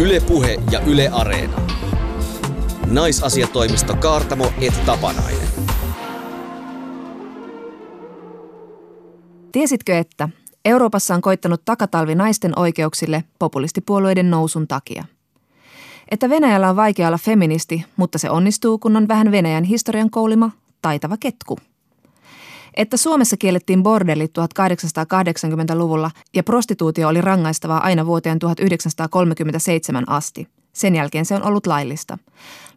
Ylepuhe 0.00 0.56
ja 0.70 0.80
Yle 0.80 1.08
Areena. 1.12 1.60
Naisasiatoimisto 2.86 3.96
Kaartamo 3.96 4.52
et 4.60 4.86
Tapanainen. 4.86 5.48
Tiesitkö, 9.52 9.98
että 9.98 10.28
Euroopassa 10.64 11.14
on 11.14 11.20
koittanut 11.20 11.64
takatalvi 11.64 12.14
naisten 12.14 12.58
oikeuksille 12.58 13.24
populistipuolueiden 13.38 14.30
nousun 14.30 14.68
takia? 14.68 15.04
Että 16.10 16.30
Venäjällä 16.30 16.70
on 16.70 16.76
vaikea 16.76 17.08
olla 17.08 17.18
feministi, 17.18 17.84
mutta 17.96 18.18
se 18.18 18.30
onnistuu, 18.30 18.78
kun 18.78 18.96
on 18.96 19.08
vähän 19.08 19.32
Venäjän 19.32 19.64
historian 19.64 20.10
koulima 20.10 20.50
taitava 20.82 21.16
ketku– 21.16 21.58
että 22.74 22.96
Suomessa 22.96 23.36
kiellettiin 23.36 23.82
bordellit 23.82 24.32
1880-luvulla 24.38 26.10
ja 26.36 26.42
prostituutio 26.42 27.08
oli 27.08 27.20
rangaistavaa 27.20 27.80
aina 27.84 28.06
vuoteen 28.06 28.38
1937 28.38 30.04
asti. 30.08 30.48
Sen 30.72 30.94
jälkeen 30.94 31.24
se 31.24 31.34
on 31.34 31.42
ollut 31.42 31.66
laillista. 31.66 32.18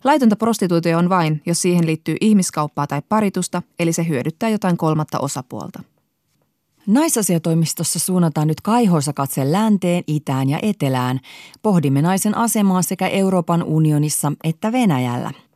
Laitonta 0.04 0.36
prostituutio 0.36 0.98
on 0.98 1.10
vain, 1.10 1.42
jos 1.46 1.62
siihen 1.62 1.86
liittyy 1.86 2.16
ihmiskauppaa 2.22 2.88
tai 2.88 3.02
paritusta, 3.10 3.62
eli 3.80 3.94
se 3.94 4.08
hyödyttää 4.08 4.50
jotain 4.50 4.78
kolmatta 4.78 5.20
osapuolta. 5.20 5.84
Naisasiatoimistossa 6.88 8.00
suunnataan 8.00 8.48
nyt 8.48 8.62
kaihoisa 8.62 9.14
katse 9.14 9.52
länteen, 9.52 10.04
itään 10.08 10.50
ja 10.50 10.60
etelään. 10.62 11.20
Pohdimme 11.62 12.02
naisen 12.02 12.38
asemaa 12.38 12.82
sekä 12.82 13.08
Euroopan 13.08 13.64
unionissa 13.64 14.32
että 14.44 14.72
Venäjällä– 14.72 15.32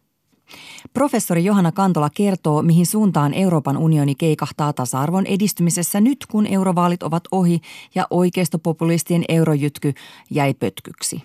Professori 0.94 1.46
Johanna 1.46 1.72
Kantola 1.72 2.10
kertoo, 2.10 2.62
mihin 2.62 2.86
suuntaan 2.86 3.34
Euroopan 3.34 3.78
unioni 3.78 4.16
keikahtaa 4.16 4.74
tasa-arvon 4.74 5.26
edistymisessä 5.26 6.02
nyt, 6.02 6.26
kun 6.32 6.48
eurovaalit 6.48 7.04
ovat 7.04 7.24
ohi 7.32 7.62
ja 7.96 8.08
oikeistopopulistien 8.10 9.24
eurojytky 9.30 9.94
jäi 10.30 10.54
pötkyksi. 10.54 11.22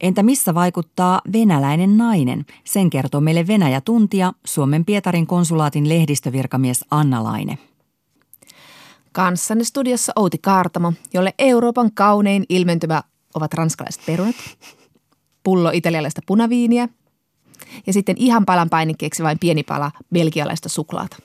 Entä 0.00 0.22
missä 0.22 0.54
vaikuttaa 0.54 1.20
venäläinen 1.32 1.96
nainen? 1.96 2.44
Sen 2.64 2.90
kertoo 2.90 3.20
meille 3.20 3.46
Venäjä-tuntija 3.46 4.32
Suomen 4.46 4.84
Pietarin 4.84 5.26
konsulaatin 5.26 5.88
lehdistövirkamies 5.88 6.84
Anna 6.90 7.24
Laine. 7.24 7.58
Kanssani 9.12 9.64
studiossa 9.64 10.12
Outi 10.16 10.38
Kaartamo, 10.38 10.92
jolle 11.14 11.34
Euroopan 11.38 11.90
kaunein 11.94 12.44
ilmentymä 12.48 13.02
ovat 13.34 13.54
ranskalaiset 13.54 14.02
perunat, 14.06 14.36
pullo 15.42 15.70
italialaista 15.70 16.20
punaviiniä– 16.26 16.88
ja 17.86 17.92
sitten 17.92 18.16
ihan 18.18 18.44
palan 18.44 18.70
painikkeeksi 18.70 19.22
vain 19.22 19.38
pieni 19.38 19.62
pala 19.62 19.90
belgialaista 20.12 20.68
suklaata. 20.68 21.16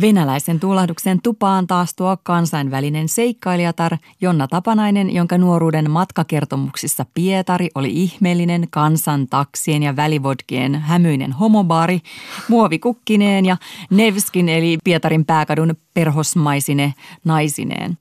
Venäläisen 0.00 0.60
tuulahduksen 0.60 1.22
tupaan 1.22 1.66
taas 1.66 1.94
tuo 1.94 2.16
kansainvälinen 2.22 3.08
seikkailijatar 3.08 3.96
Jonna 4.20 4.48
Tapanainen, 4.48 5.14
jonka 5.14 5.38
nuoruuden 5.38 5.90
matkakertomuksissa 5.90 7.06
Pietari 7.14 7.68
oli 7.74 7.90
ihmeellinen 7.92 8.66
kansan 8.70 9.28
taksien 9.28 9.82
ja 9.82 9.96
välivodkien 9.96 10.74
hämyinen 10.74 11.32
homobaari, 11.32 12.00
muovikukkineen 12.48 13.46
ja 13.46 13.56
Nevskin 13.90 14.48
eli 14.48 14.78
Pietarin 14.84 15.24
pääkadun 15.24 15.74
perhosmaisine 15.94 16.94
naisineen. 17.24 17.98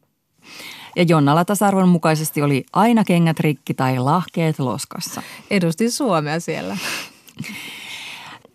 Ja 0.96 1.04
Jonnalla 1.04 1.46
tasa-arvon 1.46 1.90
mukaisesti 1.90 2.42
oli 2.42 2.66
aina 2.74 3.04
kengät 3.04 3.40
rikki 3.40 3.74
tai 3.74 4.00
lahkeet 4.00 4.60
loskassa. 4.60 5.22
Edustin 5.52 5.92
Suomea 5.92 6.40
siellä. 6.40 6.78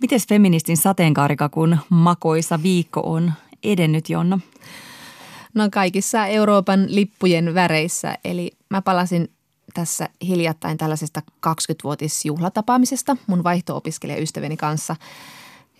Mites 0.01 0.27
feministin 0.29 0.77
sateenkaarika, 0.77 1.49
kun 1.49 1.79
makoisa 1.91 2.63
viikko 2.63 3.01
on 3.05 3.33
edennyt, 3.63 4.11
Jonna? 4.11 4.41
No 5.55 5.69
kaikissa 5.73 6.27
Euroopan 6.27 6.87
lippujen 6.89 7.55
väreissä. 7.55 8.15
Eli 8.25 8.51
mä 8.71 8.83
palasin 8.83 9.31
tässä 9.75 10.09
hiljattain 10.23 10.79
tällaisesta 10.79 11.23
20-vuotisjuhlatapaamisesta 11.47 13.17
mun 13.27 13.45
vaihto-opiskelijaystäväni 13.45 14.57
kanssa. 14.57 14.97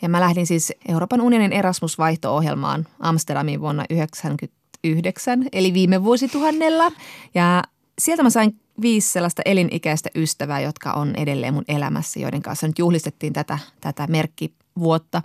Ja 0.03 0.09
mä 0.09 0.21
lähdin 0.21 0.47
siis 0.47 0.73
Euroopan 0.89 1.21
unionin 1.21 1.53
Erasmus-vaihto-ohjelmaan 1.53 2.87
Amsterdamiin 3.01 3.61
vuonna 3.61 3.85
1990 3.89 4.58
yhdeksän, 4.85 5.47
eli 5.53 5.75
viime 5.75 6.05
vuosituhannella. 6.05 6.93
Ja 7.35 7.63
sieltä 7.99 8.23
mä 8.23 8.31
sain 8.31 8.61
viisi 8.81 9.13
sellaista 9.13 9.43
elinikäistä 9.45 10.09
ystävää, 10.15 10.61
jotka 10.61 10.93
on 10.93 11.15
edelleen 11.17 11.55
mun 11.55 11.65
elämässä, 11.69 12.21
joiden 12.21 12.43
kanssa 12.43 12.67
nyt 12.67 12.79
juhlistettiin 12.79 13.33
tätä, 13.33 13.59
tätä 13.81 14.07
merkkivuotta. 14.07 15.23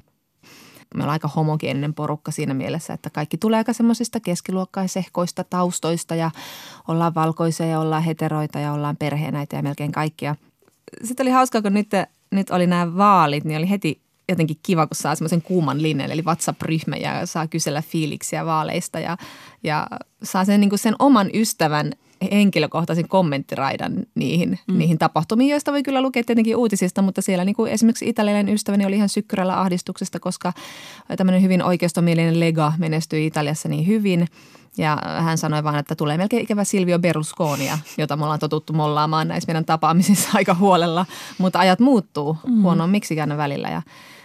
Me 0.95 1.03
ollaan 1.03 1.13
aika 1.13 1.27
homogeeninen 1.27 1.93
porukka 1.93 2.31
siinä 2.31 2.53
mielessä, 2.53 2.93
että 2.93 3.09
kaikki 3.09 3.37
tulee 3.37 3.57
aika 3.57 3.73
semmoisista 3.73 4.19
keskiluokkaisehkoista 4.19 5.43
taustoista 5.43 6.15
ja 6.15 6.31
ollaan 6.87 7.15
valkoisia 7.15 7.65
ja 7.65 7.79
ollaan 7.79 8.03
heteroita 8.03 8.59
ja 8.59 8.73
ollaan 8.73 8.97
perheenäitä 8.97 9.55
ja 9.55 9.63
melkein 9.63 9.91
kaikkia. 9.91 10.35
Sitten 11.03 11.23
oli 11.23 11.31
hauskaa, 11.31 11.61
kun 11.61 11.73
nyt, 11.73 11.89
nyt 12.31 12.49
oli 12.49 12.67
nämä 12.67 12.97
vaalit, 12.97 13.43
niin 13.43 13.57
oli 13.57 13.69
heti 13.69 14.02
jotenkin 14.29 14.57
kiva, 14.63 14.87
kun 14.87 14.95
saa 14.95 15.15
semmoisen 15.15 15.41
kuuman 15.41 15.81
linjan, 15.81 16.11
eli 16.11 16.21
WhatsApp-ryhmä 16.21 16.95
ja 16.95 17.25
saa 17.25 17.47
kysellä 17.47 17.81
fiiliksiä 17.81 18.45
vaaleista 18.45 18.99
ja, 18.99 19.17
ja 19.63 19.87
saa 20.23 20.45
sen, 20.45 20.59
niin 20.59 20.69
kuin 20.69 20.79
sen 20.79 20.95
oman 20.99 21.29
ystävän 21.33 21.91
henkilökohtaisen 22.31 23.07
kommenttiraidan 23.07 24.05
niihin, 24.15 24.59
mm. 24.67 24.77
niihin 24.77 24.97
tapahtumiin, 24.97 25.49
joista 25.49 25.71
voi 25.71 25.83
kyllä 25.83 26.01
lukea 26.01 26.23
tietenkin 26.23 26.55
uutisista, 26.55 27.01
mutta 27.01 27.21
siellä 27.21 27.45
niin 27.45 27.55
kuin 27.55 27.71
esimerkiksi 27.71 28.09
italialainen 28.09 28.53
ystäväni 28.53 28.85
oli 28.85 28.95
ihan 28.95 29.09
sykkyrällä 29.09 29.59
ahdistuksesta, 29.59 30.19
koska 30.19 30.53
tämmöinen 31.17 31.41
hyvin 31.41 31.63
oikeistomielinen 31.63 32.39
Lega 32.39 32.73
menestyi 32.77 33.25
Italiassa 33.25 33.69
niin 33.69 33.87
hyvin. 33.87 34.27
Ja 34.77 34.97
hän 35.19 35.37
sanoi 35.37 35.63
vain, 35.63 35.75
että 35.75 35.95
tulee 35.95 36.17
melkein 36.17 36.43
ikävä 36.43 36.63
Silvio 36.63 36.99
Berlusconia, 36.99 37.77
jota 37.97 38.15
me 38.15 38.23
ollaan 38.23 38.39
totuttu 38.39 38.73
mollaamaan 38.73 39.27
näissä 39.27 39.47
meidän 39.47 39.65
tapaamisissa 39.65 40.29
aika 40.37 40.53
huolella. 40.53 41.05
Mutta 41.37 41.59
ajat 41.59 41.79
muuttuu 41.79 42.37
mm. 42.47 42.61
huonoon 42.61 42.89
miksikään 42.89 43.37
välillä 43.37 43.69
ja 43.69 43.81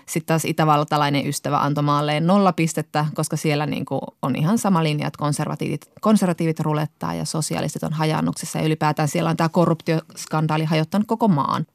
sitten 0.08 0.26
taas 0.26 0.44
itävaltalainen 0.44 1.26
ystävä 1.26 1.58
antoi 1.58 1.84
maalleen 1.84 2.26
nolla 2.26 2.52
pistettä, 2.52 3.06
koska 3.14 3.36
siellä 3.36 3.66
niin 3.66 3.84
kuin 3.84 4.00
on 4.22 4.36
ihan 4.36 4.58
sama 4.58 4.82
linja, 4.82 5.06
että 5.06 5.19
konservatiivit, 5.19 5.91
konservatiivit 6.00 6.60
rulettaa 6.60 7.14
ja 7.14 7.24
sosialistit 7.24 7.82
on 7.82 7.92
hajannuksessa. 7.92 8.58
Ja 8.58 8.64
ylipäätään 8.64 9.08
siellä 9.08 9.30
on 9.30 9.36
tämä 9.36 9.48
korruptioskandaali 9.48 10.64
hajottanut 10.64 11.06
koko 11.06 11.28
maan. 11.28 11.66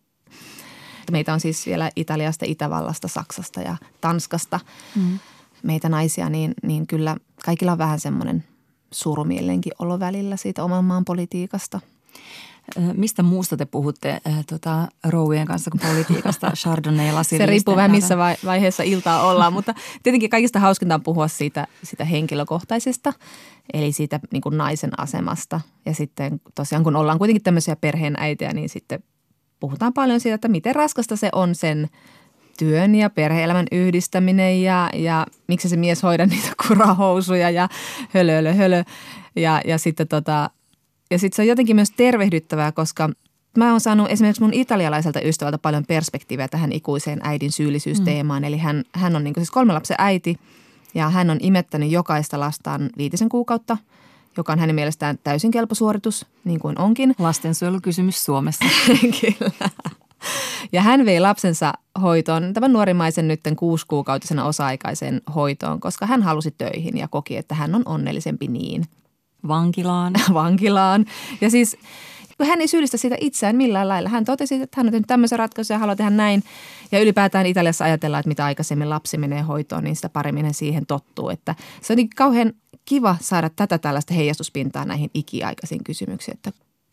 Meitä 1.12 1.34
on 1.34 1.40
siis 1.40 1.66
vielä 1.66 1.90
Italiasta, 1.96 2.46
Itävallasta, 2.48 3.08
Saksasta 3.08 3.62
ja 3.62 3.76
Tanskasta. 4.02 4.60
Mm. 4.96 5.20
Meitä 5.64 5.90
naisia, 5.90 6.30
niin, 6.30 6.54
niin 6.64 6.88
kyllä 6.88 7.18
kaikilla 7.46 7.72
on 7.72 7.78
vähän 7.78 8.00
semmoinen 8.00 8.44
surumielenkin 8.92 9.74
olo 9.80 10.00
välillä 10.00 10.38
siitä 10.38 10.64
oman 10.64 10.86
maan 10.86 11.06
politiikasta– 11.06 11.80
Mistä 12.94 13.24
muusta 13.24 13.58
te 13.58 13.66
puhutte 13.66 14.10
äh, 14.10 14.46
tota, 14.50 14.88
rouvien 15.10 15.48
kanssa 15.48 15.72
kuin 15.72 15.82
politiikasta, 15.82 16.52
chardonnay 16.62 17.24
Se 17.24 17.46
riippuu 17.46 17.76
vähän 17.76 17.92
missä 17.92 18.18
vaiheessa 18.46 18.84
iltaa 18.84 19.30
ollaan, 19.30 19.54
mutta 19.54 19.74
tietenkin 20.04 20.30
kaikista 20.30 20.60
hauskinta 20.60 20.96
on 20.96 21.04
puhua 21.04 21.28
siitä, 21.28 21.68
siitä 21.84 22.06
henkilökohtaisesta, 22.06 23.14
eli 23.74 23.92
siitä 23.92 24.20
niin 24.32 24.42
kuin 24.42 24.58
naisen 24.58 25.00
asemasta. 25.00 25.62
Ja 25.86 25.94
sitten 25.94 26.42
tosiaan 26.56 26.84
kun 26.84 26.96
ollaan 26.96 27.18
kuitenkin 27.18 27.44
tämmöisiä 27.44 27.76
perheenäitejä, 27.76 28.54
niin 28.54 28.70
sitten 28.70 29.04
puhutaan 29.60 29.94
paljon 29.94 30.20
siitä, 30.20 30.36
että 30.36 30.48
miten 30.48 30.76
raskasta 30.76 31.16
se 31.16 31.30
on 31.32 31.56
sen 31.56 31.90
työn 32.58 32.96
ja 32.96 33.10
perheelämän 33.10 33.66
yhdistäminen 33.72 34.62
ja, 34.62 34.90
ja 34.94 35.26
miksi 35.48 35.70
se 35.70 35.78
mies 35.78 36.04
hoida 36.04 36.26
niitä 36.26 36.50
kurahousuja 36.68 37.50
ja 37.50 37.70
hölö, 38.10 38.34
hölö, 38.34 38.54
hölö. 38.54 38.84
Ja, 39.36 39.62
ja 39.66 39.78
sitten 39.78 40.08
tota, 40.08 40.50
ja 41.12 41.20
sitten 41.20 41.36
se 41.36 41.42
on 41.42 41.48
jotenkin 41.48 41.76
myös 41.76 41.92
tervehdyttävää, 41.92 42.72
koska 42.72 43.10
mä 43.58 43.72
oon 43.72 43.82
saanut 43.82 44.12
esimerkiksi 44.12 44.42
mun 44.42 44.54
italialaiselta 44.54 45.22
ystävältä 45.22 45.58
paljon 45.58 45.86
perspektiiviä 45.86 46.48
tähän 46.48 46.72
ikuiseen 46.72 47.20
äidin 47.24 47.52
syyllisyysteemaan. 47.52 48.42
Mm. 48.42 48.48
Eli 48.48 48.58
hän, 48.58 48.84
hän 48.92 49.16
on 49.16 49.24
niin 49.24 49.34
siis 49.38 49.52
kolme 49.52 49.74
lapsen 49.74 49.96
äiti 50.00 50.40
ja 50.94 51.10
hän 51.10 51.30
on 51.30 51.38
imettänyt 51.42 51.92
jokaista 51.92 52.40
lastaan 52.40 52.90
viitisen 52.98 53.30
kuukautta, 53.30 53.78
joka 54.38 54.54
on 54.54 54.60
hänen 54.60 54.76
mielestään 54.76 55.18
täysin 55.24 55.52
kelpo 55.52 55.76
suoritus, 55.76 56.26
niin 56.44 56.60
kuin 56.60 56.80
onkin. 56.80 57.16
Lastensuojelukysymys 57.20 58.26
Suomessa. 58.26 58.66
Kyllä. 59.22 59.70
Ja 60.72 60.82
hän 60.82 61.06
vei 61.06 61.20
lapsensa 61.20 61.74
hoitoon, 62.02 62.54
tämän 62.54 62.74
nuorimaisen 62.74 63.28
nytten 63.28 63.56
kuusikuukautisena 63.56 64.46
osa-aikaiseen 64.46 65.22
hoitoon, 65.36 65.80
koska 65.80 66.06
hän 66.06 66.24
halusi 66.24 66.52
töihin 66.58 66.98
ja 66.98 67.08
koki, 67.08 67.38
että 67.38 67.56
hän 67.56 67.76
on 67.76 67.82
onnellisempi 67.86 68.48
niin. 68.48 68.86
Vankilaan. 69.48 70.14
Vankilaan. 70.34 71.06
Ja 71.42 71.50
siis 71.50 71.78
hän 72.48 72.62
ei 72.62 72.68
syyllistä 72.68 72.98
sitä 72.98 73.16
itseään 73.20 73.56
millään 73.56 73.88
lailla. 73.88 74.10
Hän 74.10 74.26
totesi, 74.26 74.56
että 74.56 74.78
hän 74.78 74.88
on 74.88 74.92
tehnyt 74.92 75.08
tämmöisen 75.08 75.40
ratkaisun 75.40 75.74
ja 75.74 75.80
haluaa 75.80 75.96
tehdä 75.96 76.10
näin. 76.10 76.44
Ja 76.92 77.00
ylipäätään 77.00 77.46
Italiassa 77.46 77.86
ajatellaan, 77.86 78.20
että 78.20 78.28
mitä 78.28 78.46
aikaisemmin 78.46 78.90
lapsi 78.90 79.18
menee 79.18 79.42
hoitoon, 79.42 79.84
niin 79.84 79.96
sitä 79.96 80.10
paremmin 80.10 80.46
hän 80.46 80.54
siihen 80.54 80.86
tottuu. 80.86 81.30
Että 81.30 81.56
se 81.82 81.94
on 81.94 81.98
niin 81.98 82.10
kauhean 82.16 82.54
kiva 82.86 83.16
saada 83.22 83.50
tätä 83.50 83.78
tällaista 83.78 84.14
heijastuspintaa 84.14 84.86
näihin 84.86 85.10
ikiaikaisiin 85.14 85.84
kysymyksiin, 85.84 86.36
että 86.36 86.52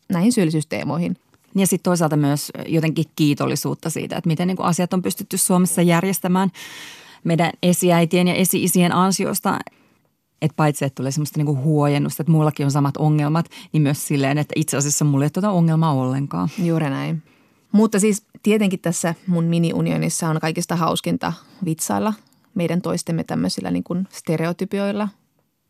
näihin 0.09 0.31
syyllisyysteemoihin. 0.31 1.17
Ja 1.55 1.67
sitten 1.67 1.89
toisaalta 1.89 2.17
myös 2.17 2.51
jotenkin 2.67 3.05
kiitollisuutta 3.15 3.89
siitä, 3.89 4.17
että 4.17 4.27
miten 4.27 4.47
niin 4.47 4.57
kuin 4.57 4.67
asiat 4.67 4.93
on 4.93 5.01
pystytty 5.01 5.37
Suomessa 5.37 5.81
järjestämään 5.81 6.51
meidän 7.23 7.51
esiäitien 7.63 8.27
ja 8.27 8.33
esi-isien 8.33 8.91
ansiosta 8.91 9.59
Että 10.41 10.55
paitsi, 10.55 10.85
että 10.85 10.95
tulee 10.95 11.11
semmoista 11.11 11.39
niinku 11.39 11.55
huojennusta, 11.55 12.23
että 12.23 12.31
mullakin 12.31 12.65
on 12.65 12.71
samat 12.71 12.97
ongelmat, 12.97 13.45
niin 13.73 13.83
myös 13.83 14.07
silleen, 14.07 14.37
että 14.37 14.53
itse 14.55 14.77
asiassa 14.77 15.05
mulla 15.05 15.23
ei 15.23 15.25
ole 15.25 15.29
tuota 15.29 15.51
ongelmaa 15.51 15.93
ollenkaan. 15.93 16.49
Juuri 16.57 16.89
näin. 16.89 17.23
Mutta 17.71 17.99
siis 17.99 18.25
tietenkin 18.43 18.79
tässä 18.79 19.15
mun 19.27 19.43
mini-unionissa 19.43 20.29
on 20.29 20.39
kaikista 20.39 20.75
hauskinta 20.75 21.33
vitsailla 21.65 22.13
meidän 22.55 22.81
toistemme 22.81 23.23
tämmöisillä 23.23 23.71
niin 23.71 23.83
stereotypioilla. 24.09 25.09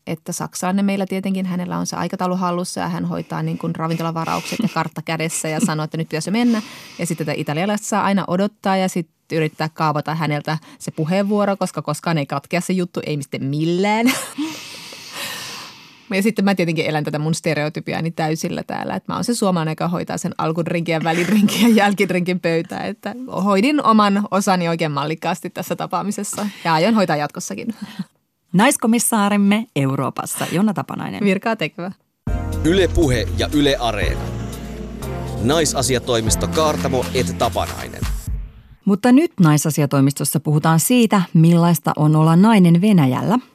Että 0.06 0.32
saksalainen 0.32 0.84
meillä 0.84 1.06
tietenkin, 1.06 1.46
hänellä 1.46 1.78
on 1.78 1.86
se 1.86 1.96
aikataulu 1.96 2.36
hallussa 2.36 2.80
ja 2.80 2.88
hän 2.88 3.04
hoitaa 3.04 3.42
niin 3.42 3.58
kuin 3.58 3.74
ravintolavaraukset 3.74 4.58
ja 4.62 4.68
kartta 4.74 5.02
kädessä 5.02 5.48
ja 5.48 5.60
sanoo, 5.60 5.84
että 5.84 5.96
nyt 5.96 6.08
pitäisi 6.08 6.30
mennä. 6.30 6.62
Ja 6.98 7.06
sitten 7.06 7.26
tätä 7.26 7.40
italialaista 7.40 7.86
saa 7.86 8.04
aina 8.04 8.24
odottaa 8.26 8.76
ja 8.76 8.88
sitten 8.88 9.36
yrittää 9.36 9.68
kaavata 9.68 10.14
häneltä 10.14 10.58
se 10.78 10.90
puheenvuoro, 10.90 11.56
koska 11.56 11.82
koskaan 11.82 12.18
ei 12.18 12.26
katkea 12.26 12.60
se 12.60 12.72
juttu, 12.72 13.00
ei 13.06 13.16
mistä 13.16 13.38
millään. 13.38 14.12
Ja 16.16 16.22
sitten 16.22 16.44
mä 16.44 16.54
tietenkin 16.54 16.86
elän 16.86 17.04
tätä 17.04 17.18
mun 17.18 17.34
stereotypiaani 17.34 18.10
täysillä 18.10 18.62
täällä, 18.62 18.94
että 18.94 19.12
mä 19.12 19.16
oon 19.16 19.24
se 19.24 19.34
suomalainen, 19.34 19.72
joka 19.72 19.88
hoitaa 19.88 20.18
sen 20.18 20.34
alkudrinkin 20.38 20.92
ja 20.92 21.04
välidrinkin 21.04 21.60
ja 21.60 21.68
jälkidrinkin 21.84 22.40
pöytää. 22.40 22.84
Että 22.84 23.14
hoidin 23.44 23.84
oman 23.84 24.28
osani 24.30 24.68
oikein 24.68 24.92
mallikkaasti 24.92 25.50
tässä 25.50 25.76
tapaamisessa 25.76 26.46
ja 26.64 26.74
aion 26.74 26.94
hoitaa 26.94 27.16
jatkossakin. 27.16 27.74
Naiskomissaarimme 28.52 29.66
Euroopassa, 29.76 30.46
Jonna 30.52 30.74
Tapanainen. 30.74 31.24
Virkaa 31.24 31.56
tekevä. 31.56 31.92
Yle 32.64 32.88
Puhe 32.88 33.28
ja 33.38 33.48
Yle 33.52 33.76
Areena. 33.76 34.20
Naisasiatoimisto 35.42 36.48
Kaartamo 36.48 37.04
et 37.14 37.38
Tapanainen. 37.38 38.00
Mutta 38.84 39.12
nyt 39.12 39.32
naisasiatoimistossa 39.40 40.40
puhutaan 40.40 40.80
siitä, 40.80 41.22
millaista 41.34 41.92
on 41.96 42.16
olla 42.16 42.36
nainen 42.36 42.80
Venäjällä– 42.80 43.38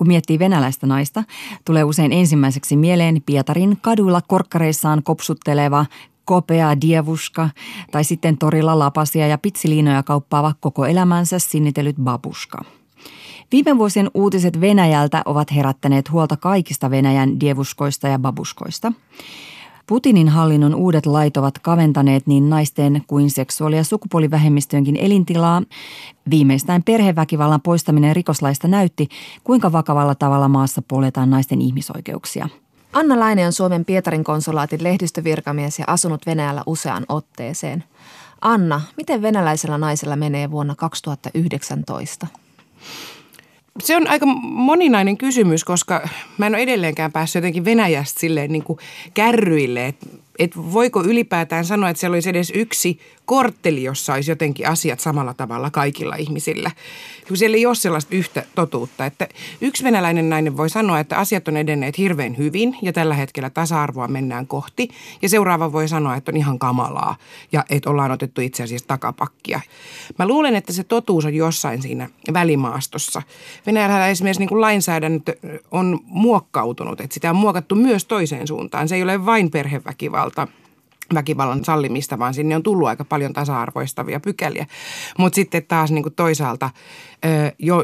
kun 0.00 0.06
miettii 0.06 0.38
venäläistä 0.38 0.86
naista, 0.86 1.24
tulee 1.64 1.84
usein 1.84 2.12
ensimmäiseksi 2.12 2.76
mieleen 2.76 3.22
Pietarin 3.26 3.78
kaduilla 3.80 4.20
korkkareissaan 4.26 5.02
kopsutteleva 5.02 5.86
kopea 6.24 6.80
dievuska 6.80 7.50
tai 7.92 8.04
sitten 8.04 8.38
torilla 8.38 8.78
lapasia 8.78 9.26
ja 9.26 9.38
pitsiliinoja 9.38 10.02
kauppaava 10.02 10.54
koko 10.60 10.86
elämänsä 10.86 11.38
sinnitellyt 11.38 11.96
babuska. 11.96 12.64
Viime 13.52 13.78
vuosien 13.78 14.10
uutiset 14.14 14.60
Venäjältä 14.60 15.22
ovat 15.24 15.54
herättäneet 15.56 16.10
huolta 16.10 16.36
kaikista 16.36 16.90
Venäjän 16.90 17.40
dievuskoista 17.40 18.08
ja 18.08 18.18
babuskoista. 18.18 18.92
Putinin 19.90 20.28
hallinnon 20.28 20.74
uudet 20.74 21.06
lait 21.06 21.36
ovat 21.36 21.58
kaventaneet 21.58 22.26
niin 22.26 22.50
naisten 22.50 23.02
kuin 23.06 23.30
seksuaali- 23.30 23.76
ja 23.76 23.84
sukupuolivähemmistöönkin 23.84 24.96
elintilaa. 24.96 25.62
Viimeistään 26.30 26.82
perheväkivallan 26.82 27.60
poistaminen 27.60 28.16
rikoslaista 28.16 28.68
näytti, 28.68 29.08
kuinka 29.44 29.72
vakavalla 29.72 30.14
tavalla 30.14 30.48
maassa 30.48 30.82
poljetaan 30.88 31.30
naisten 31.30 31.60
ihmisoikeuksia. 31.60 32.48
Anna 32.92 33.20
Laine 33.20 33.46
on 33.46 33.52
Suomen 33.52 33.84
Pietarin 33.84 34.24
konsulaatin 34.24 34.82
lehdistövirkamies 34.82 35.78
ja 35.78 35.84
asunut 35.88 36.26
Venäjällä 36.26 36.62
useaan 36.66 37.04
otteeseen. 37.08 37.84
Anna, 38.40 38.80
miten 38.96 39.22
venäläisellä 39.22 39.78
naisella 39.78 40.16
menee 40.16 40.50
vuonna 40.50 40.74
2019? 40.74 42.26
Se 43.82 43.96
on 43.96 44.06
aika 44.06 44.26
moninainen 44.42 45.16
kysymys, 45.16 45.64
koska 45.64 46.08
mä 46.38 46.46
en 46.46 46.54
ole 46.54 46.62
edelleenkään 46.62 47.12
päässyt 47.12 47.34
jotenkin 47.40 47.64
Venäjästä 47.64 48.20
silleen 48.20 48.52
niin 48.52 48.64
kuin 48.64 48.78
kärryille, 49.14 49.86
että 49.86 50.06
että 50.38 50.58
voiko 50.72 51.02
ylipäätään 51.02 51.64
sanoa, 51.64 51.88
että 51.88 52.00
siellä 52.00 52.14
olisi 52.14 52.30
edes 52.30 52.52
yksi 52.54 52.98
kortteli, 53.30 53.82
jossa 53.82 54.14
olisi 54.14 54.30
jotenkin 54.30 54.68
asiat 54.68 55.00
samalla 55.00 55.34
tavalla 55.34 55.70
kaikilla 55.70 56.16
ihmisillä. 56.16 56.70
Kun 57.28 57.36
siellä 57.36 57.56
ei 57.56 57.66
ole 57.66 57.74
sellaista 57.74 58.16
yhtä 58.16 58.42
totuutta, 58.54 59.06
että 59.06 59.28
yksi 59.60 59.84
venäläinen 59.84 60.30
nainen 60.30 60.56
voi 60.56 60.70
sanoa, 60.70 61.00
että 61.00 61.16
asiat 61.16 61.48
on 61.48 61.56
edenneet 61.56 61.98
hirveän 61.98 62.38
hyvin 62.38 62.76
ja 62.82 62.92
tällä 62.92 63.14
hetkellä 63.14 63.50
tasa-arvoa 63.50 64.08
mennään 64.08 64.46
kohti. 64.46 64.88
Ja 65.22 65.28
seuraava 65.28 65.72
voi 65.72 65.88
sanoa, 65.88 66.16
että 66.16 66.30
on 66.30 66.36
ihan 66.36 66.58
kamalaa 66.58 67.16
ja 67.52 67.64
että 67.70 67.90
ollaan 67.90 68.10
otettu 68.10 68.40
itse 68.40 68.62
asiassa 68.62 68.88
takapakkia. 68.88 69.60
Mä 70.18 70.28
luulen, 70.28 70.56
että 70.56 70.72
se 70.72 70.84
totuus 70.84 71.24
on 71.24 71.34
jossain 71.34 71.82
siinä 71.82 72.08
välimaastossa. 72.32 73.22
Venäjällä 73.66 74.08
esimerkiksi 74.08 74.40
niin 74.40 74.48
kuin 74.48 74.60
lainsäädäntö 74.60 75.36
on 75.70 76.00
muokkautunut, 76.04 77.00
että 77.00 77.14
sitä 77.14 77.30
on 77.30 77.36
muokattu 77.36 77.74
myös 77.74 78.04
toiseen 78.04 78.46
suuntaan. 78.46 78.88
Se 78.88 78.94
ei 78.96 79.02
ole 79.02 79.26
vain 79.26 79.50
perheväkivalta 79.50 80.48
väkivallan 81.14 81.64
sallimista, 81.64 82.18
vaan 82.18 82.34
sinne 82.34 82.56
on 82.56 82.62
tullut 82.62 82.88
aika 82.88 83.04
paljon 83.04 83.32
tasa-arvoistavia 83.32 84.20
pykäliä. 84.20 84.66
Mutta 85.18 85.34
sitten 85.34 85.66
taas 85.68 85.90
niin 85.90 86.02
kuin 86.02 86.14
toisaalta, 86.14 86.70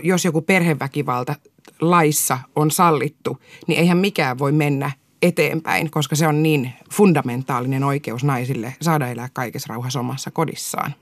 jos 0.02 0.25
joku 0.25 0.43
perheväkivalta 0.43 1.34
laissa 1.81 2.38
on 2.56 2.70
sallittu, 2.70 3.38
niin 3.67 3.81
eihän 3.81 3.99
mikään 3.99 4.38
voi 4.38 4.52
mennä 4.52 4.90
eteenpäin, 5.23 5.90
koska 5.90 6.17
se 6.17 6.26
on 6.26 6.43
niin 6.43 6.73
fundamentaalinen 6.93 7.84
oikeus 7.84 8.25
naisille 8.25 8.75
saada 8.82 9.08
elää 9.08 9.29
kaikessa 9.32 9.72
rauhassa 9.72 10.00
omassa 10.00 10.31
kodissaan. 10.31 10.94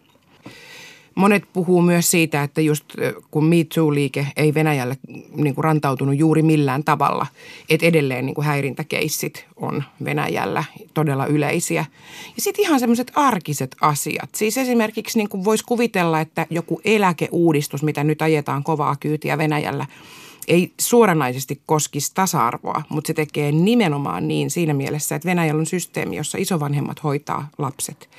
Monet 1.14 1.42
puhuu 1.52 1.82
myös 1.82 2.10
siitä, 2.10 2.42
että 2.42 2.60
just 2.60 2.84
kun 3.30 3.44
Me 3.44 3.56
Too-liike 3.56 4.26
ei 4.36 4.54
Venäjälle 4.54 4.96
niin 5.36 5.54
kuin 5.54 5.64
rantautunut 5.64 6.18
juuri 6.18 6.42
millään 6.42 6.84
tavalla, 6.84 7.26
että 7.68 7.86
edelleen 7.86 8.26
niin 8.26 8.34
kuin 8.34 8.44
häirintäkeissit 8.44 9.46
on 9.56 9.84
Venäjällä 10.04 10.64
todella 10.94 11.26
yleisiä. 11.26 11.84
Ja 12.36 12.42
sitten 12.42 12.64
ihan 12.64 12.80
semmoiset 12.80 13.12
arkiset 13.14 13.76
asiat. 13.80 14.34
Siis 14.34 14.58
esimerkiksi 14.58 15.18
niin 15.18 15.44
voisi 15.44 15.64
kuvitella, 15.64 16.20
että 16.20 16.46
joku 16.50 16.80
eläkeuudistus, 16.84 17.82
mitä 17.82 18.04
nyt 18.04 18.22
ajetaan 18.22 18.64
kovaa 18.64 18.96
kyytiä 18.96 19.38
Venäjällä, 19.38 19.86
ei 20.48 20.72
suoranaisesti 20.80 21.60
koskisi 21.66 22.14
tasa-arvoa, 22.14 22.82
mutta 22.88 23.06
se 23.06 23.14
tekee 23.14 23.52
nimenomaan 23.52 24.28
niin 24.28 24.50
siinä 24.50 24.74
mielessä, 24.74 25.16
että 25.16 25.28
Venäjällä 25.28 25.60
on 25.60 25.66
systeemi, 25.66 26.16
jossa 26.16 26.38
isovanhemmat 26.38 27.04
hoitaa 27.04 27.48
lapset. 27.58 28.10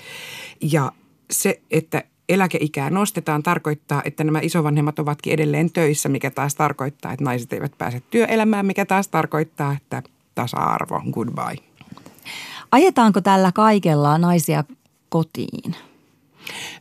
Ja 0.62 0.91
se, 1.31 1.62
että 1.71 2.03
eläkeikää 2.30 2.89
nostetaan, 2.89 3.44
tarkoittaa, 3.44 4.01
että 4.06 4.24
nämä 4.24 4.39
isovanhemmat 4.42 5.00
ovatkin 5.00 5.33
edelleen 5.33 5.72
töissä, 5.72 6.10
mikä 6.10 6.31
taas 6.31 6.56
tarkoittaa, 6.56 7.12
että 7.12 7.25
naiset 7.25 7.54
eivät 7.54 7.77
pääse 7.77 8.01
työelämään, 8.10 8.66
mikä 8.66 8.86
taas 8.86 9.07
tarkoittaa, 9.07 9.74
että 9.74 10.04
tasa-arvo, 10.36 11.01
goodbye. 11.12 11.57
Ajetaanko 12.72 13.22
tällä 13.22 13.51
kaikella 13.51 14.18
naisia 14.18 14.63
kotiin? 15.10 15.75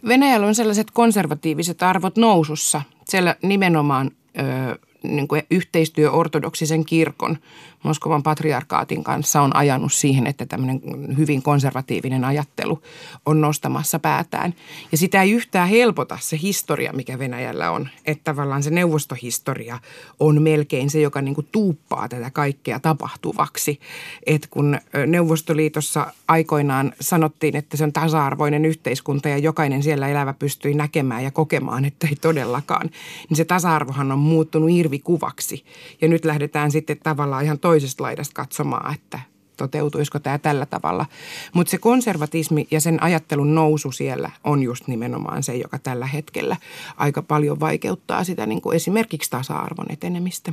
Venäjällä 0.09 0.47
on 0.47 0.55
sellaiset 0.55 0.91
konservatiiviset 0.91 1.83
arvot 1.83 2.17
nousussa. 2.17 2.83
Siellä 3.09 3.37
nimenomaan 3.43 4.11
ö, 4.39 4.79
niin 5.03 5.29
kuin 5.29 5.43
yhteistyö 5.51 6.11
ortodoksisen 6.11 6.85
kirkon 6.85 7.39
Moskovan 7.85 8.23
patriarkaatin 8.23 9.05
kanssa 9.05 9.41
on 9.41 9.57
ajanut 9.57 9.93
siihen, 9.93 10.27
että 10.27 10.47
tämmöinen 10.47 10.81
hyvin 11.17 11.43
konservatiivinen 11.43 12.25
ajattelu 12.25 12.83
on 13.27 13.41
nostamassa 13.41 13.99
päätään. 13.99 14.55
Ja 14.93 14.99
sitä 14.99 15.23
ei 15.23 15.31
yhtään 15.31 15.69
helpota 15.69 16.19
se 16.21 16.39
historia, 16.43 16.93
mikä 16.93 17.19
Venäjällä 17.19 17.71
on. 17.71 17.89
Että 18.07 18.25
tavallaan 18.25 18.63
se 18.63 18.71
neuvostohistoria 18.71 19.79
on 20.21 20.43
melkein 20.43 20.91
se, 20.91 21.01
joka 21.01 21.23
niin 21.23 21.35
kuin 21.35 21.49
tuuppaa 21.53 22.09
tätä 22.09 22.31
kaikkea 22.31 22.81
tapahtuvaksi. 22.81 23.81
Että 24.27 24.49
kun 24.51 24.79
Neuvostoliitossa 25.07 26.07
aikoinaan 26.29 26.93
sanottiin, 27.01 27.57
että 27.57 27.77
se 27.77 27.85
on 27.85 27.93
tasa-arvoinen 27.93 28.65
yhteiskunta 28.65 29.29
ja 29.29 29.39
jokainen 29.39 29.83
siellä 29.83 30.09
elävä 30.09 30.33
pystyi 30.33 30.75
näkemään 30.75 31.25
ja 31.25 31.31
kokemaan, 31.31 31.85
että 31.85 32.07
ei 32.07 32.17
todellakaan, 32.17 32.91
niin 33.29 33.37
se 33.37 33.45
tasa-arvohan 33.45 34.13
on 34.13 34.19
muuttunut 34.19 34.71
irvikuvaksi. 34.71 35.65
Ja 36.01 36.09
nyt 36.09 36.25
lähdetään 36.25 36.71
sitten 36.71 36.97
tavallaan 37.03 37.45
ihan 37.45 37.59
toiseen 37.59 37.74
toisesta 37.75 38.03
laidasta 38.03 38.35
katsomaan, 38.35 38.95
että 38.95 39.21
toteutuisiko 39.57 40.19
tämä 40.19 40.39
tällä 40.39 40.67
tavalla. 40.67 41.07
Mutta 41.55 41.71
se 41.71 41.79
konservatismi 41.79 42.67
ja 42.71 42.81
sen 42.81 43.03
ajattelun 43.03 43.55
nousu 43.55 43.93
siellä 43.93 44.31
on 44.45 44.63
just 44.63 44.89
nimenomaan 44.89 45.43
se, 45.43 45.57
joka 45.57 45.79
tällä 45.79 46.07
hetkellä 46.07 46.57
aika 46.97 47.23
paljon 47.23 47.61
vaikeuttaa 47.61 48.25
sitä 48.25 48.47
niin 48.47 48.61
kuin 48.61 48.77
esimerkiksi 48.77 49.31
tasa-arvon 49.31 49.87
etenemistä. 49.89 50.53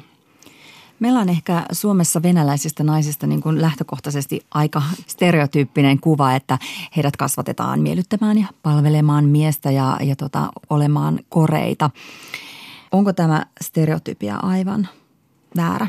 Meillä 1.00 1.20
on 1.20 1.30
ehkä 1.30 1.66
Suomessa 1.72 2.24
venäläisistä 2.24 2.84
naisista 2.84 3.28
niin 3.28 3.42
kuin 3.42 3.62
lähtökohtaisesti 3.62 4.42
aika 4.52 4.82
stereotyyppinen 5.08 6.00
kuva, 6.00 6.36
että 6.36 6.58
heidät 6.96 7.18
kasvatetaan 7.18 7.82
miellyttämään 7.82 8.38
ja 8.38 8.48
palvelemaan 8.64 9.26
miestä 9.26 9.72
ja, 9.72 9.98
ja 10.04 10.16
tota, 10.16 10.50
olemaan 10.70 11.20
koreita. 11.30 11.90
Onko 12.92 13.14
tämä 13.14 13.46
stereotypia 13.62 14.36
aivan 14.36 14.88
väärä? 15.56 15.88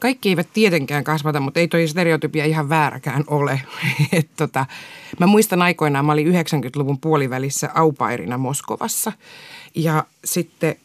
Kaikki 0.00 0.28
eivät 0.28 0.48
tietenkään 0.52 1.04
kasvata, 1.04 1.40
mutta 1.40 1.60
ei 1.60 1.68
toi 1.68 1.88
stereotypia 1.88 2.44
ihan 2.44 2.68
vääräkään 2.68 3.24
ole. 3.26 3.60
Et 4.12 4.28
tota, 4.36 4.66
mä 5.18 5.26
muistan 5.26 5.62
aikoinaan, 5.62 6.04
mä 6.04 6.12
olin 6.12 6.32
90-luvun 6.34 6.98
puolivälissä 6.98 7.70
aupairina 7.74 8.38
Moskovassa 8.38 9.12
ja 9.74 10.04
sitten 10.24 10.76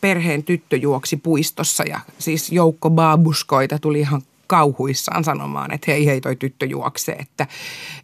perheen 0.00 0.44
tyttö 0.44 0.76
juoksi 0.76 1.16
puistossa 1.16 1.84
ja 1.84 2.00
siis 2.18 2.52
joukko 2.52 2.90
baabuskoita 2.90 3.78
tuli 3.78 4.00
ihan 4.00 4.22
kauhuissaan 4.46 5.24
sanomaan, 5.24 5.72
että 5.74 5.90
hei 5.90 6.06
hei 6.06 6.20
toi 6.20 6.36
tyttö 6.36 6.66
juoksee, 6.66 7.14
että, 7.14 7.46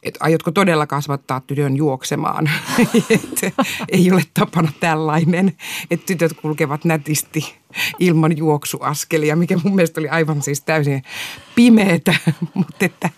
että 0.03 0.19
aiotko 0.23 0.51
todella 0.51 0.87
kasvattaa 0.87 1.41
tytön 1.41 1.77
juoksemaan. 1.77 2.51
että 3.11 3.65
ei 3.89 4.13
ole 4.13 4.23
tapana 4.35 4.73
tällainen, 4.81 5.53
että 5.91 6.07
tytöt 6.07 6.33
kulkevat 6.43 6.85
nätisti 6.85 7.60
ilman 7.99 8.37
juoksuaskelia, 8.37 9.37
mikä 9.37 9.59
mun 9.65 9.75
mielestä 9.75 10.01
oli 10.01 10.09
aivan 10.09 10.43
siis 10.43 10.63
täysin 10.63 11.03
pimeetä. 11.55 12.15
Mutta 12.55 12.85
että, 12.85 13.11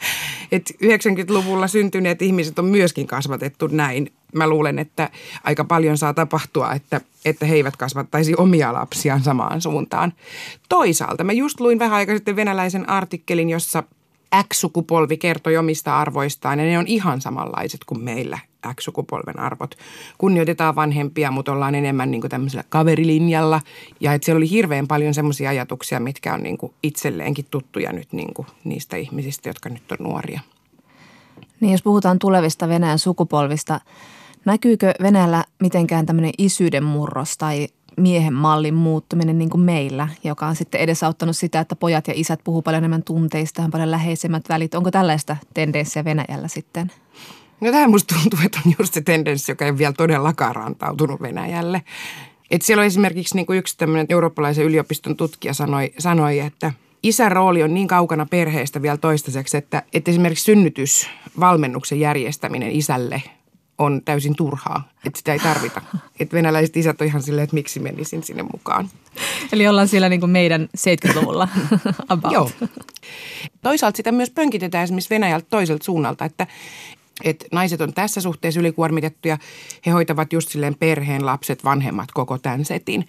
että 0.53 0.75
90-luvulla 0.85 1.69
syntyneet 1.69 2.23
ihmiset 2.23 2.59
on 2.59 2.65
myöskin 2.65 3.07
kasvatettu 3.07 3.67
näin. 3.67 4.13
Mä 4.35 4.49
luulen, 4.49 4.79
että 4.79 5.11
aika 5.45 5.65
paljon 5.65 5.99
saa 5.99 6.15
tapahtua, 6.15 6.73
että, 6.73 7.01
että 7.25 7.47
he 7.47 7.55
eivät 7.55 7.77
kasvattaisi 7.77 8.35
omia 8.37 8.73
lapsiaan 8.73 9.23
samaan 9.23 9.61
suuntaan. 9.61 10.13
Toisaalta 10.69 11.25
mä 11.25 11.33
just 11.33 11.61
luin 11.61 11.79
vähän 11.79 11.97
aikaa 11.97 12.15
sitten 12.15 12.37
venäläisen 12.37 12.89
artikkelin, 12.89 13.51
jossa 13.51 13.83
X-sukupolvi 14.49 15.17
kertoi 15.17 15.57
omista 15.57 16.01
arvoistaan 16.01 16.59
ja 16.59 16.65
ne 16.65 16.79
on 16.79 16.87
ihan 16.87 17.21
samanlaiset 17.21 17.85
kuin 17.85 18.01
meillä 18.01 18.39
X-sukupolven 18.75 19.39
arvot. 19.39 19.75
Kunnioitetaan 20.19 20.75
vanhempia, 20.75 21.31
mutta 21.31 21.53
ollaan 21.53 21.75
enemmän 21.75 22.11
niin 22.11 22.21
kuin 22.21 22.31
tämmöisellä 22.31 22.65
kaverilinjalla. 22.69 23.61
Ja 24.01 24.13
että 24.13 24.25
siellä 24.25 24.39
oli 24.39 24.51
hirveän 24.51 24.89
paljon 24.89 25.15
semmoisia 25.15 25.51
ajatuksia, 25.51 26.01
mitkä 26.01 26.35
on 26.35 26.43
niin 26.43 26.59
kuin 26.59 26.75
itselleenkin 26.83 27.47
tuttuja 27.51 27.93
nyt 27.93 28.13
niin 28.13 28.35
kuin 28.35 28.47
niistä 28.65 28.97
ihmisistä, 28.97 29.49
jotka 29.49 29.69
nyt 29.69 29.93
on 29.93 29.99
nuoria. 30.01 30.41
Niin 31.61 31.73
jos 31.73 31.83
puhutaan 31.83 32.19
tulevista 32.19 32.69
Venäjän 32.69 32.99
sukupolvista, 32.99 33.81
näkyykö 34.45 34.95
Venäjällä 35.03 35.45
mitenkään 35.61 36.07
tämmöinen 36.07 36.33
isyyden 36.39 36.85
murros 36.85 37.37
tai 37.39 37.69
miehen 38.03 38.35
mallin 38.35 38.75
muuttuminen 38.75 39.39
niin 39.39 39.51
kuin 39.51 39.61
meillä, 39.61 40.09
joka 40.25 40.47
on 40.47 40.57
sitten 40.57 40.81
edesauttanut 40.81 41.37
sitä, 41.37 41.61
että 41.61 41.77
pojat 41.77 42.09
ja 42.09 42.15
isät 42.17 42.41
puhuu 42.45 42.63
paljon 42.63 42.81
enemmän 42.81 43.03
tunteista, 43.03 43.63
on 43.63 43.71
paljon 43.71 43.91
läheisemmät 43.91 44.49
välit. 44.49 44.75
Onko 44.75 44.91
tällaista 44.91 45.37
tendenssiä 45.55 46.05
Venäjällä 46.05 46.49
sitten? 46.49 46.93
No 47.61 47.71
tähän 47.71 47.91
musta 47.91 48.15
tuntuu, 48.15 48.39
että 48.45 48.61
on 48.67 48.75
just 48.79 48.95
se 48.95 49.01
tendenssi, 49.01 49.53
joka 49.53 49.65
ei 49.65 49.79
vielä 49.79 49.93
todellakaan 49.93 50.57
rantautunut 50.57 51.23
Venäjälle. 51.23 51.83
Et 52.51 52.63
siellä 52.63 52.81
on 52.81 52.87
esimerkiksi 52.87 53.35
niin 53.35 53.47
kuin 53.47 53.59
yksi 53.59 53.79
tämmöinen 53.79 54.07
eurooppalaisen 54.09 54.65
yliopiston 54.65 55.17
tutkija 55.17 55.55
sanoi, 55.55 55.93
sanoi, 55.99 56.39
että 56.39 56.73
isän 57.03 57.33
rooli 57.33 57.63
on 57.63 57.75
niin 57.75 57.89
kaukana 57.89 58.27
perheestä 58.27 58.83
vielä 58.83 58.97
toistaiseksi, 58.97 59.57
että, 59.57 59.83
että 59.93 60.11
esimerkiksi 60.11 60.45
synnytysvalmennuksen 60.45 62.01
järjestäminen 62.01 62.71
isälle 62.71 63.23
on 63.79 64.03
täysin 64.05 64.37
turhaa, 64.37 64.89
että 65.07 65.19
sitä 65.19 65.33
ei 65.33 65.39
tarvita. 65.39 65.83
Että 66.21 66.37
venäläiset 66.37 66.77
isät 66.77 67.01
on 67.01 67.07
ihan 67.07 67.23
silleen, 67.23 67.45
että 67.45 67.55
miksi 67.55 67.81
menisin 67.81 68.23
sinne 68.23 68.43
mukaan. 68.43 68.89
Eli 69.53 69.69
ollaan 69.69 69.89
siellä 69.89 70.09
niin 70.09 70.21
kuin 70.21 70.31
meidän 70.31 70.69
70-luvulla 70.79 71.49
about. 72.09 72.33
Joo. 72.33 72.51
Toisaalta 73.63 73.97
sitä 73.97 74.13
myös 74.13 74.31
pönkitetään 74.31 74.85
esimerkiksi 74.85 75.11
Venäjältä 75.11 75.47
toiselta 75.51 75.85
suunnalta, 75.85 76.25
että, 76.25 76.47
että 77.25 77.47
naiset 77.53 77.81
on 77.81 77.95
tässä 77.95 78.21
suhteessa 78.21 78.61
ylikuormitettuja. 78.61 79.39
He 79.87 79.91
hoitavat 79.91 80.33
just 80.33 80.49
silleen 80.49 80.75
perheen, 80.75 81.27
lapset, 81.27 81.65
vanhemmat, 81.65 82.13
koko 82.13 82.39
tämän 82.39 82.65
setin. 82.65 83.09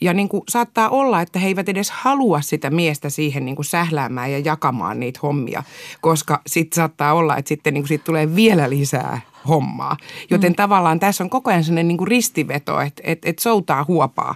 Ja 0.00 0.14
niin 0.14 0.28
kuin 0.28 0.42
saattaa 0.48 0.88
olla, 0.88 1.20
että 1.20 1.38
he 1.38 1.46
eivät 1.46 1.68
edes 1.68 1.90
halua 1.90 2.40
sitä 2.40 2.70
miestä 2.70 3.10
siihen 3.10 3.44
niin 3.44 3.56
kuin 3.56 3.66
sähläämään 3.66 4.32
ja 4.32 4.38
jakamaan 4.38 5.00
niitä 5.00 5.20
hommia, 5.22 5.62
koska 6.00 6.40
sitten 6.46 6.76
saattaa 6.76 7.14
olla, 7.14 7.36
että 7.36 7.48
sitten 7.48 7.74
niin 7.74 7.82
kuin 7.82 7.88
siitä 7.88 8.04
tulee 8.04 8.36
vielä 8.36 8.70
lisää 8.70 9.20
hommaa. 9.48 9.96
Joten 10.30 10.52
mm. 10.52 10.56
tavallaan 10.56 11.00
tässä 11.00 11.24
on 11.24 11.30
koko 11.30 11.50
ajan 11.50 11.64
sellainen 11.64 11.88
niin 11.88 11.98
kuin 11.98 12.08
ristiveto, 12.08 12.80
että, 12.80 13.02
että, 13.06 13.28
että 13.28 13.42
soutaa 13.42 13.84
huopaa. 13.88 14.34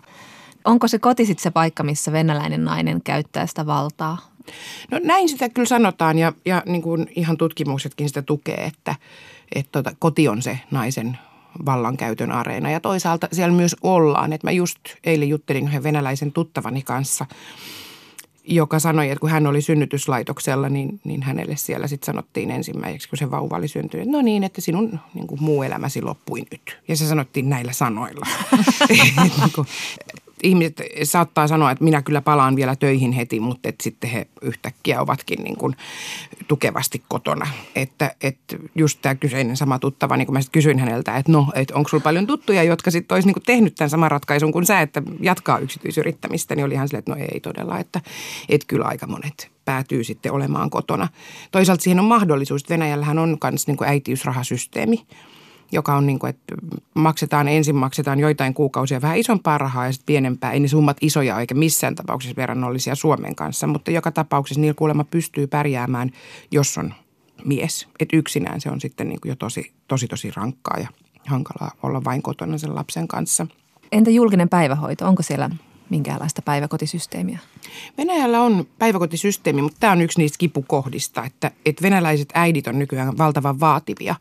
Onko 0.65 0.89
se 0.89 0.99
koti 0.99 1.27
sitten 1.27 1.43
se 1.43 1.51
paikka, 1.51 1.83
missä 1.83 2.13
venäläinen 2.13 2.65
nainen 2.65 3.03
käyttää 3.03 3.47
sitä 3.47 3.67
valtaa? 3.67 4.19
No 4.91 5.01
näin 5.05 5.29
sitä 5.29 5.49
kyllä 5.49 5.69
sanotaan 5.69 6.19
ja, 6.19 6.33
ja 6.45 6.63
niin 6.67 6.83
kuin 6.83 7.07
ihan 7.17 7.37
tutkimuksetkin 7.37 8.09
sitä 8.09 8.23
tukee, 8.23 8.65
että, 8.65 8.95
että 9.55 9.73
tota, 9.73 9.97
koti 9.99 10.29
on 10.29 10.43
se 10.43 10.59
naisen 10.71 11.19
vallankäytön 11.67 12.33
areena. 12.33 12.71
Ja 12.71 12.81
toisaalta 12.81 13.29
siellä 13.33 13.57
myös 13.57 13.77
ollaan. 13.83 14.33
Että 14.33 14.47
mä 14.47 14.51
just 14.51 14.79
eilen 15.05 15.29
juttelin 15.29 15.69
yhden 15.69 15.83
venäläisen 15.83 16.33
tuttavani 16.33 16.83
kanssa, 16.83 17.27
joka 18.47 18.79
sanoi, 18.79 19.11
että 19.11 19.21
kun 19.21 19.31
hän 19.31 19.47
oli 19.47 19.61
synnytyslaitoksella, 19.61 20.69
niin, 20.69 21.01
niin 21.05 21.23
hänelle 21.23 21.57
siellä 21.57 21.87
sitten 21.87 22.07
sanottiin 22.07 22.51
ensimmäiseksi, 22.51 23.09
kun 23.09 23.19
se 23.19 23.31
vauva 23.31 23.57
oli 23.57 23.69
syntynyt, 23.69 24.09
no 24.09 24.23
niin, 24.23 24.45
että 24.45 24.61
sinun 24.61 25.01
niin 25.15 25.27
kuin, 25.27 25.43
muu 25.43 25.63
elämäsi 25.63 26.03
loppui 26.03 26.41
nyt. 26.51 26.79
Ja 26.89 26.97
se 26.97 27.07
sanottiin 27.07 27.49
näillä 27.49 27.73
sanoilla. 27.73 28.27
niin 28.89 29.67
ihmiset 30.43 30.83
saattaa 31.03 31.49
sanoa, 31.49 31.71
että 31.71 31.85
minä 31.85 32.03
kyllä 32.03 32.21
palaan 32.21 32.57
vielä 32.57 32.77
töihin 32.77 33.13
heti, 33.13 33.41
mutta 33.41 33.69
että 33.69 33.83
sitten 33.83 34.11
he 34.11 34.27
yhtäkkiä 34.43 35.01
ovatkin 35.01 35.45
niin 35.45 35.57
kuin 35.57 35.77
tukevasti 36.49 37.03
kotona. 37.09 37.47
Että, 37.75 38.15
että 38.21 38.57
just 38.75 38.99
tämä 39.03 39.15
kyseinen 39.15 39.57
sama 39.57 39.79
tuttava, 39.79 40.17
niin 40.17 40.27
kuin 40.27 40.35
mä 40.35 40.41
sitten 40.41 40.61
kysyin 40.61 40.79
häneltä, 40.79 41.17
että 41.17 41.33
no, 41.33 41.53
että 41.55 41.75
onko 41.75 41.89
sulla 41.89 42.03
paljon 42.03 42.27
tuttuja, 42.27 42.63
jotka 42.63 42.91
sitten 42.91 43.15
olisi 43.15 43.29
niin 43.29 43.35
kuin 43.35 43.45
tehnyt 43.47 43.75
tämän 43.75 43.91
saman 43.91 44.11
ratkaisun 44.11 44.53
kuin 44.53 44.67
sä, 44.67 44.81
että 44.81 45.03
jatkaa 45.21 45.59
yksityisyrittämistä, 45.59 46.55
niin 46.55 46.65
oli 46.65 46.75
ihan 46.75 46.89
silleen, 46.89 46.99
että 46.99 47.13
no 47.13 47.19
ei 47.33 47.41
todella, 47.41 47.79
että, 47.79 48.01
että 48.49 48.67
kyllä 48.67 48.85
aika 48.85 49.07
monet 49.07 49.51
päätyy 49.65 50.05
sitten 50.05 50.33
olemaan 50.33 50.71
kotona. 50.71 51.09
Toisaalta 51.51 51.83
siihen 51.83 52.01
on 52.01 52.05
mahdollisuus, 52.05 52.63
että 52.63 52.75
Venäjällähän 52.75 53.19
on 53.19 53.39
myös 53.51 53.67
niin 53.67 53.77
äitiysrahasysteemi– 53.85 55.07
joka 55.75 55.97
on 55.97 56.07
niin 56.07 56.19
kuin, 56.19 56.31
että 56.31 56.55
maksetaan, 56.95 57.49
ensin 57.49 57.77
maksetaan 57.77 58.21
joitain 58.21 58.55
kuukausia 58.55 59.03
vähän 59.03 59.19
isompaa 59.19 59.59
rahaa 59.59 59.87
ja 59.87 59.93
sitten 59.93 60.07
pienempää. 60.07 60.53
Ei 60.53 60.61
ne 60.61 60.69
summat 60.69 60.97
isoja 61.01 61.41
eikä 61.41 61.55
missään 61.55 61.95
tapauksessa 61.95 62.37
verrannollisia 62.37 62.95
Suomen 62.95 63.35
kanssa, 63.35 63.67
mutta 63.67 63.91
joka 63.91 64.11
tapauksessa 64.11 64.61
niillä 64.61 64.75
kuulemma 64.75 65.05
pystyy 65.05 65.47
pärjäämään, 65.47 66.11
jos 66.51 66.79
on 66.79 66.95
mies. 67.45 67.89
Että 68.01 68.17
yksinään 68.17 68.61
se 68.61 68.71
on 68.71 68.81
sitten 68.81 69.09
niin 69.09 69.21
kuin 69.21 69.31
jo 69.31 69.37
tosi, 69.37 69.73
tosi, 69.89 70.09
tosi 70.09 70.31
rankkaa 70.37 70.79
ja 70.79 70.89
hankalaa 71.27 71.71
olla 71.83 72.05
vain 72.05 72.23
kotona 72.23 72.59
sen 72.59 72.75
lapsen 72.75 73.09
kanssa. 73.09 73.47
Entä 73.93 74.11
julkinen 74.11 74.49
päivähoito? 74.49 75.07
Onko 75.07 75.23
siellä 75.23 75.51
minkäänlaista 75.95 76.43
päiväkotisysteemiä? 76.43 77.39
Venäjällä 77.99 78.41
on 78.41 78.67
päiväkotisysteemi, 78.79 79.63
mutta 79.63 79.77
tämä 79.81 79.93
on 79.93 80.01
yksi 80.01 80.19
niistä 80.19 80.39
kipukohdista, 80.39 81.25
että, 81.25 81.51
että 81.67 81.83
venäläiset 81.83 82.29
äidit 82.35 82.67
on 82.67 82.79
nykyään 82.79 83.19
valtavan 83.19 83.61
vaativia. 83.61 84.15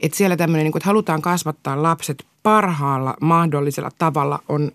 Että 0.00 0.18
siellä 0.18 0.36
tämmöinen, 0.36 0.64
niin 0.64 0.72
kuin, 0.72 0.80
että 0.80 0.86
halutaan 0.86 1.22
kasvattaa 1.22 1.82
lapset 1.82 2.26
parhaalla 2.42 3.14
mahdollisella 3.20 3.90
tavalla 3.98 4.42
on 4.48 4.72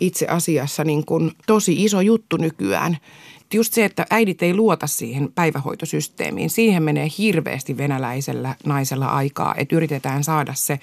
itse 0.00 0.26
asiassa 0.26 0.84
niin 0.84 1.04
kuin 1.04 1.32
tosi 1.46 1.84
iso 1.84 2.00
juttu 2.00 2.36
nykyään. 2.36 2.96
Just 3.54 3.72
se, 3.72 3.84
että 3.84 4.06
äidit 4.10 4.42
ei 4.42 4.54
luota 4.54 4.86
siihen 4.86 5.32
päivähoitosysteemiin, 5.34 6.50
siihen 6.50 6.82
menee 6.82 7.08
hirveästi 7.18 7.76
venäläisellä 7.76 8.54
naisella 8.66 9.06
aikaa, 9.06 9.54
että 9.56 9.76
yritetään 9.76 10.24
saada 10.24 10.54
se 10.54 10.80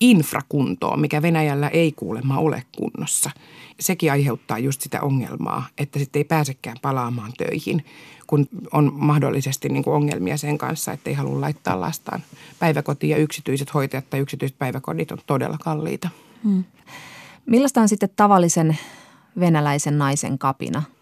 infrakuntoon, 0.00 1.00
mikä 1.00 1.22
Venäjällä 1.22 1.68
ei 1.68 1.92
kuulemma 1.92 2.38
ole 2.38 2.62
kunnossa. 2.76 3.30
Sekin 3.80 4.12
aiheuttaa 4.12 4.58
just 4.58 4.80
sitä 4.80 5.00
ongelmaa, 5.00 5.66
että 5.78 5.98
sitten 5.98 6.20
ei 6.20 6.24
pääsekään 6.24 6.76
palaamaan 6.82 7.32
töihin, 7.38 7.84
kun 8.26 8.48
on 8.72 8.92
mahdollisesti 8.94 9.68
niin 9.68 9.84
kuin 9.84 9.94
ongelmia 9.94 10.36
sen 10.36 10.58
kanssa, 10.58 10.92
että 10.92 11.10
ei 11.10 11.16
halua 11.16 11.40
laittaa 11.40 11.80
lastaan 11.80 12.22
päiväkotiin 12.58 13.10
ja 13.10 13.16
yksityiset 13.16 13.74
hoitajat 13.74 14.10
tai 14.10 14.20
yksityiset 14.20 14.58
päiväkodit 14.58 15.12
on 15.12 15.18
todella 15.26 15.58
kalliita. 15.64 16.08
Hmm. 16.44 16.64
Millaista 17.46 17.80
on 17.80 17.88
sitten 17.88 18.10
tavallisen 18.16 18.78
venäläisen 19.40 19.98
naisen 19.98 20.38
kapina– 20.38 20.82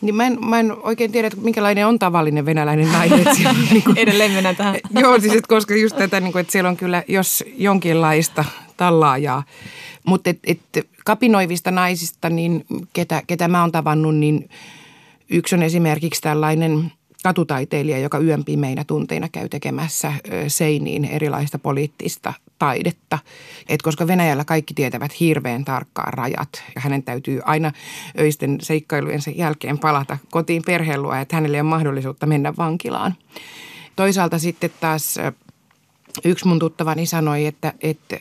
niin 0.00 0.14
mä 0.14 0.26
en, 0.26 0.38
mä 0.44 0.60
en 0.60 0.76
oikein 0.82 1.12
tiedä, 1.12 1.26
että 1.26 1.40
minkälainen 1.40 1.86
on 1.86 1.98
tavallinen 1.98 2.46
venäläinen 2.46 2.92
nainen. 2.92 3.18
Että 3.18 3.50
on, 3.50 3.56
niin 3.70 3.82
kuin, 3.82 3.98
Edelleen 4.02 4.32
mennään 4.32 4.56
tähän. 4.56 4.76
Joo, 4.90 5.20
siis 5.20 5.32
että 5.32 5.48
koska 5.48 5.74
just 5.74 5.96
tätä, 5.96 6.20
niin 6.20 6.32
kuin, 6.32 6.40
että 6.40 6.52
siellä 6.52 6.70
on 6.70 6.76
kyllä, 6.76 7.02
jos 7.08 7.44
jonkinlaista 7.56 8.44
tallaajaa. 8.76 9.42
Mutta 10.04 10.30
et, 10.30 10.38
et, 10.46 10.88
kapinoivista 11.04 11.70
naisista, 11.70 12.30
niin 12.30 12.66
ketä, 12.92 13.22
ketä 13.26 13.48
mä 13.48 13.60
oon 13.60 13.72
tavannut, 13.72 14.16
niin 14.16 14.50
yksi 15.30 15.54
on 15.54 15.62
esimerkiksi 15.62 16.20
tällainen 16.20 16.92
katutaiteilija, 17.22 17.98
joka 17.98 18.18
yön 18.18 18.44
pimeinä 18.44 18.84
tunteina 18.84 19.28
käy 19.28 19.48
tekemässä 19.48 20.12
seiniin 20.48 21.04
erilaista 21.04 21.58
poliittista 21.58 22.32
taidetta. 22.58 23.18
Et 23.68 23.82
koska 23.82 24.06
Venäjällä 24.06 24.44
kaikki 24.44 24.74
tietävät 24.74 25.20
hirveän 25.20 25.64
tarkkaan 25.64 26.12
rajat 26.12 26.62
ja 26.74 26.80
hänen 26.80 27.02
täytyy 27.02 27.40
aina 27.44 27.72
öisten 28.18 28.58
seikkailujensa 28.60 29.30
jälkeen 29.30 29.78
palata 29.78 30.18
kotiin 30.30 30.62
perheellua, 30.66 31.20
että 31.20 31.36
hänelle 31.36 31.60
on 31.60 31.66
mahdollisuutta 31.66 32.26
mennä 32.26 32.54
vankilaan. 32.58 33.14
Toisaalta 33.96 34.38
sitten 34.38 34.70
taas 34.80 35.18
yksi 36.24 36.46
mun 36.46 36.58
tuttavani 36.58 37.06
sanoi, 37.06 37.46
että, 37.46 37.72
että 37.80 38.20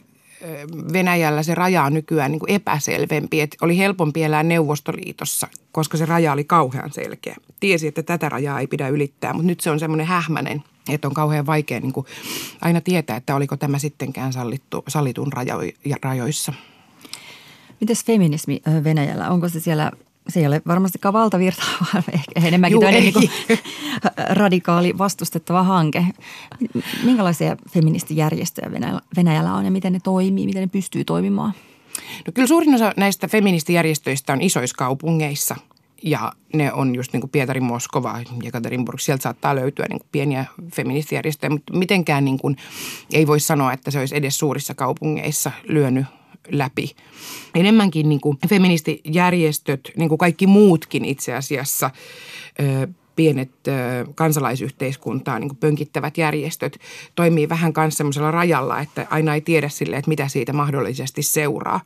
Venäjällä 0.94 1.44
se 1.44 1.56
raja 1.56 1.84
on 1.84 1.94
nykyään 1.94 2.32
niin 2.32 2.40
kuin 2.40 2.52
epäselvempi. 2.52 3.42
Että 3.42 3.58
oli 3.62 3.78
helpompi 3.78 4.24
elää 4.24 4.44
Neuvostoliitossa, 4.44 5.48
koska 5.72 5.98
se 5.98 6.06
raja 6.06 6.34
oli 6.34 6.44
kauhean 6.44 6.92
selkeä. 6.92 7.36
Tiesi, 7.60 7.88
että 7.88 8.04
tätä 8.04 8.30
rajaa 8.30 8.60
ei 8.60 8.68
pidä 8.68 8.88
ylittää, 8.88 9.34
mutta 9.34 9.48
nyt 9.48 9.60
se 9.60 9.72
on 9.72 9.80
semmoinen 9.80 10.08
hähmäinen, 10.08 10.64
että 10.90 11.08
on 11.08 11.14
kauhean 11.14 11.46
vaikea 11.46 11.80
niin 11.80 11.94
kuin 11.94 12.06
aina 12.62 12.82
tietää, 12.82 13.18
että 13.18 13.36
oliko 13.36 13.58
tämä 13.58 13.80
sittenkään 13.80 14.34
sallittu, 14.34 14.84
sallitun 14.88 15.34
rajo, 15.34 15.58
rajoissa. 16.04 16.54
Mites 17.82 18.06
feminismi 18.06 18.62
Venäjällä? 18.84 19.30
Onko 19.30 19.50
se 19.50 19.60
siellä 19.60 19.92
se 20.30 20.40
ei 20.40 20.48
ole 20.48 20.62
varmastikaan 20.68 21.14
valtavirta, 21.14 21.62
vaan 21.94 22.04
ehkä 22.14 22.48
enemmänkin 22.48 22.82
Juu, 22.82 22.92
niin 22.92 23.14
kuin 23.14 23.30
radikaali 24.30 24.98
vastustettava 24.98 25.64
hanke. 25.64 26.06
Minkälaisia 27.04 27.58
feministijärjestöjä 27.70 28.72
Venäjällä 29.16 29.54
on 29.54 29.66
ja 29.66 29.72
miten 29.72 29.94
ne 29.94 30.00
toimii, 30.04 30.46
miten 30.46 30.62
ne 30.62 30.68
pystyy 30.68 31.04
toimimaan? 31.04 31.54
No 32.28 32.32
kyllä 32.34 32.48
suurin 32.48 32.76
osa 32.76 32.94
näistä 32.98 33.28
feministijärjestöistä 33.28 34.34
on 34.34 34.42
isoissa 34.42 34.76
kaupungeissa 34.78 35.56
ja 36.04 36.32
ne 36.54 36.74
on 36.74 36.96
just 36.96 37.14
niin 37.14 37.22
kuin 37.22 37.32
Pietari, 37.32 37.60
Moskova, 37.60 38.20
Jekaterinburg. 38.44 39.00
Sieltä 39.00 39.22
saattaa 39.22 39.56
löytyä 39.56 39.86
niin 39.90 40.00
kuin 40.00 40.10
pieniä 40.12 40.46
feministijärjestöjä, 40.76 41.50
mutta 41.50 41.74
mitenkään 41.74 42.26
niin 42.26 42.38
kuin 42.38 42.58
ei 43.14 43.28
voi 43.28 43.40
sanoa, 43.40 43.74
että 43.74 43.92
se 43.92 44.00
olisi 44.00 44.16
edes 44.16 44.38
suurissa 44.38 44.74
kaupungeissa 44.74 45.52
lyönyt 45.64 46.06
läpi. 46.52 46.96
Enemmänkin 47.56 48.10
niin 48.10 48.22
kuin 48.22 48.38
feministijärjestöt, 48.50 49.92
niin 49.98 50.10
kuin 50.10 50.20
kaikki 50.20 50.48
muutkin 50.48 51.06
itse 51.06 51.34
asiassa, 51.34 51.92
pienet 53.16 53.52
kansalaisyhteiskuntaa 54.16 55.40
niin 55.40 55.56
pönkittävät 55.56 56.18
järjestöt 56.18 56.80
toimii 57.16 57.50
vähän 57.50 57.74
kanssa 57.74 57.98
semmoisella 57.98 58.32
rajalla, 58.32 58.80
että 58.80 59.08
aina 59.10 59.34
ei 59.34 59.42
tiedä 59.42 59.70
sille, 59.70 59.98
että 59.98 60.10
mitä 60.10 60.28
siitä 60.28 60.54
mahdollisesti 60.54 61.24
seuraa. 61.24 61.82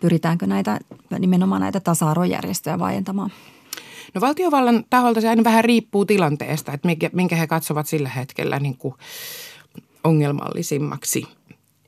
Pyritäänkö 0.00 0.46
näitä, 0.46 0.78
nimenomaan 1.18 1.60
näitä 1.60 1.80
tasa-arvojärjestöjä 1.80 2.78
vaajentamaan? 2.78 3.30
No 4.14 4.20
valtiovallan 4.20 4.84
taholta 4.90 5.20
se 5.20 5.28
aina 5.28 5.44
vähän 5.44 5.64
riippuu 5.64 6.04
tilanteesta, 6.04 6.72
että 6.72 6.88
minkä, 6.88 7.10
minkä 7.12 7.36
he 7.36 7.46
katsovat 7.46 7.86
sillä 7.86 8.08
hetkellä 8.08 8.58
niin 8.58 8.76
kuin 8.76 8.94
ongelmallisimmaksi. 10.04 11.24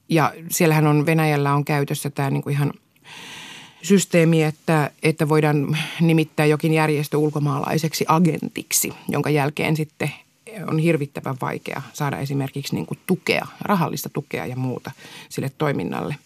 Ja 0.08 0.32
siellähän 0.50 0.86
on 0.86 1.06
Venäjällä 1.06 1.54
on 1.54 1.64
käytössä 1.64 2.10
tämä 2.10 2.30
niin 2.30 2.42
kuin 2.42 2.52
ihan– 2.52 2.72
systeemi, 3.86 4.42
että, 4.42 4.90
että 5.02 5.28
voidaan 5.28 5.78
nimittää 6.00 6.46
jokin 6.46 6.72
järjestö 6.72 7.18
ulkomaalaiseksi 7.18 8.04
agentiksi, 8.08 8.92
jonka 9.08 9.30
jälkeen 9.30 9.76
sitten 9.76 10.10
on 10.66 10.78
hirvittävän 10.78 11.36
vaikea 11.40 11.82
saada 11.92 12.18
esimerkiksi 12.18 12.74
niin 12.74 12.86
kuin 12.86 12.98
tukea, 13.06 13.46
rahallista 13.60 14.08
tukea 14.08 14.46
ja 14.46 14.56
muuta 14.56 14.90
sille 15.28 15.52
toiminnalle. 15.58 16.16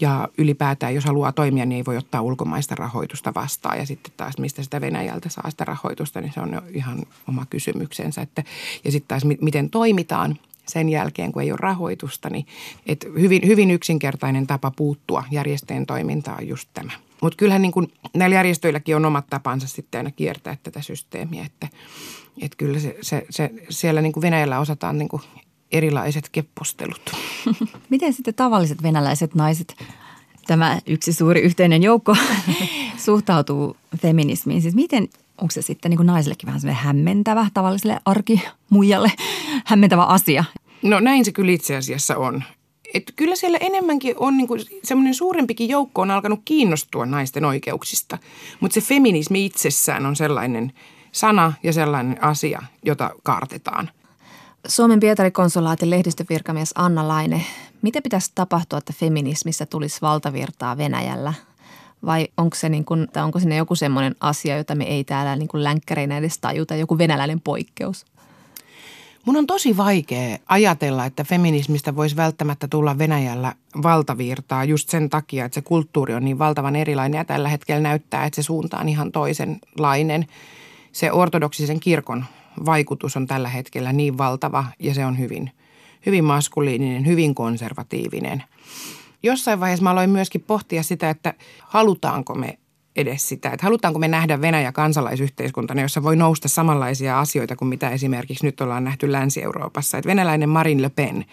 Ja 0.00 0.28
ylipäätään, 0.38 0.94
jos 0.94 1.04
haluaa 1.04 1.32
toimia, 1.32 1.66
niin 1.66 1.76
ei 1.76 1.84
voi 1.84 1.96
ottaa 1.96 2.20
ulkomaista 2.20 2.74
rahoitusta 2.74 3.34
vastaan. 3.34 3.78
Ja 3.78 3.86
sitten 3.86 4.12
taas, 4.16 4.38
mistä 4.38 4.62
sitä 4.62 4.80
Venäjältä 4.80 5.28
saa 5.28 5.50
sitä 5.50 5.64
rahoitusta, 5.64 6.20
niin 6.20 6.32
se 6.32 6.40
on 6.40 6.62
ihan 6.74 7.02
oma 7.28 7.46
kysymyksensä. 7.50 8.22
Että, 8.22 8.44
ja 8.84 8.92
sitten 8.92 9.08
taas, 9.08 9.22
miten 9.40 9.70
toimitaan 9.70 10.38
sen 10.68 10.88
jälkeen, 10.88 11.32
kun 11.32 11.42
ei 11.42 11.50
ole 11.50 11.58
rahoitusta. 11.60 12.30
Niin, 12.30 12.46
et 12.86 13.06
hyvin, 13.20 13.46
hyvin 13.46 13.70
yksinkertainen 13.70 14.46
tapa 14.46 14.70
puuttua 14.70 15.24
järjestöjen 15.30 15.86
toimintaan 15.86 16.38
on 16.38 16.48
just 16.48 16.68
tämä. 16.74 16.92
Mutta 17.22 17.36
kyllähän 17.36 17.62
niin 17.62 17.72
kuin 17.72 17.92
näillä 18.14 18.36
järjestöilläkin 18.36 18.96
on 18.96 19.04
omat 19.04 19.26
tapansa 19.30 19.68
sitten 19.68 19.98
aina 19.98 20.10
kiertää 20.10 20.56
tätä 20.62 20.82
systeemiä, 20.82 21.44
että, 21.44 21.68
että 22.42 22.56
kyllä 22.56 22.78
se, 22.78 22.96
se, 23.00 23.26
se, 23.30 23.50
siellä 23.70 24.02
niin 24.02 24.12
Venäjällä 24.20 24.60
osataan 24.60 24.98
niin 24.98 25.08
erilaiset 25.72 26.28
keppostelut. 26.28 27.12
Miten 27.90 28.12
sitten 28.12 28.34
tavalliset 28.34 28.82
venäläiset 28.82 29.34
naiset, 29.34 29.76
tämä 30.46 30.78
yksi 30.86 31.12
suuri 31.12 31.40
yhteinen 31.40 31.82
joukko, 31.82 32.16
suhtautuu 33.04 33.76
feminismiin? 34.02 34.62
Siis 34.62 34.74
miten, 34.74 35.08
onko 35.38 35.50
se 35.50 35.62
sitten 35.62 35.90
niin 35.90 35.96
kuin 35.96 36.06
naisillekin 36.06 36.46
vähän 36.46 36.60
semmoinen 36.60 36.84
hämmentävä 36.84 37.46
tavalliselle 37.54 38.00
arkimuijalle 38.04 39.12
hämmentävä 39.64 40.04
asia? 40.04 40.44
No 40.82 41.00
näin 41.00 41.24
se 41.24 41.32
kyllä 41.32 41.52
itse 41.52 41.76
asiassa 41.76 42.16
on. 42.16 42.44
Et 42.94 43.12
kyllä 43.16 43.36
siellä 43.36 43.58
enemmänkin 43.60 44.14
on 44.18 44.36
niinku 44.36 44.54
semmoinen 44.84 45.14
suurempikin 45.14 45.68
joukko 45.68 46.02
on 46.02 46.10
alkanut 46.10 46.40
kiinnostua 46.44 47.06
naisten 47.06 47.44
oikeuksista. 47.44 48.18
Mutta 48.60 48.74
se 48.74 48.80
feminismi 48.80 49.46
itsessään 49.46 50.06
on 50.06 50.16
sellainen 50.16 50.72
sana 51.12 51.52
ja 51.62 51.72
sellainen 51.72 52.24
asia, 52.24 52.62
jota 52.82 53.10
kaartetaan. 53.22 53.90
Suomen 54.68 55.00
Pietari-konsulaatin 55.00 55.90
lehdistövirkamies 55.90 56.72
Anna 56.74 57.08
Laine, 57.08 57.44
mitä 57.82 58.02
pitäisi 58.02 58.32
tapahtua, 58.34 58.78
että 58.78 58.92
feminismissä 58.92 59.66
tulisi 59.66 60.00
valtavirtaa 60.02 60.76
Venäjällä? 60.76 61.34
Vai 62.06 62.28
onko, 62.36 62.56
se 62.56 62.68
niin 62.68 62.84
kuin, 62.84 63.08
tai 63.12 63.22
onko 63.22 63.38
sinne 63.38 63.56
joku 63.56 63.74
semmoinen 63.74 64.14
asia, 64.20 64.56
jota 64.56 64.74
me 64.74 64.84
ei 64.84 65.04
täällä 65.04 65.36
niin 65.36 65.48
kuin 65.48 65.64
länkkäreinä 65.64 66.18
edes 66.18 66.38
tajuta, 66.38 66.76
joku 66.76 66.98
venäläinen 66.98 67.40
poikkeus? 67.40 68.06
Mun 69.24 69.36
on 69.36 69.46
tosi 69.46 69.76
vaikea 69.76 70.38
ajatella, 70.48 71.04
että 71.04 71.24
feminismistä 71.24 71.96
voisi 71.96 72.16
välttämättä 72.16 72.68
tulla 72.68 72.98
Venäjällä 72.98 73.54
valtavirtaa 73.82 74.64
just 74.64 74.88
sen 74.88 75.10
takia, 75.10 75.44
että 75.44 75.54
se 75.54 75.62
kulttuuri 75.62 76.14
on 76.14 76.24
niin 76.24 76.38
valtavan 76.38 76.76
erilainen 76.76 77.18
ja 77.18 77.24
tällä 77.24 77.48
hetkellä 77.48 77.80
näyttää, 77.80 78.24
että 78.24 78.36
se 78.36 78.42
suunta 78.42 78.78
on 78.78 78.88
ihan 78.88 79.12
toisenlainen. 79.12 80.26
Se 80.92 81.12
ortodoksisen 81.12 81.80
kirkon 81.80 82.24
vaikutus 82.66 83.16
on 83.16 83.26
tällä 83.26 83.48
hetkellä 83.48 83.92
niin 83.92 84.18
valtava 84.18 84.64
ja 84.78 84.94
se 84.94 85.06
on 85.06 85.18
hyvin, 85.18 85.50
hyvin 86.06 86.24
maskuliininen, 86.24 87.06
hyvin 87.06 87.34
konservatiivinen. 87.34 88.42
Jossain 89.26 89.60
vaiheessa 89.60 89.84
mä 89.84 89.90
aloin 89.90 90.10
myöskin 90.10 90.40
pohtia 90.40 90.82
sitä, 90.82 91.10
että 91.10 91.34
halutaanko 91.62 92.34
me 92.34 92.58
edes 92.96 93.28
sitä, 93.28 93.50
että 93.50 93.66
halutaanko 93.66 93.98
me 93.98 94.08
nähdä 94.08 94.40
Venäjä 94.40 94.72
kansalaisyhteiskuntana, 94.72 95.82
jossa 95.82 96.02
voi 96.02 96.16
nousta 96.16 96.48
samanlaisia 96.48 97.20
asioita 97.20 97.56
kuin 97.56 97.68
mitä 97.68 97.90
esimerkiksi 97.90 98.46
nyt 98.46 98.60
ollaan 98.60 98.84
nähty 98.84 99.12
Länsi-Euroopassa. 99.12 99.98
Että 99.98 100.08
venäläinen 100.08 100.48
Marine 100.48 100.82
Le 100.82 100.90
Pen 100.90 101.24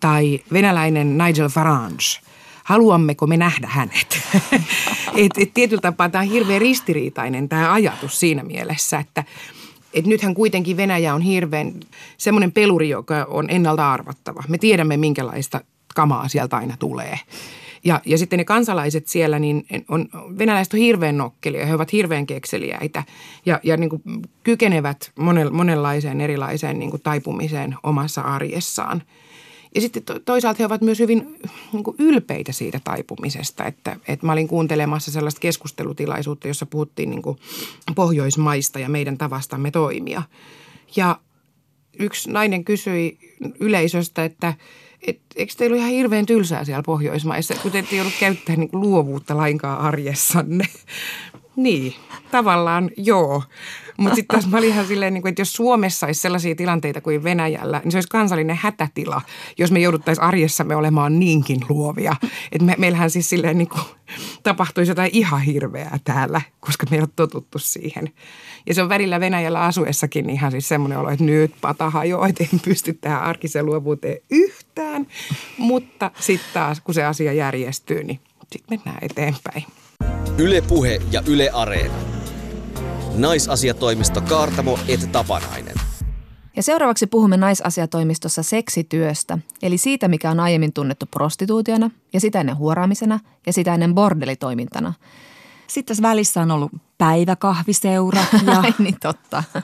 tai 0.00 0.40
venäläinen 0.52 1.18
Nigel 1.18 1.48
Farage– 1.48 2.04
haluammeko 2.64 3.26
me 3.26 3.36
nähdä 3.36 3.66
hänet. 3.70 4.20
et, 5.16 5.32
et 5.38 5.54
tietyllä 5.54 5.80
tapaa 5.80 6.08
tämä 6.08 6.22
on 6.22 6.28
hirveän 6.28 6.60
ristiriitainen 6.60 7.48
tämä 7.48 7.72
ajatus 7.72 8.20
siinä 8.20 8.42
mielessä, 8.42 8.98
että 8.98 9.24
et 9.94 10.06
nythän 10.06 10.34
kuitenkin 10.34 10.76
Venäjä 10.76 11.14
on 11.14 11.22
hirveän 11.22 11.72
semmoinen 12.18 12.52
peluri, 12.52 12.88
joka 12.88 13.26
on 13.28 13.50
ennalta 13.50 13.92
arvattava. 13.92 14.42
Me 14.48 14.58
tiedämme, 14.58 14.96
minkälaista 14.96 15.60
kamaa 15.94 16.28
sieltä 16.28 16.56
aina 16.56 16.76
tulee. 16.78 17.18
Ja, 17.84 18.00
ja 18.06 18.18
sitten 18.18 18.36
ne 18.36 18.44
kansalaiset 18.44 19.08
siellä, 19.08 19.38
niin 19.38 19.64
on, 19.88 20.08
venäläiset 20.38 20.74
on 20.74 20.80
hirveän 20.80 21.16
nokkelia, 21.16 21.66
he 21.66 21.74
ovat 21.74 21.92
hirveän 21.92 22.26
kekseliäitä 22.26 23.04
ja, 23.46 23.60
ja 23.62 23.76
niin 23.76 23.90
kuin 23.90 24.02
kykenevät 24.42 25.12
monenlaiseen 25.50 26.20
erilaiseen 26.20 26.78
niin 26.78 26.90
kuin 26.90 27.02
taipumiseen 27.02 27.76
omassa 27.82 28.20
arjessaan. 28.20 29.02
Ja 29.74 29.80
sitten 29.80 30.02
toisaalta 30.24 30.58
he 30.58 30.66
ovat 30.66 30.80
myös 30.80 30.98
hyvin 30.98 31.38
niin 31.72 31.84
kuin 31.84 31.96
ylpeitä 31.98 32.52
siitä 32.52 32.80
taipumisesta, 32.84 33.64
että, 33.64 33.96
että 34.08 34.26
mä 34.26 34.32
olin 34.32 34.48
kuuntelemassa 34.48 35.10
sellaista 35.10 35.40
keskustelutilaisuutta, 35.40 36.48
jossa 36.48 36.66
puhuttiin 36.66 37.10
niin 37.10 37.22
kuin 37.22 37.38
Pohjoismaista 37.94 38.78
ja 38.78 38.88
meidän 38.88 39.18
tavastamme 39.18 39.70
toimia. 39.70 40.22
Ja 40.96 41.20
yksi 41.98 42.30
nainen 42.30 42.64
kysyi 42.64 43.18
yleisöstä, 43.60 44.24
että– 44.24 44.54
et, 45.06 45.20
eikö 45.36 45.52
teillä 45.56 45.74
ole 45.74 45.80
ihan 45.80 45.92
hirveän 45.92 46.26
tylsää 46.26 46.64
siellä 46.64 46.82
Pohjoismaissa, 46.82 47.54
kun 47.62 47.72
te 47.72 47.78
ette 47.78 47.96
joudu 47.96 48.10
käyttämään 48.20 48.60
niin 48.60 48.70
luovuutta 48.72 49.36
lainkaan 49.36 49.78
arjessanne? 49.78 50.64
Niin, 51.56 51.94
tavallaan 52.30 52.90
joo. 52.96 53.42
Mutta 53.96 54.16
sitten 54.16 54.38
taas 54.38 54.50
mä 54.50 54.58
olin 54.58 54.68
ihan 54.68 54.86
silleen, 54.86 55.14
niin 55.14 55.22
kuin, 55.22 55.30
että 55.30 55.40
jos 55.40 55.52
Suomessa 55.52 56.06
olisi 56.06 56.20
sellaisia 56.20 56.54
tilanteita 56.54 57.00
kuin 57.00 57.24
Venäjällä, 57.24 57.80
niin 57.84 57.92
se 57.92 57.96
olisi 57.96 58.08
kansallinen 58.08 58.58
hätätila, 58.62 59.22
jos 59.58 59.70
me 59.70 59.78
jouduttaisiin 59.78 60.24
arjessamme 60.24 60.76
olemaan 60.76 61.18
niinkin 61.18 61.60
luovia. 61.68 62.16
Että 62.52 62.64
me, 62.64 62.74
meillähän 62.78 63.10
siis 63.10 63.30
silleen 63.30 63.58
niin 63.58 63.68
kuin, 63.68 63.82
tapahtuisi 64.42 64.90
jotain 64.90 65.10
ihan 65.12 65.40
hirveää 65.40 65.98
täällä, 66.04 66.40
koska 66.60 66.86
me 66.90 66.96
ei 66.96 67.00
ole 67.00 67.08
totuttu 67.16 67.58
siihen. 67.58 68.12
Ja 68.66 68.74
se 68.74 68.82
on 68.82 68.88
välillä 68.88 69.20
Venäjällä 69.20 69.60
asuessakin 69.60 70.30
ihan 70.30 70.50
siis 70.50 70.68
semmoinen 70.68 70.98
olo, 70.98 71.10
että 71.10 71.24
nyt 71.24 71.54
pata 71.60 71.90
hajoaa, 71.90 72.28
että 72.28 72.44
en 72.52 72.60
pysty 72.60 72.92
tähän 72.92 73.22
arkiseen 73.22 73.66
luovuuteen 73.66 74.18
yhtään. 74.30 75.06
Mutta 75.58 76.10
sitten 76.20 76.50
taas, 76.54 76.80
kun 76.80 76.94
se 76.94 77.04
asia 77.04 77.32
järjestyy, 77.32 78.04
niin 78.04 78.20
sitten 78.52 78.78
mennään 78.78 78.98
eteenpäin. 79.02 79.64
Ylepuhe 80.38 80.98
ja 81.10 81.22
Yle 81.26 81.50
Areena. 81.50 81.94
Naisasiatoimisto 83.16 84.20
Kaartamo 84.20 84.78
et 84.88 85.12
Tapanainen. 85.12 85.74
Ja 86.56 86.62
seuraavaksi 86.62 87.06
puhumme 87.06 87.36
naisasiatoimistossa 87.36 88.42
seksityöstä, 88.42 89.38
eli 89.62 89.78
siitä, 89.78 90.08
mikä 90.08 90.30
on 90.30 90.40
aiemmin 90.40 90.72
tunnettu 90.72 91.06
prostituutiona 91.06 91.90
ja 92.12 92.20
sitä 92.20 92.40
ennen 92.40 92.56
huoraamisena 92.56 93.20
ja 93.46 93.52
sitä 93.52 93.74
ennen 93.74 93.94
bordelitoimintana. 93.94 94.94
Sitten 95.66 95.96
tässä 95.96 96.08
välissä 96.08 96.42
on 96.42 96.50
ollut 96.50 96.72
päiväkahviseura. 96.98 98.24
Ja... 98.46 98.60
Ai 98.60 98.74
niin 98.78 98.96
totta. 99.00 99.44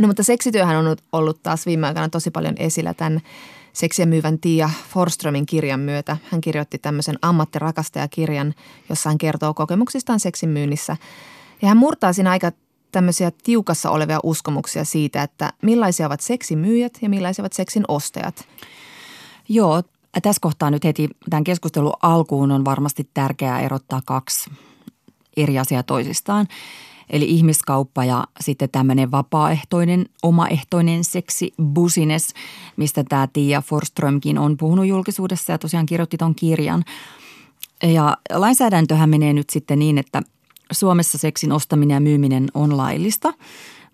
No 0.00 0.06
mutta 0.06 0.22
seksityöhän 0.22 0.76
on 0.76 0.96
ollut 1.12 1.42
taas 1.42 1.66
viime 1.66 1.86
aikoina 1.86 2.08
tosi 2.08 2.30
paljon 2.30 2.54
esillä 2.58 2.94
tämän 2.94 3.20
seksiä 3.74 4.06
myyvän 4.06 4.38
Tiia 4.38 4.70
Forströmin 4.88 5.46
kirjan 5.46 5.80
myötä. 5.80 6.16
Hän 6.30 6.40
kirjoitti 6.40 6.78
tämmöisen 6.78 7.18
ammattirakastajakirjan, 7.22 8.54
jossa 8.88 9.10
hän 9.10 9.18
kertoo 9.18 9.54
kokemuksistaan 9.54 10.20
seksin 10.20 10.48
myynnissä. 10.48 10.96
Ja 11.62 11.68
hän 11.68 11.76
murtaa 11.76 12.12
siinä 12.12 12.30
aika 12.30 12.52
tämmöisiä 12.92 13.32
tiukassa 13.42 13.90
olevia 13.90 14.20
uskomuksia 14.22 14.84
siitä, 14.84 15.22
että 15.22 15.52
millaisia 15.62 16.06
ovat 16.06 16.20
seksimyyjät 16.20 16.98
ja 17.02 17.08
millaisia 17.08 17.42
ovat 17.42 17.52
seksin 17.52 17.84
ostajat. 17.88 18.48
Joo, 19.48 19.82
tässä 20.22 20.40
kohtaa 20.40 20.70
nyt 20.70 20.84
heti 20.84 21.08
tämän 21.30 21.44
keskustelun 21.44 21.92
alkuun 22.02 22.52
on 22.52 22.64
varmasti 22.64 23.08
tärkeää 23.14 23.60
erottaa 23.60 24.02
kaksi 24.04 24.50
eri 25.36 25.58
asiaa 25.58 25.82
toisistaan. 25.82 26.48
Eli 27.10 27.24
ihmiskauppa 27.24 28.04
ja 28.04 28.24
sitten 28.40 28.70
tämmöinen 28.70 29.10
vapaaehtoinen, 29.10 30.06
omaehtoinen 30.22 31.04
seksi 31.04 31.54
busines, 31.62 32.34
mistä 32.76 33.04
tämä 33.08 33.28
Tiia 33.32 33.62
Forströmkin 33.62 34.38
on 34.38 34.56
puhunut 34.56 34.86
julkisuudessa 34.86 35.52
ja 35.52 35.58
tosiaan 35.58 35.86
kirjoitti 35.86 36.16
ton 36.16 36.34
kirjan. 36.34 36.84
Ja 37.82 38.16
lainsäädäntöhän 38.32 39.10
menee 39.10 39.32
nyt 39.32 39.50
sitten 39.50 39.78
niin, 39.78 39.98
että 39.98 40.22
Suomessa 40.72 41.18
seksin 41.18 41.52
ostaminen 41.52 41.94
ja 41.94 42.00
myyminen 42.00 42.46
on 42.54 42.76
laillista, 42.76 43.32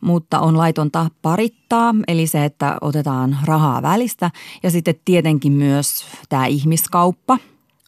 mutta 0.00 0.40
on 0.40 0.58
laitonta 0.58 1.10
parittaa, 1.22 1.94
eli 2.08 2.26
se, 2.26 2.44
että 2.44 2.78
otetaan 2.80 3.38
rahaa 3.44 3.82
välistä. 3.82 4.30
Ja 4.62 4.70
sitten 4.70 4.94
tietenkin 5.04 5.52
myös 5.52 6.04
tämä 6.28 6.46
ihmiskauppa, 6.46 7.38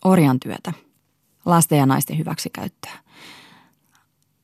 orjan 0.05 0.41
työtä, 0.41 0.73
lasten 1.45 1.79
ja 1.79 1.87
naisten 1.87 2.19
hyväksikäyttöä. 2.19 2.93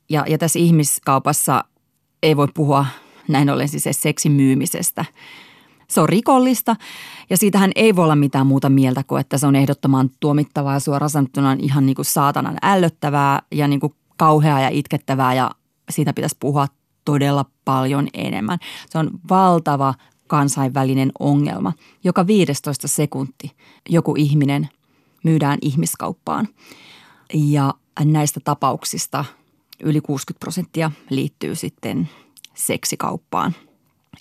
Ja, 0.09 0.25
ja 0.29 0.38
tässä 0.38 0.59
ihmiskaupassa 0.59 1.64
ei 2.23 2.37
voi 2.37 2.49
puhua 2.55 2.87
näin 3.29 3.51
ollen 3.51 3.68
siis 3.68 3.85
seksin 3.90 4.33
myymisestä. 4.33 5.05
Se 5.88 6.01
on 6.01 6.09
rikollista 6.09 6.77
ja 7.31 7.37
siitähän 7.37 7.71
ei 7.75 7.97
voi 7.97 8.05
olla 8.05 8.16
mitään 8.16 8.47
muuta 8.47 8.68
mieltä 8.68 9.03
kuin, 9.05 9.21
että 9.21 9.38
se 9.38 9.47
on 9.47 9.57
ehdottoman 9.57 10.11
tuomittavaa 10.21 10.75
ja 10.75 10.81
suoraan 10.81 11.11
sanottuna 11.11 11.57
ihan 11.59 11.87
niin 11.87 11.97
kuin 11.97 12.05
saatanan 12.05 12.59
ällöttävää 12.62 13.42
ja 13.53 13.68
niin 13.68 13.81
kuin 13.81 13.94
kauheaa 14.16 14.61
ja 14.61 14.68
itkettävää 14.68 15.35
ja 15.35 15.51
siitä 15.90 16.12
pitäisi 16.12 16.37
puhua 16.40 16.66
todella 17.05 17.44
paljon 17.64 18.09
enemmän. 18.14 18.59
Se 18.90 18.99
on 18.99 19.11
valtava 19.31 19.94
kansainvälinen 20.27 21.12
ongelma. 21.18 21.73
Joka 22.05 22.27
15 22.27 22.88
sekunti 22.88 23.53
joku 23.88 24.14
ihminen 24.16 24.68
myydään 25.25 25.59
ihmiskauppaan. 25.62 26.49
Ja 27.35 27.75
näistä 28.05 28.40
tapauksista 28.44 29.25
yli 29.83 30.01
60 30.01 30.41
prosenttia 30.41 30.91
liittyy 31.11 31.55
sitten 31.55 32.09
seksikauppaan. 32.55 33.55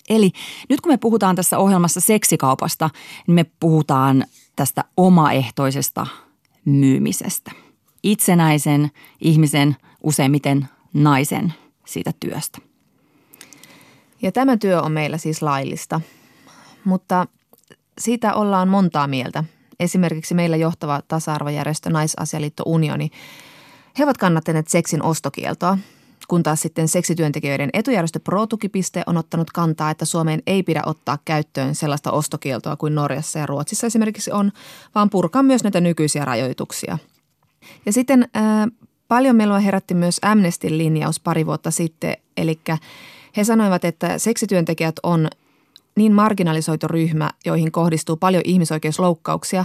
Eli 0.08 0.30
nyt 0.68 0.80
kun 0.80 0.92
me 0.92 0.96
puhutaan 0.96 1.36
tässä 1.36 1.58
ohjelmassa 1.58 2.00
seksikaupasta, 2.00 2.90
niin 3.26 3.34
me 3.34 3.44
puhutaan 3.60 4.24
tästä 4.56 4.84
omaehtoisesta 4.96 6.06
myymisestä. 6.64 7.52
Itsenäisen 8.02 8.90
ihmisen, 9.20 9.76
useimmiten 10.02 10.68
naisen 10.94 11.54
siitä 11.86 12.12
työstä. 12.20 12.58
Ja 14.22 14.32
tämä 14.32 14.56
työ 14.56 14.82
on 14.82 14.92
meillä 14.92 15.18
siis 15.18 15.42
laillista, 15.42 16.00
mutta 16.84 17.26
siitä 17.98 18.34
ollaan 18.34 18.68
montaa 18.68 19.06
mieltä. 19.06 19.44
Esimerkiksi 19.80 20.34
meillä 20.34 20.56
johtava 20.56 21.02
tasa-arvojärjestö 21.08 21.90
Naisasialiitto 21.90 22.62
Unioni. 22.66 23.10
He 23.98 24.04
ovat 24.04 24.18
kannattaneet 24.18 24.68
seksin 24.68 25.02
ostokieltoa, 25.02 25.78
kun 26.28 26.42
taas 26.42 26.60
sitten 26.60 26.88
seksityöntekijöiden 26.88 27.70
etujärjestö 27.72 28.20
ProTukipiste 28.20 29.02
on 29.06 29.16
ottanut 29.16 29.50
kantaa, 29.50 29.90
että 29.90 30.04
Suomeen 30.04 30.42
ei 30.46 30.62
pidä 30.62 30.82
ottaa 30.86 31.18
käyttöön 31.24 31.74
sellaista 31.74 32.12
ostokieltoa 32.12 32.76
kuin 32.76 32.94
Norjassa 32.94 33.38
ja 33.38 33.46
Ruotsissa 33.46 33.86
esimerkiksi 33.86 34.32
on, 34.32 34.52
vaan 34.94 35.10
purkaa 35.10 35.42
myös 35.42 35.62
näitä 35.62 35.80
nykyisiä 35.80 36.24
rajoituksia. 36.24 36.98
Ja 37.86 37.92
sitten 37.92 38.28
ää, 38.34 38.68
paljon 39.08 39.36
melua 39.36 39.58
herätti 39.58 39.94
myös 39.94 40.18
Amnestin 40.22 40.78
linjaus 40.78 41.20
pari 41.20 41.46
vuotta 41.46 41.70
sitten, 41.70 42.16
eli 42.36 42.60
he 43.36 43.44
sanoivat, 43.44 43.84
että 43.84 44.18
seksityöntekijät 44.18 44.96
on 45.02 45.28
niin 45.98 46.12
marginalisoitu 46.12 46.88
ryhmä, 46.88 47.30
joihin 47.44 47.72
kohdistuu 47.72 48.16
paljon 48.16 48.42
ihmisoikeusloukkauksia 48.46 49.64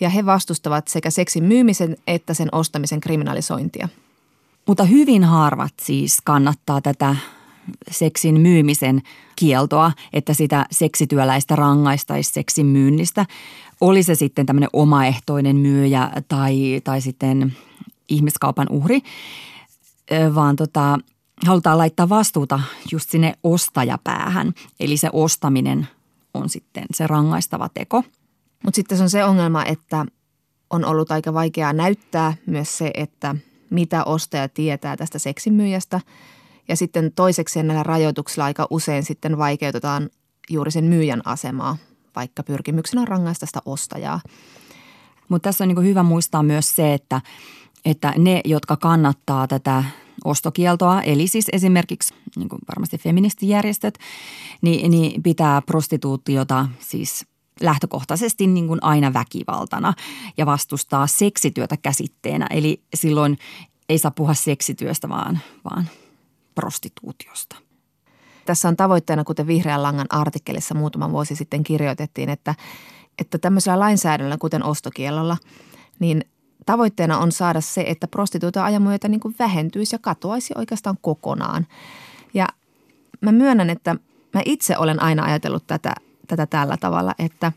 ja 0.00 0.08
he 0.08 0.26
vastustavat 0.26 0.88
sekä 0.88 1.10
seksin 1.10 1.44
myymisen 1.44 1.96
että 2.06 2.34
sen 2.34 2.48
ostamisen 2.52 3.00
kriminalisointia. 3.00 3.88
Mutta 4.66 4.84
hyvin 4.84 5.24
harvat 5.24 5.72
siis 5.82 6.18
kannattaa 6.24 6.80
tätä 6.80 7.16
seksin 7.90 8.40
myymisen 8.40 9.02
kieltoa, 9.36 9.92
että 10.12 10.34
sitä 10.34 10.66
seksityöläistä 10.70 11.56
rangaistaisi 11.56 12.32
seksin 12.32 12.66
myynnistä. 12.66 13.26
Oli 13.80 14.02
se 14.02 14.14
sitten 14.14 14.46
tämmöinen 14.46 14.70
omaehtoinen 14.72 15.56
myyjä 15.56 16.10
tai, 16.28 16.80
tai 16.84 17.00
sitten 17.00 17.56
ihmiskaupan 18.08 18.66
uhri, 18.70 19.00
vaan 20.34 20.56
tota, 20.56 20.98
halutaan 21.46 21.78
laittaa 21.78 22.08
vastuuta 22.08 22.60
just 22.92 23.10
sinne 23.10 23.34
ostajapäähän. 23.42 24.52
Eli 24.80 24.96
se 24.96 25.10
ostaminen 25.12 25.88
on 26.34 26.48
sitten 26.48 26.84
se 26.94 27.06
rangaistava 27.06 27.68
teko. 27.74 28.04
Mutta 28.64 28.76
sitten 28.76 28.98
se 28.98 29.02
on 29.02 29.10
se 29.10 29.24
ongelma, 29.24 29.64
että 29.64 30.06
on 30.70 30.84
ollut 30.84 31.10
aika 31.10 31.34
vaikeaa 31.34 31.72
näyttää 31.72 32.34
myös 32.46 32.78
se, 32.78 32.90
että 32.94 33.36
mitä 33.70 34.04
ostaja 34.04 34.48
tietää 34.48 34.96
tästä 34.96 35.18
seksimyyjästä. 35.18 36.00
Ja 36.68 36.76
sitten 36.76 37.12
toiseksi 37.12 37.62
näillä 37.62 37.82
rajoituksilla 37.82 38.44
aika 38.44 38.66
usein 38.70 39.02
sitten 39.02 39.38
vaikeutetaan 39.38 40.10
juuri 40.50 40.70
sen 40.70 40.84
myyjän 40.84 41.22
asemaa, 41.24 41.76
vaikka 42.16 42.42
pyrkimyksenä 42.42 43.00
on 43.02 43.08
rangaista 43.08 43.46
sitä 43.46 43.60
ostajaa. 43.64 44.20
Mutta 45.28 45.48
tässä 45.48 45.64
on 45.64 45.68
niin 45.68 45.84
hyvä 45.84 46.02
muistaa 46.02 46.42
myös 46.42 46.76
se, 46.76 46.94
että, 46.94 47.20
että 47.84 48.14
ne, 48.18 48.40
jotka 48.44 48.76
kannattaa 48.76 49.48
tätä 49.48 49.84
ostokieltoa, 50.24 51.02
eli 51.02 51.26
siis 51.26 51.46
esimerkiksi 51.52 52.14
niin 52.36 52.48
kuin 52.48 52.60
varmasti 52.68 52.98
feministijärjestöt, 52.98 53.98
niin, 54.62 54.90
niin 54.90 55.22
pitää 55.22 55.62
prostituutiota 55.62 56.68
siis 56.78 57.26
lähtökohtaisesti 57.60 58.46
niin 58.46 58.66
kuin 58.66 58.78
aina 58.82 59.12
väkivaltana 59.12 59.94
ja 60.36 60.46
vastustaa 60.46 61.06
seksityötä 61.06 61.76
käsitteenä. 61.76 62.46
Eli 62.50 62.82
silloin 62.94 63.38
ei 63.88 63.98
saa 63.98 64.10
puhua 64.10 64.34
seksityöstä, 64.34 65.08
vaan, 65.08 65.38
vaan 65.70 65.88
prostituutiosta. 66.54 67.56
Tässä 68.44 68.68
on 68.68 68.76
tavoitteena, 68.76 69.24
kuten 69.24 69.46
Vihreän 69.46 69.82
langan 69.82 70.06
artikkelissa 70.10 70.74
muutama 70.74 71.10
vuosi 71.10 71.36
sitten 71.36 71.64
kirjoitettiin, 71.64 72.28
että, 72.28 72.54
että 73.18 73.38
tämmöisellä 73.38 73.78
lainsäädännöllä, 73.78 74.36
kuten 74.38 74.64
ostokielolla, 74.64 75.36
niin 75.98 76.24
tavoitteena 76.66 77.18
on 77.18 77.32
saada 77.32 77.60
se, 77.60 77.84
että 77.86 78.08
prostituutio 78.08 78.80
myötä 78.80 79.08
niin 79.08 79.20
kuin 79.20 79.34
vähentyisi 79.38 79.94
ja 79.94 79.98
katoaisi 79.98 80.54
oikeastaan 80.56 80.98
kokonaan. 81.00 81.66
Ja 82.34 82.48
mä 83.20 83.32
myönnän, 83.32 83.70
että 83.70 83.96
mä 84.34 84.42
itse 84.44 84.76
olen 84.78 85.02
aina 85.02 85.24
ajatellut 85.24 85.66
tätä, 85.66 85.94
tätä 86.26 86.46
tällä 86.46 86.76
tavalla, 86.76 87.14
että 87.18 87.52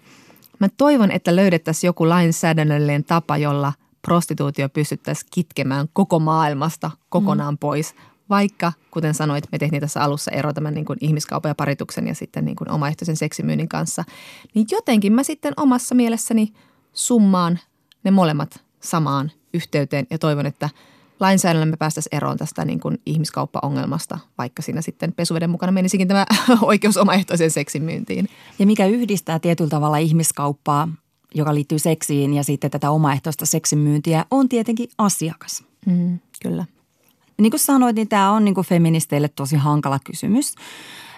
mä 0.59 0.67
toivon, 0.77 1.11
että 1.11 1.35
löydettäisiin 1.35 1.89
joku 1.89 2.09
lainsäädännöllinen 2.09 3.03
tapa, 3.03 3.37
jolla 3.37 3.73
prostituutio 4.01 4.69
pystyttäisiin 4.69 5.29
kitkemään 5.33 5.87
koko 5.93 6.19
maailmasta 6.19 6.91
kokonaan 7.09 7.53
mm. 7.53 7.57
pois. 7.57 7.95
Vaikka, 8.29 8.73
kuten 8.91 9.13
sanoit, 9.13 9.43
me 9.51 9.57
tehtiin 9.57 9.81
tässä 9.81 10.01
alussa 10.03 10.31
ero 10.31 10.53
tämän 10.53 10.73
niin 10.73 10.85
kuin 10.85 10.97
ihmiskaupan 11.01 11.49
ja 11.49 11.55
parituksen 11.55 12.07
ja 12.07 12.15
sitten 12.15 12.45
niin 12.45 12.55
kuin 12.55 12.71
omaehtoisen 12.71 13.17
seksimyynnin 13.17 13.69
kanssa, 13.69 14.03
niin 14.53 14.67
jotenkin 14.71 15.13
mä 15.13 15.23
sitten 15.23 15.53
omassa 15.57 15.95
mielessäni 15.95 16.53
summaan 16.93 17.59
ne 18.03 18.11
molemmat 18.11 18.64
samaan 18.79 19.31
yhteyteen 19.53 20.07
ja 20.09 20.17
toivon, 20.17 20.45
että 20.45 20.69
lainsäädännöllä 21.19 21.71
me 21.71 21.77
päästäisiin 21.77 22.15
eroon 22.15 22.37
tästä 22.37 22.65
niin 22.65 22.79
kuin 22.79 23.01
ihmiskauppaongelmasta, 23.05 24.19
vaikka 24.37 24.61
siinä 24.61 24.81
sitten 24.81 25.13
pesuveden 25.13 25.49
mukana 25.49 25.71
menisikin 25.71 26.07
tämä 26.07 26.25
oikeus 26.61 26.97
omaehtoiseen 26.97 27.51
seksin 27.51 27.83
myyntiin. 27.83 28.29
Ja 28.59 28.65
mikä 28.65 28.85
yhdistää 28.85 29.39
tietyllä 29.39 29.69
tavalla 29.69 29.97
ihmiskauppaa, 29.97 30.89
joka 31.35 31.55
liittyy 31.55 31.79
seksiin 31.79 32.33
ja 32.33 32.43
sitten 32.43 32.71
tätä 32.71 32.91
omaehtoista 32.91 33.45
seksin 33.45 33.79
myyntiä, 33.79 34.25
on 34.31 34.49
tietenkin 34.49 34.89
asiakas. 34.97 35.63
Mm, 35.85 36.19
kyllä. 36.41 36.65
Niin 37.37 37.51
kuin 37.51 37.59
sanoit, 37.59 37.95
niin 37.95 38.07
tämä 38.07 38.31
on 38.31 38.45
niin 38.45 38.55
kuin 38.55 38.67
feministeille 38.67 39.27
tosi 39.27 39.55
hankala 39.55 39.99
kysymys. 40.03 40.55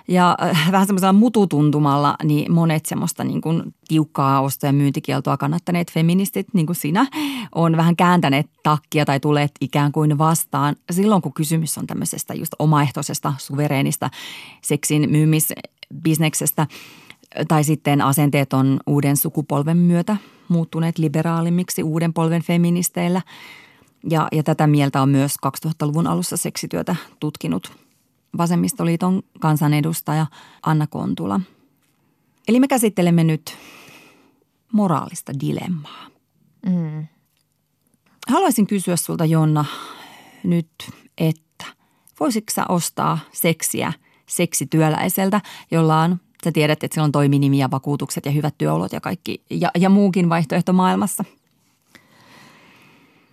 Ja 0.08 0.38
äh, 0.44 0.72
vähän 0.72 0.88
semmoisella 0.88 1.14
mututuntumalla 1.14 2.16
niin 2.24 2.52
monet 2.52 2.86
semmoista 2.86 3.24
niin 3.24 3.42
kuin 3.42 3.64
tiukkaa 3.88 4.42
osto- 4.42 4.66
ja 4.66 4.74
myyntikieltoa 4.74 5.38
kannattaneet 5.38 5.92
feministit, 5.92 6.48
niin 6.54 6.66
kuin 6.66 6.76
sinä, 6.76 7.08
on 7.56 7.78
vähän 7.78 7.96
kääntäneet 7.96 8.50
takkia 8.64 9.06
tai 9.06 9.20
tulet 9.20 9.52
ikään 9.62 9.92
kuin 9.92 10.18
vastaan 10.18 10.76
silloin, 10.92 11.22
kun 11.22 11.34
kysymys 11.34 11.78
on 11.78 11.88
tämmöisestä 11.88 12.34
just 12.34 12.54
omaehtoisesta, 12.60 13.34
suvereenista 13.38 14.10
seksin 14.62 15.10
myymisbisneksestä 15.10 16.68
tai 17.48 17.64
sitten 17.64 18.02
asenteet 18.02 18.54
on 18.54 18.80
uuden 18.88 19.18
sukupolven 19.18 19.78
myötä 19.78 20.18
muuttuneet 20.48 20.98
liberaalimmiksi 20.98 21.84
uuden 21.84 22.14
polven 22.14 22.42
feministeillä. 22.42 23.22
Ja, 24.10 24.28
ja 24.32 24.44
tätä 24.44 24.68
mieltä 24.68 25.02
on 25.02 25.10
myös 25.10 25.36
2000-luvun 25.46 26.08
alussa 26.08 26.38
seksityötä 26.38 26.96
tutkinut 27.20 27.87
Vasemmistoliiton 28.38 29.24
kansanedustaja 29.40 30.26
Anna 30.64 30.88
Kontula. 30.88 31.40
Eli 32.48 32.60
me 32.60 32.68
käsittelemme 32.68 33.24
nyt 33.24 33.58
moraalista 34.72 35.32
dilemmaa. 35.40 36.08
Mm. 36.66 37.08
Haluaisin 38.28 38.68
kysyä 38.68 38.96
sulta 38.96 39.26
Jonna 39.26 39.66
nyt, 40.44 40.70
että 41.18 41.66
voisitko 42.20 42.54
sä 42.54 42.66
ostaa 42.70 43.20
seksiä 43.32 43.94
seksityöläiseltä, 44.28 45.42
jolla 45.72 46.02
on, 46.02 46.20
sä 46.44 46.52
tiedät, 46.52 46.84
että 46.84 46.96
sillä 46.96 47.06
on 47.06 47.12
toiminimi 47.12 47.58
ja 47.58 47.72
vakuutukset 47.72 48.26
ja 48.26 48.32
hyvät 48.32 48.56
työolot 48.58 48.94
ja 48.94 49.02
kaikki 49.02 49.44
ja, 49.50 49.72
ja 49.80 49.90
muukin 49.90 50.30
vaihtoehto 50.30 50.74
maailmassa? 50.74 51.24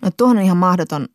No 0.01 0.11
tuohon 0.17 0.37
on 0.37 0.43
ihan 0.43 0.57
mahdoton 0.57 1.07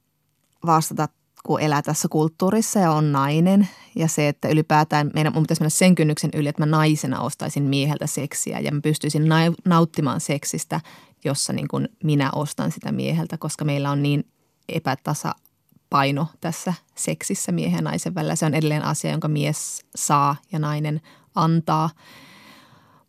vastata 0.67 1.09
kun 1.45 1.61
elää 1.61 1.83
tässä 1.83 2.09
kulttuurissa 2.09 2.79
ja 2.79 2.93
on 2.93 3.13
nainen 3.13 3.69
ja 3.97 4.09
se, 4.09 4.29
että 4.29 4.49
ylipäätään 4.49 5.11
meidän, 5.15 5.33
mun 5.33 5.43
pitäisi 5.43 5.63
mennä 5.63 5.71
sen 5.71 5.95
kynnyksen 5.95 6.31
yli, 6.35 6.49
että 6.49 6.63
mä 6.63 6.67
naisena 6.67 7.21
ostaisin 7.21 7.63
mieheltä 7.63 8.07
seksiä 8.07 8.61
ja 8.61 8.73
mä 8.73 8.81
pystyisin 8.81 9.25
nauttimaan 9.65 10.21
seksistä, 10.21 10.81
jossa 11.25 11.53
niin 11.53 11.69
kuin 11.69 11.89
minä 12.05 12.31
ostan 12.35 12.73
sitä 12.73 12.93
mieheltä, 12.93 13.39
koska 13.39 13.65
meillä 13.65 13.91
on 13.91 14.03
niin 14.03 14.25
epätasapaino 14.69 16.27
tässä 16.41 16.75
seksissä 16.95 17.53
miehen 17.53 17.79
ja 17.79 17.83
naisen 17.83 18.15
välillä. 18.15 18.37
Se 18.37 18.47
on 18.47 18.55
edelleen 18.55 18.85
asia, 18.85 19.11
jonka 19.11 19.29
mies 19.29 19.87
saa 19.97 20.37
ja 20.53 20.59
nainen 20.59 21.01
antaa. 21.35 21.91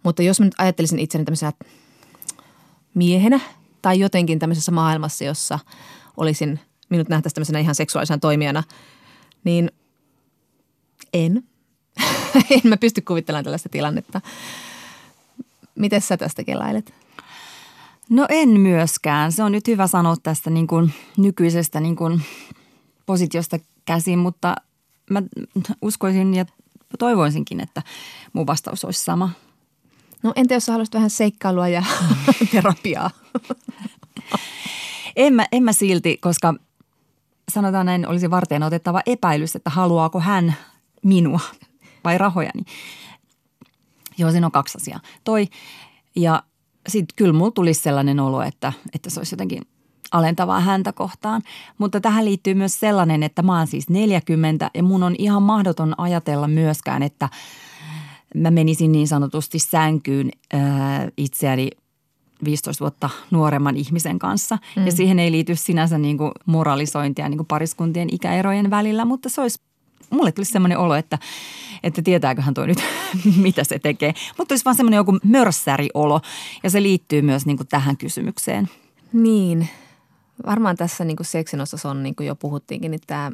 Mutta 0.04 0.24
jos 0.24 0.40
mä 0.40 0.46
nyt 0.46 0.56
ajattelisin 0.58 1.00
itseni 1.00 1.26
tämmöisenä 1.26 1.54
miehenä 2.94 3.40
tai 3.82 4.00
jotenkin 4.00 4.40
tämmöisessä 4.40 4.72
maailmassa, 4.72 5.24
jossa 5.24 5.60
olisin– 6.18 6.60
minut 6.92 7.10
nähtäisi 7.10 7.36
tämmöisenä 7.36 7.60
ihan 7.60 7.76
seksuaalisena 7.76 8.18
toimijana, 8.18 8.64
niin 9.44 9.72
en. 11.14 11.44
en 12.50 12.62
mä 12.64 12.78
pysty 12.78 13.02
kuvittelemaan 13.02 13.44
tällaista 13.44 13.70
tilannetta. 13.70 14.22
Miten 15.76 16.02
sä 16.02 16.18
tästä 16.18 16.44
kelailet? 16.44 16.94
No 18.10 18.26
en 18.30 18.50
myöskään. 18.50 19.32
Se 19.32 19.44
on 19.44 19.52
nyt 19.52 19.68
hyvä 19.68 19.88
sanoa 19.88 20.16
tästä 20.24 20.50
niin 20.50 20.68
kuin 20.68 20.94
nykyisestä 21.18 21.80
niin 21.80 21.96
kuin 21.96 22.22
positiosta 23.06 23.60
käsin, 23.86 24.20
mutta 24.20 24.56
mä 25.10 25.22
uskoisin 25.82 26.34
ja 26.34 26.46
toivoisinkin, 27.00 27.60
että 27.60 27.82
mun 28.34 28.48
vastaus 28.48 28.86
olisi 28.86 29.04
sama. 29.04 29.30
No 30.24 30.34
entä 30.36 30.54
jos 30.54 30.66
sä 30.66 30.72
haluaisit 30.72 30.94
vähän 30.94 31.10
seikkailua 31.10 31.68
ja 31.68 31.84
terapiaa? 32.52 33.10
en, 35.16 35.34
mä, 35.34 35.46
en 35.52 35.64
mä 35.64 35.74
silti, 35.74 36.18
koska 36.18 36.54
sanotaan 37.54 37.86
näin, 37.86 38.08
olisi 38.08 38.30
varten 38.30 38.64
otettava 38.64 39.02
epäilys, 39.06 39.56
että 39.56 39.70
haluaako 39.70 40.20
hän 40.20 40.56
minua 41.04 41.40
vai 42.04 42.18
rahojani. 42.18 42.64
Joo, 44.18 44.32
siinä 44.32 44.48
on 44.48 44.52
kaksi 44.52 44.78
asiaa. 44.78 45.00
Toi 45.24 45.48
ja 46.16 46.44
sitten 46.90 47.16
kyllä 47.16 47.34
mulla 47.34 47.52
tulisi 47.52 47.82
sellainen 47.82 48.20
olo, 48.20 48.42
että, 48.42 48.74
että 48.94 49.10
se 49.10 49.20
olisi 49.20 49.34
jotenkin 49.34 49.62
alentavaa 50.12 50.60
häntä 50.60 50.94
kohtaan. 50.94 51.42
Mutta 51.78 52.02
tähän 52.02 52.26
liittyy 52.26 52.54
myös 52.54 52.80
sellainen, 52.80 53.24
että 53.24 53.42
mä 53.42 53.58
oon 53.58 53.68
siis 53.68 53.90
40 53.90 54.72
ja 54.74 54.84
mun 54.84 55.04
on 55.04 55.16
ihan 55.18 55.44
mahdoton 55.44 55.96
ajatella 55.98 56.48
myöskään, 56.48 57.04
että 57.04 57.30
mä 58.36 58.52
menisin 58.52 58.92
niin 58.92 59.08
sanotusti 59.08 59.60
sänkyyn 59.60 60.32
ää, 60.54 61.10
itseäni 61.18 61.70
15 62.44 62.84
vuotta 62.84 63.10
nuoremman 63.32 63.78
ihmisen 63.78 64.20
kanssa. 64.20 64.58
Mm. 64.76 64.86
Ja 64.86 64.92
siihen 64.92 65.20
ei 65.20 65.32
liity 65.32 65.56
sinänsä 65.56 65.98
niin 65.98 66.18
kuin 66.18 66.32
moralisointia 66.46 67.30
niin 67.30 67.38
kuin 67.38 67.48
pariskuntien 67.48 68.10
ikäerojen 68.12 68.70
välillä, 68.70 69.06
mutta 69.06 69.30
se 69.30 69.42
olisi, 69.42 69.60
mulle 70.10 70.32
tulisi 70.32 70.52
semmoinen 70.52 70.78
olo, 70.78 70.96
että, 70.96 71.18
että 71.84 72.02
tietääköhän 72.02 72.54
tuo 72.54 72.66
nyt, 72.66 72.78
mitä 73.44 73.64
se 73.64 73.80
tekee. 73.80 74.14
Mutta 74.38 74.52
olisi 74.54 74.66
vaan 74.66 74.76
semmoinen 74.76 74.98
joku 74.98 75.20
mörssäriolo 75.24 76.22
ja 76.64 76.70
se 76.70 76.84
liittyy 76.84 77.22
myös 77.22 77.46
niin 77.46 77.58
kuin 77.58 77.68
tähän 77.68 77.98
kysymykseen. 77.98 78.70
Niin, 79.14 79.70
varmaan 80.46 80.76
tässä 80.76 81.04
niin 81.06 81.18
kuin 81.18 81.28
seksin 81.28 81.62
osassa 81.62 81.90
on, 81.90 82.04
niin 82.04 82.16
kuin 82.16 82.28
jo 82.28 82.36
puhuttiinkin, 82.36 82.92
niin 82.92 83.02
tämä, 83.08 83.32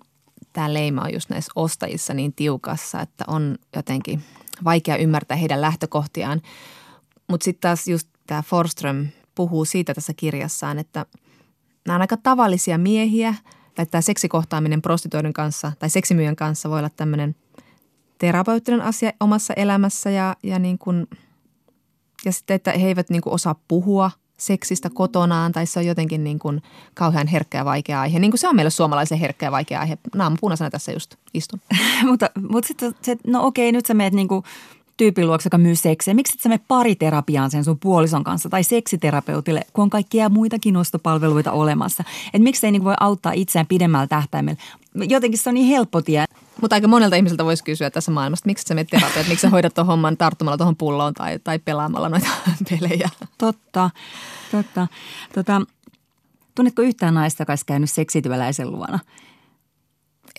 tämä 0.53 0.73
leima 0.73 1.01
on 1.01 1.13
just 1.13 1.29
näissä 1.29 1.51
ostajissa 1.55 2.13
niin 2.13 2.33
tiukassa, 2.33 3.01
että 3.01 3.23
on 3.27 3.57
jotenkin 3.75 4.23
vaikea 4.63 4.97
ymmärtää 4.97 5.37
heidän 5.37 5.61
lähtökohtiaan. 5.61 6.41
Mutta 7.27 7.43
sitten 7.43 7.61
taas 7.61 7.87
just 7.87 8.07
tämä 8.27 8.41
Forström 8.41 9.07
puhuu 9.35 9.65
siitä 9.65 9.93
tässä 9.93 10.13
kirjassaan, 10.13 10.79
että 10.79 11.05
nämä 11.87 11.95
on 11.95 12.01
aika 12.01 12.17
tavallisia 12.17 12.77
miehiä, 12.77 13.35
tai 13.75 13.85
tämä 13.85 14.01
seksikohtaaminen 14.01 14.81
prostituoidun 14.81 15.33
kanssa 15.33 15.71
tai 15.79 15.89
seksimyyjän 15.89 16.35
kanssa 16.35 16.69
voi 16.69 16.79
olla 16.79 16.89
tämmöinen 16.89 17.35
terapeuttinen 18.17 18.81
asia 18.81 19.11
omassa 19.19 19.53
elämässä 19.53 20.09
ja, 20.09 20.35
ja, 20.43 20.59
niin 20.59 20.77
kuin, 20.77 21.07
ja 22.25 22.31
sitten, 22.31 22.55
että 22.55 22.71
he 22.71 22.87
eivät 22.87 23.09
niin 23.09 23.21
kuin 23.21 23.33
osaa 23.33 23.55
puhua 23.67 24.11
seksistä 24.37 24.89
kotonaan 24.93 25.51
tai 25.51 25.65
se 25.65 25.79
on 25.79 25.85
jotenkin 25.85 26.23
niin 26.23 26.39
kuin 26.39 26.61
kauhean 26.93 27.27
herkkä 27.27 27.57
ja 27.57 27.65
vaikea 27.65 28.01
aihe. 28.01 28.19
Niin 28.19 28.31
kuin 28.31 28.39
se 28.39 28.47
on 28.47 28.55
meille 28.55 28.69
suomalaisen 28.69 29.17
herkkä 29.17 29.45
ja 29.45 29.51
vaikea 29.51 29.79
aihe. 29.79 29.97
Naamu 30.15 30.37
punaisena 30.41 30.69
tässä 30.69 30.91
just 30.91 31.15
istun. 31.33 31.59
mutta 32.09 32.29
mutta 32.49 32.67
sitten, 32.67 32.93
no 33.27 33.45
okei, 33.45 33.71
nyt 33.71 33.85
sä 33.85 33.93
meet 33.93 34.13
niin 34.13 34.27
kuin 34.27 34.43
tyypin 34.97 35.27
luokse, 35.27 35.47
joka 35.47 35.57
myy 35.57 35.75
seksiä. 35.75 36.13
Miksi 36.13 36.33
et 36.35 36.41
sä 36.41 36.49
mene 36.49 36.61
pariterapiaan 36.67 37.51
sen 37.51 37.63
sun 37.63 37.79
puolison 37.79 38.23
kanssa 38.23 38.49
tai 38.49 38.63
seksiterapeutille, 38.63 39.61
kun 39.73 39.83
on 39.83 39.89
kaikkia 39.89 40.29
muitakin 40.29 40.77
ostopalveluita 40.77 41.51
olemassa? 41.51 42.03
Et 42.33 42.41
miksei 42.41 42.71
niin 42.71 42.83
voi 42.83 42.93
auttaa 42.99 43.31
itseään 43.31 43.67
pidemmällä 43.67 44.07
tähtäimellä? 44.07 44.61
Jotenkin 44.95 45.37
se 45.37 45.49
on 45.49 45.53
niin 45.53 45.67
helppo 45.67 46.01
tie. 46.01 46.25
Mutta 46.61 46.75
aika 46.75 46.87
monelta 46.87 47.15
ihmiseltä 47.15 47.45
voisi 47.45 47.63
kysyä 47.63 47.89
tässä 47.89 48.11
maailmassa, 48.11 48.41
että 48.41 48.49
miksi 48.49 48.67
sä 48.67 48.73
menet 48.73 48.87
terapiaan, 48.87 49.27
miksi 49.27 49.41
sä 49.41 49.49
hoidat 49.49 49.73
tuon 49.73 49.87
homman 49.87 50.17
tarttumalla 50.17 50.57
tuohon 50.57 50.75
pulloon 50.75 51.13
tai, 51.13 51.39
tai 51.43 51.59
pelaamalla 51.59 52.09
noita 52.09 52.27
pelejä. 52.69 53.09
Totta, 53.37 53.89
totta. 54.51 54.87
Tota, 55.33 55.61
tunnetko 56.55 56.81
yhtään 56.81 57.13
naista, 57.13 57.41
joka 57.41 57.51
olisi 57.51 57.65
käynyt 57.65 57.89
seksityöläisen 57.89 58.71
luona? 58.71 58.99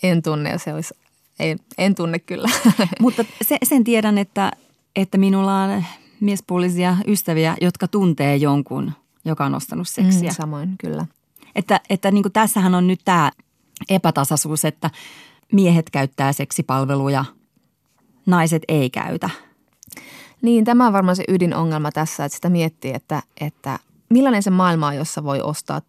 En 0.03 0.21
tunne 0.21 0.49
ja 0.49 0.57
se 0.57 0.73
olisi 0.73 0.93
ei, 1.39 1.55
en 1.77 1.95
tunne 1.95 2.19
kyllä. 2.19 2.49
Mutta 2.99 3.25
se, 3.41 3.57
sen 3.63 3.83
tiedän, 3.83 4.17
että, 4.17 4.51
että 4.95 5.17
minulla 5.17 5.63
on 5.63 5.83
miespuolisia 6.19 6.97
ystäviä, 7.07 7.55
jotka 7.61 7.87
tuntee 7.87 8.35
jonkun, 8.35 8.91
joka 9.25 9.45
on 9.45 9.55
ostanut 9.55 9.87
seksiä. 9.87 10.29
Mm, 10.29 10.35
samoin, 10.35 10.75
kyllä. 10.77 11.05
Että, 11.55 11.81
että 11.89 12.11
niin 12.11 12.23
kuin 12.23 12.33
tässähän 12.33 12.75
on 12.75 12.87
nyt 12.87 12.99
tämä 13.05 13.31
epätasaisuus, 13.89 14.65
että 14.65 14.89
miehet 15.51 15.89
käyttää 15.89 16.33
seksipalveluja, 16.33 17.25
naiset 18.25 18.63
ei 18.67 18.89
käytä. 18.89 19.29
Niin, 20.41 20.65
tämä 20.65 20.87
on 20.87 20.93
varmaan 20.93 21.15
se 21.15 21.23
ydinongelma 21.27 21.91
tässä, 21.91 22.25
että 22.25 22.35
sitä 22.35 22.49
miettii, 22.49 22.93
että, 22.93 23.23
että 23.41 23.79
millainen 24.09 24.43
se 24.43 24.49
maailma 24.49 24.87
on, 24.87 24.95
jossa 24.95 25.23
voi 25.23 25.41
ostaa 25.41 25.81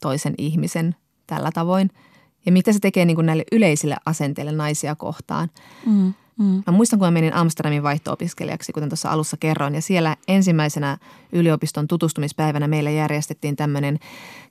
toisen 0.00 0.34
ihmisen 0.38 0.96
tällä 1.26 1.50
tavoin– 1.52 1.90
ja 2.48 2.52
mitä 2.52 2.72
se 2.72 2.78
tekee 2.78 3.04
niin 3.04 3.14
kuin 3.14 3.26
näille 3.26 3.44
yleisille 3.52 3.96
asenteille 4.06 4.52
naisia 4.52 4.94
kohtaan. 4.94 5.50
Mm, 5.86 6.14
mm. 6.38 6.62
Mä 6.66 6.72
muistan, 6.72 6.98
kun 6.98 7.06
mä 7.06 7.10
menin 7.10 7.34
Amsterdamin 7.34 7.82
vaihto-opiskelijaksi, 7.82 8.72
kuten 8.72 8.88
tuossa 8.88 9.10
alussa 9.10 9.36
kerroin. 9.40 9.74
Ja 9.74 9.82
siellä 9.82 10.16
ensimmäisenä 10.28 10.98
yliopiston 11.32 11.88
tutustumispäivänä 11.88 12.68
meille 12.68 12.92
järjestettiin 12.92 13.56
tämmöinen 13.56 13.98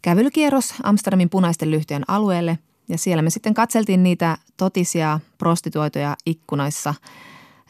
kävelykierros 0.01 0.73
Amsterdamin 0.83 1.29
punaisten 1.29 1.71
lyhtyjen 1.71 2.03
alueelle. 2.07 2.59
Ja 2.89 2.97
siellä 2.97 3.21
me 3.21 3.29
sitten 3.29 3.53
katseltiin 3.53 4.03
niitä 4.03 4.37
totisia 4.57 5.19
prostituoituja 5.37 6.15
ikkunoissa 6.25 6.93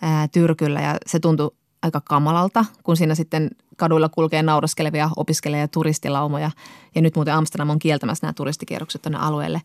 ää, 0.02 0.28
tyrkyllä 0.28 0.82
ja 0.82 0.98
se 1.06 1.20
tuntui 1.20 1.52
aika 1.82 2.02
kamalalta, 2.02 2.66
kun 2.84 2.98
siinä 2.98 3.16
sitten 3.16 3.50
kaduilla 3.78 4.10
kulkee 4.10 4.44
nauraskelevia 4.44 5.10
opiskelija- 5.16 5.62
ja 5.62 5.68
turistilaumoja. 5.68 6.52
Ja 6.96 7.02
nyt 7.02 7.16
muuten 7.16 7.34
Amsterdam 7.34 7.70
on 7.70 7.80
kieltämässä 7.80 8.28
nämä 8.28 8.34
turistikierrokset 8.34 9.02
tuonne 9.02 9.20
alueelle. 9.20 9.62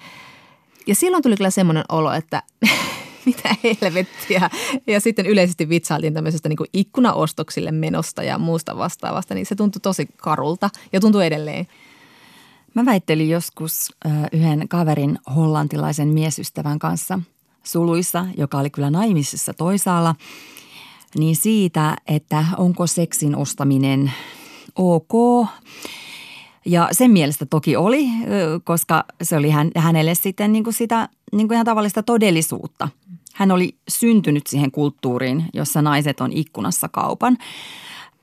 Ja 0.86 0.94
silloin 0.94 1.22
tuli 1.22 1.36
kyllä 1.36 1.50
semmoinen 1.50 1.84
olo, 1.88 2.12
että 2.12 2.42
mitä 3.26 3.54
helvettiä. 3.64 4.50
Ja 4.86 5.00
sitten 5.00 5.26
yleisesti 5.26 5.68
vitsailtiin 5.68 6.14
tämmöisestä 6.14 6.48
niin 6.48 6.58
ikkunaostoksille 6.72 7.72
menosta 7.72 8.22
ja 8.22 8.38
muusta 8.38 8.76
vastaavasta, 8.76 9.34
niin 9.34 9.46
se 9.46 9.54
tuntui 9.54 9.80
tosi 9.80 10.08
karulta 10.16 10.70
ja 10.92 11.00
tuntuu 11.00 11.20
edelleen. 11.20 11.66
Mä 12.74 12.84
väittelin 12.84 13.30
joskus 13.30 13.92
yhden 14.32 14.68
kaverin 14.68 15.18
hollantilaisen 15.36 16.08
miesystävän 16.08 16.78
kanssa 16.78 17.20
suluissa, 17.64 18.26
joka 18.36 18.58
oli 18.58 18.70
kyllä 18.70 18.90
naimisissa 18.90 19.54
toisaalla, 19.54 20.14
niin 21.18 21.36
siitä, 21.36 21.96
että 22.06 22.44
onko 22.56 22.86
seksin 22.86 23.36
ostaminen 23.36 24.12
ok 24.74 25.46
ja 26.66 26.88
sen 26.92 27.10
mielestä 27.10 27.46
toki 27.46 27.76
oli, 27.76 28.08
koska 28.64 29.04
se 29.22 29.36
oli 29.36 29.50
hän, 29.50 29.70
hänelle 29.76 30.14
sitten 30.14 30.52
niin 30.52 30.64
kuin 30.64 30.74
sitä 30.74 31.08
niin 31.32 31.48
kuin 31.48 31.56
ihan 31.56 31.66
tavallista 31.66 32.02
todellisuutta. 32.02 32.88
Hän 33.34 33.50
oli 33.50 33.76
syntynyt 33.88 34.46
siihen 34.46 34.70
kulttuuriin, 34.70 35.44
jossa 35.54 35.82
naiset 35.82 36.20
on 36.20 36.32
ikkunassa 36.32 36.88
kaupan. 36.88 37.38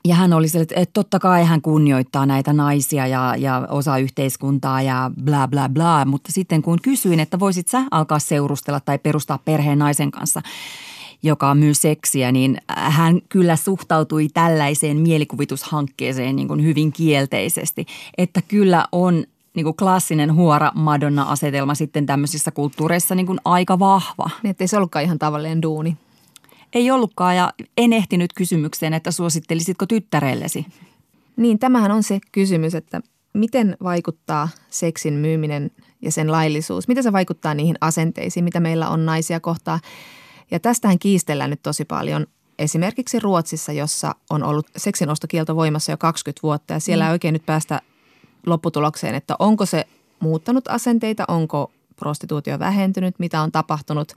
Ja 0.04 0.14
hän 0.14 0.32
oli 0.32 0.48
sille, 0.48 0.62
että 0.62 0.92
totta 0.92 1.18
kai 1.18 1.44
hän 1.44 1.62
kunnioittaa 1.62 2.26
näitä 2.26 2.52
naisia 2.52 3.06
ja, 3.06 3.34
ja 3.38 3.66
osa 3.70 3.98
yhteiskuntaa 3.98 4.82
ja 4.82 5.10
bla 5.24 5.48
bla 5.48 5.68
bla. 5.68 6.04
Mutta 6.04 6.32
sitten 6.32 6.62
kun 6.62 6.78
kysyin, 6.82 7.20
että 7.20 7.38
voisit 7.38 7.68
sä 7.68 7.82
alkaa 7.90 8.18
seurustella 8.18 8.80
tai 8.80 8.98
perustaa 8.98 9.38
perheen 9.38 9.78
naisen 9.78 10.10
kanssa– 10.10 10.42
joka 11.22 11.54
myy 11.54 11.74
seksiä, 11.74 12.32
niin 12.32 12.56
hän 12.68 13.20
kyllä 13.28 13.56
suhtautui 13.56 14.28
tällaiseen 14.34 14.96
mielikuvitushankkeeseen 14.96 16.36
niin 16.36 16.48
kuin 16.48 16.62
hyvin 16.62 16.92
kielteisesti. 16.92 17.86
Että 18.18 18.42
kyllä 18.48 18.84
on 18.92 19.24
niin 19.54 19.64
kuin 19.64 19.76
klassinen 19.76 20.34
huora 20.34 20.72
Madonna-asetelma 20.74 21.74
sitten 21.74 22.06
tämmöisissä 22.06 22.50
kulttuureissa 22.50 23.14
niin 23.14 23.26
kuin 23.26 23.38
aika 23.44 23.78
vahva. 23.78 24.30
Niin, 24.42 24.50
ettei 24.50 24.68
se 24.68 24.76
ollutkaan 24.76 25.04
ihan 25.04 25.18
tavallinen 25.18 25.62
duuni. 25.62 25.96
Ei 26.72 26.90
ollutkaan 26.90 27.36
ja 27.36 27.52
en 27.76 27.92
ehtinyt 27.92 28.32
kysymykseen, 28.32 28.94
että 28.94 29.10
suosittelisitko 29.10 29.86
tyttärellesi? 29.86 30.66
Niin, 31.36 31.58
tämähän 31.58 31.90
on 31.90 32.02
se 32.02 32.18
kysymys, 32.32 32.74
että 32.74 33.00
miten 33.32 33.76
vaikuttaa 33.82 34.48
seksin 34.70 35.14
myyminen 35.14 35.70
ja 36.02 36.12
sen 36.12 36.32
laillisuus, 36.32 36.88
miten 36.88 37.02
se 37.02 37.12
vaikuttaa 37.12 37.54
niihin 37.54 37.76
asenteisiin, 37.80 38.44
mitä 38.44 38.60
meillä 38.60 38.88
on 38.88 39.06
naisia 39.06 39.40
kohtaan. 39.40 39.80
Ja 40.50 40.60
tästähän 40.60 40.98
kiistellään 40.98 41.50
nyt 41.50 41.62
tosi 41.62 41.84
paljon 41.84 42.26
esimerkiksi 42.58 43.18
Ruotsissa, 43.18 43.72
jossa 43.72 44.14
on 44.30 44.42
ollut 44.42 44.66
seksinostokielto 44.76 45.56
voimassa 45.56 45.92
jo 45.92 45.96
20 45.96 46.42
vuotta 46.42 46.72
ja 46.72 46.80
siellä 46.80 47.04
mm. 47.04 47.08
ei 47.08 47.12
oikein 47.12 47.32
nyt 47.32 47.46
päästä 47.46 47.80
lopputulokseen, 48.46 49.14
että 49.14 49.36
onko 49.38 49.66
se 49.66 49.86
muuttanut 50.20 50.68
asenteita, 50.68 51.24
onko 51.28 51.72
prostituutio 51.96 52.58
vähentynyt, 52.58 53.18
mitä 53.18 53.42
on 53.42 53.52
tapahtunut. 53.52 54.12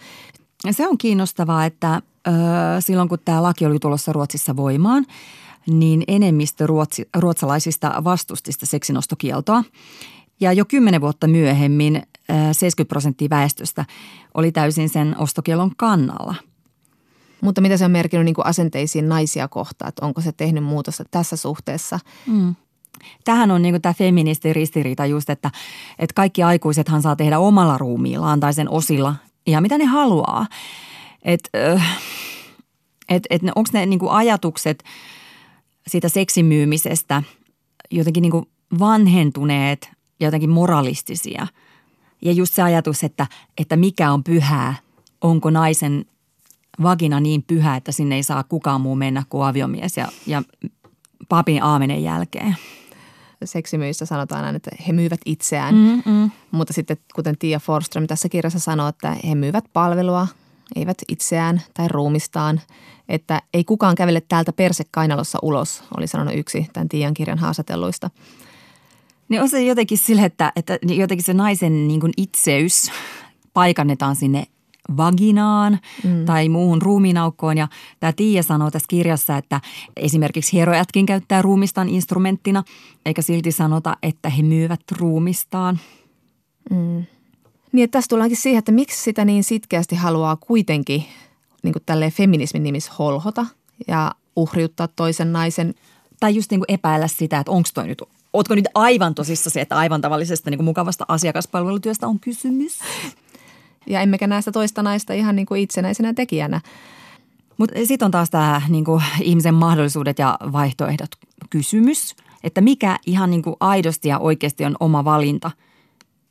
Se 0.71 0.87
on 0.87 0.97
kiinnostavaa, 0.97 1.65
että 1.65 2.01
ö, 2.27 2.31
silloin 2.79 3.09
kun 3.09 3.19
tämä 3.25 3.43
laki 3.43 3.65
oli 3.65 3.79
tulossa 3.79 4.13
Ruotsissa 4.13 4.55
voimaan, 4.55 5.05
niin 5.67 6.03
enemmistö 6.07 6.67
ruotsi, 6.67 7.09
ruotsalaisista 7.17 8.03
vastusti 8.03 8.51
sitä 8.51 8.65
seksinostokieltoa. 8.65 9.63
Ja 10.43 10.53
jo 10.53 10.65
kymmenen 10.65 11.01
vuotta 11.01 11.27
myöhemmin 11.27 12.03
70 12.51 12.89
prosenttia 12.89 13.29
väestöstä 13.29 13.85
oli 14.33 14.51
täysin 14.51 14.89
sen 14.89 15.15
ostokielon 15.17 15.71
kannalla. 15.77 16.35
Mutta 17.41 17.61
mitä 17.61 17.77
se 17.77 17.85
on 17.85 17.91
merkinnyt 17.91 18.25
niin 18.25 18.35
kuin 18.35 18.45
asenteisiin 18.45 19.09
naisia 19.09 19.47
kohtaan, 19.47 19.89
että 19.89 20.05
onko 20.05 20.21
se 20.21 20.31
tehnyt 20.31 20.63
muutosta 20.63 21.03
tässä 21.11 21.35
suhteessa? 21.35 21.99
Mm. 22.27 22.55
Tähän 23.23 23.51
on 23.51 23.61
niin 23.61 23.81
tämä 23.81 23.93
feministi 23.93 24.53
ristiriita 24.53 25.05
just, 25.05 25.29
että, 25.29 25.51
että 25.99 26.13
kaikki 26.13 26.43
aikuisethan 26.43 27.01
saa 27.01 27.15
tehdä 27.15 27.39
omalla 27.39 27.77
ruumiillaan 27.77 28.39
tai 28.39 28.53
sen 28.53 28.69
osilla 28.69 29.15
ja 29.47 29.61
mitä 29.61 29.77
ne 29.77 29.85
haluaa. 29.85 30.47
Että 31.21 31.49
et, 33.09 33.23
et, 33.29 33.41
onko 33.55 33.69
ne 33.73 33.85
niin 33.85 33.99
ajatukset 34.09 34.83
siitä 35.87 36.09
seksimyymisestä 36.09 37.23
jotenkin 37.91 38.21
niin 38.21 38.45
vanhentuneet 38.79 39.91
ja 40.19 40.27
jotenkin 40.27 40.49
moralistisia. 40.49 41.47
Ja 42.21 42.31
just 42.31 42.53
se 42.53 42.61
ajatus, 42.61 43.03
että, 43.03 43.27
että 43.57 43.75
mikä 43.75 44.11
on 44.11 44.23
pyhää, 44.23 44.75
onko 45.21 45.49
naisen 45.49 46.05
vagina 46.83 47.19
niin 47.19 47.43
pyhä, 47.43 47.75
että 47.75 47.91
sinne 47.91 48.15
ei 48.15 48.23
saa 48.23 48.43
kukaan 48.43 48.81
muu 48.81 48.95
mennä 48.95 49.23
kuin 49.29 49.45
aviomies 49.45 49.97
ja, 49.97 50.07
ja 50.27 50.43
papin 51.29 51.63
aamenen 51.63 52.03
jälkeen 52.03 52.55
seksimyyissä 53.45 54.05
sanotaan 54.05 54.45
aina, 54.45 54.55
että 54.55 54.71
he 54.87 54.93
myyvät 54.93 55.21
itseään. 55.25 55.75
Mm, 55.75 56.01
mm. 56.05 56.31
Mutta 56.51 56.73
sitten 56.73 56.97
kuten 57.15 57.37
Tia 57.37 57.59
Forström 57.59 58.07
tässä 58.07 58.29
kirjassa 58.29 58.59
sanoo, 58.59 58.87
että 58.87 59.15
he 59.29 59.35
myyvät 59.35 59.65
palvelua, 59.73 60.27
eivät 60.75 60.97
itseään 61.07 61.61
tai 61.73 61.87
ruumistaan. 61.87 62.61
Että 63.09 63.41
ei 63.53 63.63
kukaan 63.63 63.95
kävele 63.95 64.21
täältä 64.21 64.53
persekainalossa 64.53 65.39
ulos, 65.41 65.83
oli 65.97 66.07
sanonut 66.07 66.35
yksi 66.35 66.67
tämän 66.73 66.89
Tian 66.89 67.13
kirjan 67.13 67.39
haastatelluista. 67.39 68.09
Niin 69.29 69.41
on 69.41 69.49
se 69.49 69.63
jotenkin 69.63 69.97
sille, 69.97 70.25
että, 70.25 70.51
että 70.55 70.79
jotenkin 70.83 71.25
se 71.25 71.33
naisen 71.33 71.87
niin 71.87 71.99
kuin 71.99 72.13
itseys 72.17 72.91
paikannetaan 73.53 74.15
sinne 74.15 74.45
vaginaan 74.97 75.79
mm. 76.03 76.25
tai 76.25 76.49
muuhun 76.49 76.81
ruumiinaukkoon. 76.81 77.57
Ja 77.57 77.67
tämä 77.99 78.13
Tiia 78.13 78.43
sanoo 78.43 78.71
tässä 78.71 78.87
kirjassa, 78.87 79.37
että 79.37 79.61
esimerkiksi 79.97 80.53
hierojatkin 80.53 81.05
käyttää 81.05 81.41
ruumistaan 81.41 81.89
instrumenttina, 81.89 82.63
eikä 83.05 83.21
silti 83.21 83.51
sanota, 83.51 83.97
että 84.03 84.29
he 84.29 84.43
myyvät 84.43 84.81
ruumistaan. 84.99 85.79
Mm. 86.69 87.03
Niin, 87.71 87.83
että 87.83 87.97
tässä 87.97 88.09
tullaankin 88.09 88.37
siihen, 88.37 88.59
että 88.59 88.71
miksi 88.71 89.03
sitä 89.03 89.25
niin 89.25 89.43
sitkeästi 89.43 89.95
haluaa 89.95 90.35
kuitenkin 90.35 91.05
niin 91.63 91.73
kuin 91.73 91.83
tälleen 91.85 92.11
feminismin 92.11 92.63
nimissä 92.63 92.91
holhota 92.99 93.45
ja 93.87 94.11
uhriuttaa 94.35 94.87
toisen 94.87 95.33
naisen. 95.33 95.73
Tai 96.19 96.35
just 96.35 96.51
niin 96.51 96.59
kuin 96.59 96.75
epäillä 96.75 97.07
sitä, 97.07 97.39
että 97.39 97.51
onko 97.51 97.69
toi 97.73 97.87
nyt 97.87 98.01
Ootko 98.33 98.55
nyt 98.55 98.67
aivan 98.75 99.15
tosissasi, 99.15 99.59
että 99.59 99.77
aivan 99.77 100.01
tavallisesta 100.01 100.49
niin 100.49 100.57
kuin 100.57 100.65
mukavasta 100.65 101.05
asiakaspalvelutyöstä 101.07 102.07
on 102.07 102.19
kysymys? 102.19 102.79
Ja 103.87 104.01
emmekä 104.01 104.27
näistä 104.27 104.51
toista 104.51 104.83
naista 104.83 105.13
ihan 105.13 105.35
niin 105.35 105.45
kuin 105.45 105.61
itsenäisenä 105.61 106.13
tekijänä. 106.13 106.61
Mutta 107.57 107.75
sitten 107.85 108.05
on 108.05 108.11
taas 108.11 108.29
tämä 108.29 108.61
niin 108.69 108.85
kuin 108.85 109.03
ihmisen 109.21 109.53
mahdollisuudet 109.53 110.19
ja 110.19 110.37
vaihtoehdot 110.51 111.09
kysymys, 111.49 112.15
että 112.43 112.61
mikä 112.61 112.97
ihan 113.05 113.29
niin 113.29 113.41
kuin 113.41 113.55
aidosti 113.59 114.09
ja 114.09 114.19
oikeasti 114.19 114.65
on 114.65 114.75
oma 114.79 115.05
valinta– 115.05 115.51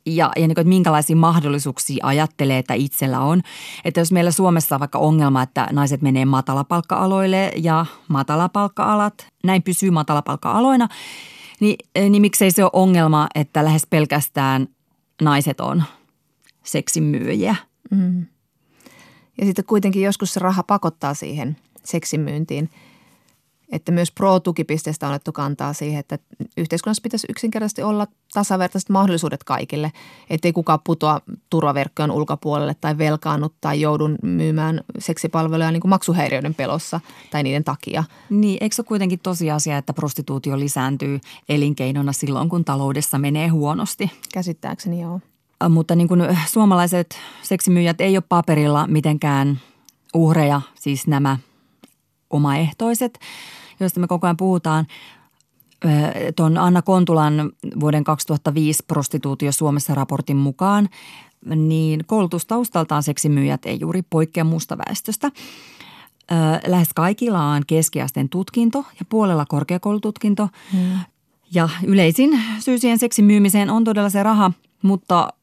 ja, 0.05 0.31
ja 0.35 0.47
niin 0.47 0.55
kuin, 0.55 0.61
että 0.61 0.69
minkälaisia 0.69 1.15
mahdollisuuksia 1.15 2.05
ajattelee, 2.07 2.57
että 2.57 2.73
itsellä 2.73 3.19
on. 3.19 3.41
Että 3.85 3.99
jos 4.01 4.11
meillä 4.11 4.31
Suomessa 4.31 4.75
on 4.75 4.79
vaikka 4.79 4.99
ongelma, 4.99 5.41
että 5.41 5.67
naiset 5.71 6.01
menee 6.01 6.25
matalapalkka-aloille 6.25 7.51
ja 7.55 7.85
matalapalkka-alat, 8.07 9.27
näin 9.43 9.63
pysyy 9.63 9.91
matalapalkka-aloina, 9.91 10.87
niin, 11.63 12.09
niin 12.09 12.21
miksei 12.21 12.51
se 12.51 12.63
ole 12.63 12.69
ongelma, 12.73 13.27
että 13.35 13.65
lähes 13.65 13.87
pelkästään 13.89 14.67
naiset 15.21 15.59
on 15.59 15.83
seksin 16.63 17.03
myyjiä. 17.03 17.55
Mm. 17.91 18.25
Ja 19.37 19.45
sitten 19.45 19.65
kuitenkin 19.65 20.01
joskus 20.01 20.33
se 20.33 20.39
raha 20.39 20.63
pakottaa 20.63 21.13
siihen 21.13 21.57
seksin 21.83 22.19
myyntiin. 22.21 22.69
Että 23.73 23.91
myös 23.91 24.11
pro-tukipisteestä 24.11 25.07
on 25.07 25.13
otettu 25.13 25.31
kantaa 25.31 25.73
siihen, 25.73 25.99
että 25.99 26.19
yhteiskunnassa 26.57 27.01
pitäisi 27.01 27.27
yksinkertaisesti 27.29 27.83
olla 27.83 28.07
tasavertaiset 28.33 28.89
mahdollisuudet 28.89 29.43
kaikille. 29.43 29.91
Ettei 30.29 30.53
kukaan 30.53 30.79
putoa 30.83 31.21
turvaverkkojen 31.49 32.11
ulkopuolelle 32.11 32.75
tai 32.81 32.97
velkaannut 32.97 33.53
tai 33.61 33.81
joudun 33.81 34.15
myymään 34.23 34.81
seksipalveluja 34.99 35.71
niin 35.71 35.81
kuin 35.81 35.89
maksuhäiriöiden 35.89 36.53
pelossa 36.53 36.99
tai 37.31 37.43
niiden 37.43 37.63
takia. 37.63 38.03
Niin, 38.29 38.57
eikö 38.61 38.75
se 38.75 38.81
ole 38.81 38.87
kuitenkin 38.87 39.19
tosiasia, 39.19 39.77
että 39.77 39.93
prostituutio 39.93 40.59
lisääntyy 40.59 41.19
elinkeinona 41.49 42.13
silloin, 42.13 42.49
kun 42.49 42.65
taloudessa 42.65 43.19
menee 43.19 43.47
huonosti? 43.47 44.11
Käsittääkseni 44.33 45.01
joo. 45.01 45.19
Äh, 45.63 45.69
mutta 45.69 45.95
niin 45.95 46.07
kuin 46.07 46.21
suomalaiset 46.51 47.17
seksimyyjät 47.41 48.01
ei 48.01 48.17
ole 48.17 48.23
paperilla 48.29 48.87
mitenkään 48.87 49.59
uhreja, 50.13 50.61
siis 50.75 51.07
nämä 51.07 51.37
omaehtoiset, 52.29 53.19
joista 53.79 53.99
me 53.99 54.07
koko 54.07 54.27
ajan 54.27 54.37
puhutaan. 54.37 54.87
Tuon 56.35 56.57
Anna 56.57 56.81
Kontulan 56.81 57.51
vuoden 57.79 58.03
2005 58.03 58.83
prostituutio 58.87 59.51
Suomessa 59.51 59.95
raportin 59.95 60.37
mukaan, 60.37 60.89
niin 61.45 62.03
koulutustaustaltaan 62.07 63.03
seksimyyjät 63.03 63.65
ei 63.65 63.79
juuri 63.79 64.01
poikkea 64.01 64.43
muusta 64.43 64.77
väestöstä. 64.77 65.31
Äh, 66.31 66.61
lähes 66.67 66.89
kaikilla 66.95 67.43
on 67.43 67.61
keskiasteen 67.67 68.29
tutkinto 68.29 68.85
ja 68.99 69.05
puolella 69.09 69.45
korkeakoulututkinto. 69.45 70.49
Hmm. 70.71 70.99
Ja 71.53 71.69
yleisin 71.85 72.41
syy 72.59 72.77
siihen 72.77 72.99
seksin 72.99 73.25
myymiseen 73.25 73.69
on 73.69 73.83
todella 73.83 74.09
se 74.09 74.23
raha, 74.23 74.51
mutta 74.81 75.33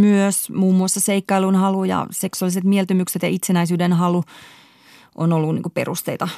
myös 0.00 0.50
muun 0.50 0.74
muassa 0.74 1.00
seikkailun 1.00 1.56
halu 1.56 1.84
ja 1.84 2.06
seksuaaliset 2.10 2.64
mieltymykset 2.64 3.22
ja 3.22 3.28
itsenäisyyden 3.28 3.92
halu 3.92 4.24
on 5.14 5.32
ollut 5.32 5.54
niin 5.54 5.72
perusteita 5.74 6.28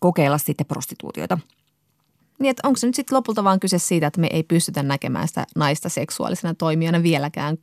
kokeilla 0.00 0.38
sitten 0.38 0.66
prostituutioita. 0.66 1.38
Niin, 2.38 2.50
että 2.50 2.68
onko 2.68 2.76
se 2.76 2.86
nyt 2.86 2.94
sitten 2.94 3.16
lopulta 3.16 3.44
vaan 3.44 3.60
kyse 3.60 3.78
siitä, 3.78 4.06
että 4.06 4.20
me 4.20 4.28
ei 4.32 4.42
pystytä 4.42 4.82
näkemään 4.82 5.28
sitä 5.28 5.46
naista 5.56 5.88
seksuaalisena 5.88 6.54
toimijana 6.54 7.02
vieläkään, 7.02 7.58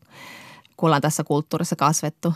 kun 0.77 0.87
ollaan 0.87 1.01
tässä 1.01 1.23
kulttuurissa 1.23 1.75
kasvettu? 1.75 2.33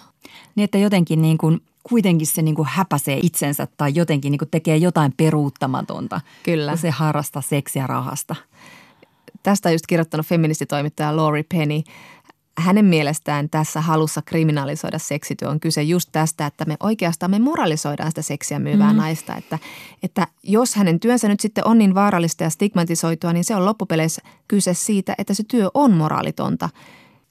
Niin, 0.55 0.63
että 0.63 0.77
jotenkin 0.77 1.21
niin 1.21 1.37
kuin, 1.37 1.61
kuitenkin 1.83 2.27
se 2.27 2.41
niin 2.41 2.55
kuin 2.55 2.67
häpäisee 2.67 3.19
itsensä 3.23 3.67
tai 3.77 3.91
jotenkin 3.95 4.31
niin 4.31 4.39
kuin 4.39 4.49
tekee 4.49 4.77
jotain 4.77 5.13
peruuttamatonta. 5.17 6.21
Kyllä. 6.43 6.75
Se 6.75 6.89
harrastaa 6.89 7.41
seksiä 7.41 7.87
rahasta. 7.87 8.35
Tästä 9.43 9.69
on 9.69 9.73
just 9.73 9.87
kirjoittanut 9.87 10.25
feministitoimittaja 10.25 11.15
Laurie 11.15 11.43
Penny– 11.43 11.81
hänen 12.59 12.85
mielestään 12.85 13.49
tässä 13.49 13.81
halussa 13.81 14.21
kriminalisoida 14.21 14.99
seksityö 14.99 15.49
on 15.49 15.59
kyse 15.59 15.83
just 15.83 16.09
tästä, 16.11 16.45
että 16.45 16.65
me 16.65 16.77
oikeastaan 16.79 17.31
me 17.31 17.39
moralisoidaan 17.39 18.11
sitä 18.11 18.21
seksiä 18.21 18.59
myyvää 18.59 18.93
mm. 18.93 18.97
naista. 18.97 19.35
Että, 19.35 19.59
että 20.03 20.27
jos 20.43 20.75
hänen 20.75 20.99
työnsä 20.99 21.27
nyt 21.27 21.39
sitten 21.39 21.67
on 21.67 21.77
niin 21.77 21.95
vaarallista 21.95 22.43
ja 22.43 22.49
stigmatisoitua, 22.49 23.33
niin 23.33 23.43
se 23.43 23.55
on 23.55 23.65
loppupeleissä 23.65 24.21
kyse 24.47 24.73
siitä, 24.73 25.15
että 25.17 25.33
se 25.33 25.43
työ 25.43 25.69
on 25.73 25.93
moraalitonta. 25.93 26.69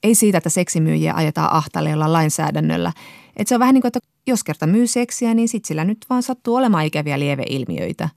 Ei 0.03 0.15
siitä, 0.15 0.39
että 0.39 0.51
seksimyyjiä 0.51 1.15
ajetaan 1.15 1.53
ahtaleella 1.53 2.13
lainsäädännöllä. 2.13 2.93
Että 3.37 3.49
se 3.49 3.55
on 3.55 3.61
vähän 3.61 3.75
niin 3.75 3.83
kuin, 3.83 3.89
että 3.89 4.01
jos 4.27 4.45
kerta 4.45 4.67
myy 4.67 4.87
seksiä, 4.87 5.35
niin 5.35 5.49
sitten 5.49 5.69
sillä 5.69 5.85
nyt 5.85 6.07
vaan 6.11 6.23
sattuu 6.23 6.55
olemaan 6.55 6.85
ikäviä 6.85 7.19
lieveilmiöitä. 7.19 8.09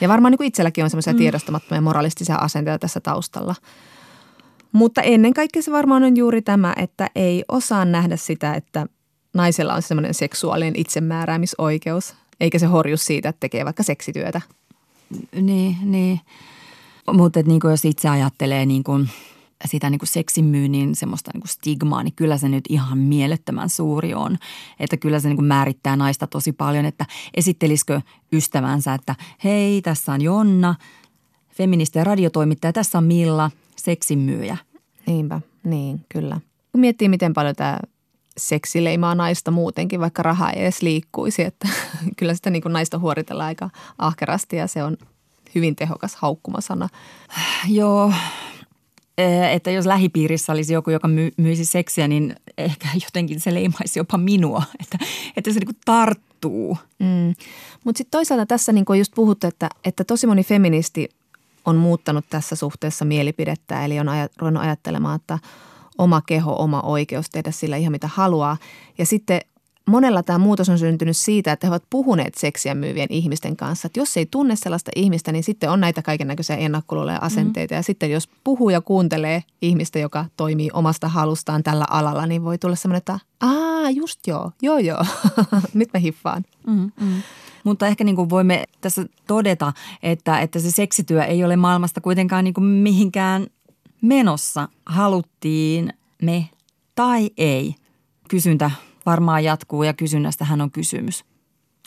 Ja 0.00 0.08
varmaan 0.08 0.30
niin 0.32 0.38
kuin 0.38 0.48
itselläkin 0.48 0.84
on 0.84 0.90
semmoisia 0.90 1.12
mm. 1.12 1.18
tiedostamattomia 1.18 1.80
moralistisia 1.80 2.36
asenteita 2.36 2.78
tässä 2.78 3.00
taustalla. 3.00 3.54
Mutta 4.72 5.02
ennen 5.02 5.34
kaikkea 5.34 5.62
se 5.62 5.72
varmaan 5.72 6.02
on 6.02 6.16
juuri 6.16 6.42
tämä, 6.42 6.74
että 6.76 7.10
ei 7.14 7.44
osaa 7.48 7.84
nähdä 7.84 8.16
sitä, 8.16 8.54
että 8.54 8.86
naisella 9.34 9.74
on 9.74 9.82
semmoinen 9.82 10.14
seksuaalinen 10.14 10.76
itsemääräämisoikeus, 10.76 12.14
eikä 12.40 12.58
se 12.58 12.66
horju 12.66 12.96
siitä, 12.96 13.28
että 13.28 13.40
tekee 13.40 13.64
vaikka 13.64 13.82
seksityötä. 13.82 14.40
Niin, 15.40 15.76
niin. 15.82 16.20
Mutta 17.12 17.42
niin 17.42 17.60
jos 17.70 17.84
itse 17.84 18.08
ajattelee 18.08 18.66
niin 18.66 18.84
kuin 18.84 19.08
sitä 19.64 19.90
niin 19.90 19.98
kuin 19.98 20.08
seksimyynnin 20.08 20.96
semmoista 20.96 21.30
niin 21.34 21.40
kuin 21.40 21.48
stigmaa, 21.48 22.02
niin 22.02 22.14
kyllä 22.14 22.38
se 22.38 22.48
nyt 22.48 22.64
ihan 22.68 22.98
mielettömän 22.98 23.68
suuri 23.68 24.14
on. 24.14 24.38
Että 24.80 24.96
kyllä 24.96 25.20
se 25.20 25.28
niin 25.28 25.36
kuin 25.36 25.46
määrittää 25.46 25.96
naista 25.96 26.26
tosi 26.26 26.52
paljon, 26.52 26.84
että 26.84 27.06
esittelisikö 27.34 28.00
ystävänsä, 28.32 28.94
että 28.94 29.14
hei, 29.44 29.82
tässä 29.82 30.12
on 30.12 30.20
Jonna, 30.20 30.74
feministi 31.52 31.98
ja 31.98 32.04
radiotoimittaja, 32.04 32.72
tässä 32.72 32.98
on 32.98 33.04
Milla– 33.04 33.50
seksin 33.84 34.18
myyjä. 34.18 34.56
Niinpä, 35.06 35.40
niin 35.64 36.04
kyllä. 36.08 36.40
kun 36.72 36.80
miettii, 36.80 37.08
miten 37.08 37.32
paljon 37.32 37.54
tämä 37.54 37.78
seksi 38.36 38.84
leimaa 38.84 39.14
naista 39.14 39.50
muutenkin, 39.50 40.00
vaikka 40.00 40.22
raha 40.22 40.50
ei 40.50 40.62
edes 40.62 40.82
liikkuisi, 40.82 41.42
että 41.42 41.68
kyllä 42.18 42.34
sitä 42.34 42.50
niin 42.50 42.62
kuin 42.62 42.72
naista 42.72 42.98
huoritellaan 42.98 43.46
aika 43.46 43.70
ahkerasti 43.98 44.56
ja 44.56 44.66
se 44.66 44.84
on 44.84 44.96
hyvin 45.54 45.76
tehokas 45.76 46.16
haukkumasana. 46.16 46.88
Joo, 47.68 48.12
Eh, 49.20 49.54
että 49.54 49.70
jos 49.70 49.86
lähipiirissä 49.86 50.52
olisi 50.52 50.72
joku, 50.72 50.90
joka 50.90 51.08
my, 51.08 51.30
myisi 51.36 51.64
seksiä, 51.64 52.08
niin 52.08 52.36
ehkä 52.58 52.88
jotenkin 53.04 53.40
se 53.40 53.54
leimaisi 53.54 53.98
jopa 53.98 54.18
minua, 54.18 54.62
että, 54.82 54.98
että 55.36 55.52
se 55.52 55.60
niin 55.60 55.76
tarttuu. 55.84 56.78
Mm. 56.98 57.34
Mutta 57.84 57.98
sitten 57.98 58.10
toisaalta 58.10 58.46
tässä 58.46 58.72
niin 58.72 58.84
on 58.88 58.98
just 58.98 59.12
puhuttu, 59.14 59.46
että, 59.46 59.68
että 59.84 60.04
tosi 60.04 60.26
moni 60.26 60.44
feministi 60.44 61.08
on 61.64 61.76
muuttanut 61.76 62.24
tässä 62.30 62.56
suhteessa 62.56 63.04
mielipidettä, 63.04 63.84
eli 63.84 64.00
on 64.00 64.06
ruvennut 64.38 64.62
ajattelemaan, 64.62 65.16
että 65.16 65.38
oma 65.98 66.20
keho, 66.20 66.56
oma 66.58 66.80
oikeus 66.80 67.30
tehdä 67.30 67.50
sillä 67.50 67.76
ihan 67.76 67.92
mitä 67.92 68.08
haluaa. 68.14 68.56
Ja 68.98 69.06
sitten 69.06 69.40
monella 69.90 70.22
tämä 70.22 70.38
muutos 70.38 70.68
on 70.68 70.78
syntynyt 70.78 71.16
siitä, 71.16 71.52
että 71.52 71.66
he 71.66 71.70
ovat 71.70 71.82
puhuneet 71.90 72.34
seksiä 72.34 72.74
myyvien 72.74 73.06
ihmisten 73.10 73.56
kanssa. 73.56 73.86
Että 73.86 74.00
jos 74.00 74.16
ei 74.16 74.26
tunne 74.26 74.56
sellaista 74.56 74.90
ihmistä, 74.96 75.32
niin 75.32 75.44
sitten 75.44 75.70
on 75.70 75.80
näitä 75.80 76.02
kaiken 76.02 76.26
näköisiä 76.26 76.56
ennakkoluuloja 76.56 77.18
asenteita. 77.20 77.74
Mm. 77.74 77.76
Ja 77.76 77.82
sitten 77.82 78.10
jos 78.10 78.28
puhuu 78.44 78.70
ja 78.70 78.80
kuuntelee 78.80 79.42
ihmistä, 79.62 79.98
joka 79.98 80.24
toimii 80.36 80.70
omasta 80.72 81.08
halustaan 81.08 81.62
tällä 81.62 81.84
alalla, 81.90 82.26
niin 82.26 82.44
voi 82.44 82.58
tulla 82.58 82.76
semmoinen, 82.76 82.98
että 82.98 83.18
aa 83.40 83.90
just 83.90 84.26
joo, 84.26 84.52
joo 84.62 84.78
joo, 84.78 85.04
nyt 85.74 85.88
mä 85.94 86.00
hiffaan. 86.00 86.44
Mm, 86.66 86.90
mm. 87.00 87.22
Mutta 87.64 87.86
ehkä 87.86 88.04
niin 88.04 88.16
kuin 88.16 88.30
voimme 88.30 88.64
tässä 88.80 89.06
todeta, 89.26 89.72
että, 90.02 90.40
että 90.40 90.58
se 90.58 90.70
seksityö 90.70 91.24
ei 91.24 91.44
ole 91.44 91.56
maailmasta 91.56 92.00
kuitenkaan 92.00 92.44
niin 92.44 92.54
kuin 92.54 92.64
mihinkään 92.64 93.46
menossa. 94.02 94.68
Haluttiin 94.86 95.92
me 96.22 96.48
tai 96.94 97.30
ei. 97.36 97.74
Kysyntä 98.28 98.70
varmaan 99.06 99.44
jatkuu 99.44 99.82
ja 99.82 99.92
kysynnästähän 99.92 100.60
on 100.60 100.70
kysymys. 100.70 101.24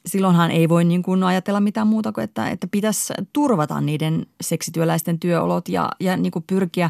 Silloinhan 0.06 0.52
ei 0.52 0.70
voi 0.70 0.84
niin 0.84 1.04
kuin 1.04 1.24
ajatella 1.24 1.60
mitään 1.60 1.88
muuta 1.88 2.12
kuin, 2.12 2.24
että, 2.24 2.50
että 2.50 2.68
pitäisi 2.68 3.14
turvata 3.34 3.82
niiden 3.82 4.26
seksityöläisten 4.42 5.20
työolot 5.20 5.70
ja, 5.70 5.92
ja 6.00 6.18
niin 6.18 6.32
kuin 6.32 6.44
pyrkiä 6.48 6.90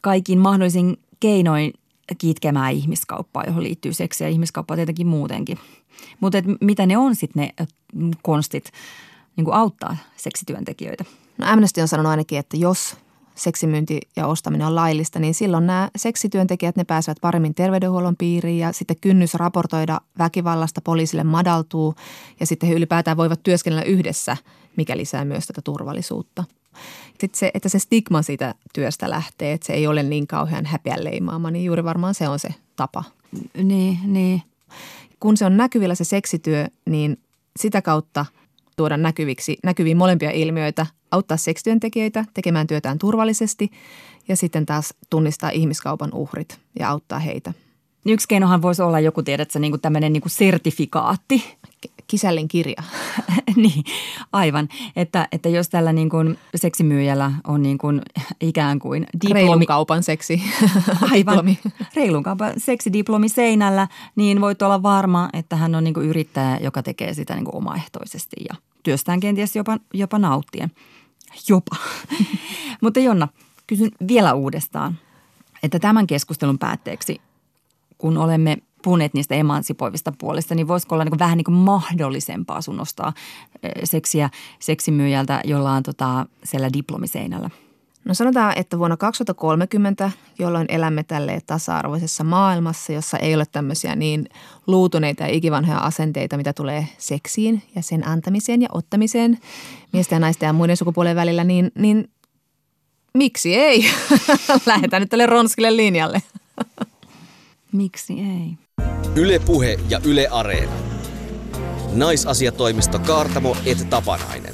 kaikin 0.00 0.38
mahdollisin 0.38 0.96
keinoin 1.20 1.72
kitkemään 2.18 2.72
ihmiskauppaa, 2.72 3.44
johon 3.46 3.62
liittyy 3.62 3.92
seksiä 3.92 4.26
ja 4.26 4.32
ihmiskauppaa 4.32 4.76
tietenkin 4.76 5.06
muutenkin. 5.06 5.58
Mutta 6.20 6.38
mitä 6.60 6.86
ne 6.86 6.96
on 6.96 7.16
sitten 7.16 7.42
ne 7.42 7.66
konstit 8.22 8.72
niin 9.36 9.44
kuin 9.44 9.54
auttaa 9.54 9.96
seksityöntekijöitä? 10.16 11.04
No 11.38 11.46
Amnesty 11.48 11.80
on 11.80 11.88
sanonut 11.88 12.10
ainakin, 12.10 12.38
että 12.38 12.56
jos 12.56 12.96
seksimyynti 13.34 14.00
ja 14.16 14.26
ostaminen 14.26 14.66
on 14.66 14.74
laillista, 14.74 15.18
niin 15.18 15.34
silloin 15.34 15.66
nämä 15.66 15.88
seksityöntekijät 15.96 16.76
ne 16.76 16.84
pääsevät 16.84 17.18
paremmin 17.20 17.54
terveydenhuollon 17.54 18.16
piiriin 18.16 18.58
ja 18.58 18.72
sitten 18.72 18.96
kynnys 19.00 19.34
raportoida 19.34 20.00
väkivallasta 20.18 20.80
poliisille 20.80 21.24
madaltuu 21.24 21.94
ja 22.40 22.46
sitten 22.46 22.68
he 22.68 22.74
ylipäätään 22.74 23.16
voivat 23.16 23.42
työskennellä 23.42 23.84
yhdessä, 23.84 24.36
mikä 24.76 24.96
lisää 24.96 25.24
myös 25.24 25.46
tätä 25.46 25.62
turvallisuutta. 25.62 26.44
Sitten 27.08 27.38
se, 27.38 27.50
että 27.54 27.68
se 27.68 27.78
stigma 27.78 28.22
siitä 28.22 28.54
työstä 28.72 29.10
lähtee, 29.10 29.52
että 29.52 29.66
se 29.66 29.72
ei 29.72 29.86
ole 29.86 30.02
niin 30.02 30.26
kauhean 30.26 30.66
häpeän 30.66 31.04
leimaama, 31.04 31.50
niin 31.50 31.64
juuri 31.64 31.84
varmaan 31.84 32.14
se 32.14 32.28
on 32.28 32.38
se 32.38 32.48
tapa. 32.76 33.04
Niin, 33.62 33.98
niin. 34.04 34.42
Kun 35.20 35.36
se 35.36 35.44
on 35.44 35.56
näkyvillä 35.56 35.94
se 35.94 36.04
seksityö, 36.04 36.66
niin 36.86 37.18
sitä 37.56 37.82
kautta– 37.82 38.26
tuoda 38.76 38.96
näkyviksi, 38.96 39.56
näkyviin 39.64 39.96
molempia 39.96 40.30
ilmiöitä, 40.30 40.86
auttaa 41.10 41.36
seksityöntekijöitä 41.36 42.24
tekemään 42.34 42.66
työtään 42.66 42.98
turvallisesti 42.98 43.70
ja 44.28 44.36
sitten 44.36 44.66
taas 44.66 44.94
tunnistaa 45.10 45.50
ihmiskaupan 45.50 46.14
uhrit 46.14 46.60
ja 46.78 46.88
auttaa 46.88 47.18
heitä. 47.18 47.52
Yksi 48.06 48.28
keinohan 48.28 48.62
voisi 48.62 48.82
olla 48.82 49.00
joku, 49.00 49.22
tiedätkö, 49.22 49.58
niin 49.58 49.72
kuin 49.72 49.80
tämmöinen 49.80 50.12
niin 50.12 50.20
kuin 50.20 50.30
sertifikaatti. 50.30 51.44
Kisällin 52.12 52.48
kirja. 52.48 52.82
niin, 53.56 53.84
aivan. 54.32 54.68
Että, 54.96 55.28
että 55.32 55.48
jos 55.48 55.68
tällä 55.68 55.92
niin 55.92 56.10
kuin 56.10 56.38
seksimyyjällä 56.54 57.32
on 57.46 57.62
niin 57.62 57.78
kuin 57.78 58.02
ikään 58.40 58.78
kuin 58.78 59.06
diplomi. 59.12 59.34
Reilun 59.40 59.66
kaupan 59.66 60.02
seksi. 60.02 60.42
aivan. 61.12 61.56
Reilun 61.96 62.22
kaupan 62.22 62.52
seksidiplomi 62.56 63.28
seinällä, 63.28 63.88
niin 64.16 64.40
voit 64.40 64.62
olla 64.62 64.82
varma, 64.82 65.28
että 65.32 65.56
hän 65.56 65.74
on 65.74 65.84
niin 65.84 65.94
kuin 65.94 66.06
yrittäjä, 66.06 66.58
joka 66.62 66.82
tekee 66.82 67.14
sitä 67.14 67.34
niin 67.34 67.44
kuin 67.44 67.56
omaehtoisesti 67.56 68.36
ja 68.48 68.54
työstään 68.82 69.20
kenties 69.20 69.56
jopa, 69.56 69.78
jopa 69.94 70.18
nauttien. 70.18 70.70
Jopa. 71.48 71.76
Mutta 72.82 73.00
Jonna, 73.00 73.28
kysyn 73.66 73.90
vielä 74.08 74.34
uudestaan, 74.34 74.98
että 75.62 75.78
tämän 75.78 76.06
keskustelun 76.06 76.58
päätteeksi, 76.58 77.20
kun 77.98 78.18
olemme 78.18 78.58
puhuneet 78.82 79.14
niistä 79.14 79.34
emansipoivista 79.34 80.12
puolista, 80.18 80.54
niin 80.54 80.68
voisiko 80.68 80.94
olla 80.94 81.04
niin 81.04 81.18
vähän 81.18 81.36
niin 81.36 81.44
kuin 81.44 81.54
mahdollisempaa 81.54 82.60
sun 82.60 82.76
nostaa 82.76 83.12
seksiä 83.84 84.30
seksimyyjältä, 84.58 85.40
jolla 85.44 85.72
on 85.72 85.82
tota 85.82 86.26
siellä 86.44 86.72
diplomiseinällä? 86.72 87.50
No 88.04 88.14
sanotaan, 88.14 88.52
että 88.56 88.78
vuonna 88.78 88.96
2030, 88.96 90.10
jolloin 90.38 90.66
elämme 90.68 91.02
tälle 91.02 91.42
tasa-arvoisessa 91.46 92.24
maailmassa, 92.24 92.92
jossa 92.92 93.18
ei 93.18 93.34
ole 93.34 93.44
tämmöisiä 93.52 93.96
niin 93.96 94.28
luutuneita 94.66 95.22
ja 95.22 95.28
ikivanhoja 95.28 95.78
asenteita, 95.78 96.36
mitä 96.36 96.52
tulee 96.52 96.88
seksiin 96.98 97.62
ja 97.74 97.82
sen 97.82 98.08
antamiseen 98.08 98.62
ja 98.62 98.68
ottamiseen 98.72 99.38
miesten 99.92 100.16
ja 100.16 100.20
naisten 100.20 100.46
ja 100.46 100.52
muiden 100.52 100.76
sukupuolen 100.76 101.16
välillä, 101.16 101.44
niin, 101.44 101.72
niin 101.78 102.10
miksi 103.14 103.54
ei? 103.54 103.84
Lähdetään 104.66 105.02
nyt 105.02 105.10
tälle 105.10 105.26
ronskille 105.26 105.76
linjalle. 105.76 106.22
miksi 107.72 108.12
ei? 108.12 108.61
Yle 109.16 109.38
Puhe 109.38 109.78
ja 109.88 110.00
Yle 110.04 110.28
Areena. 110.30 110.72
Naisasiatoimisto 111.92 112.98
Kaartamo 112.98 113.56
et 113.66 113.90
Tapanainen. 113.90 114.52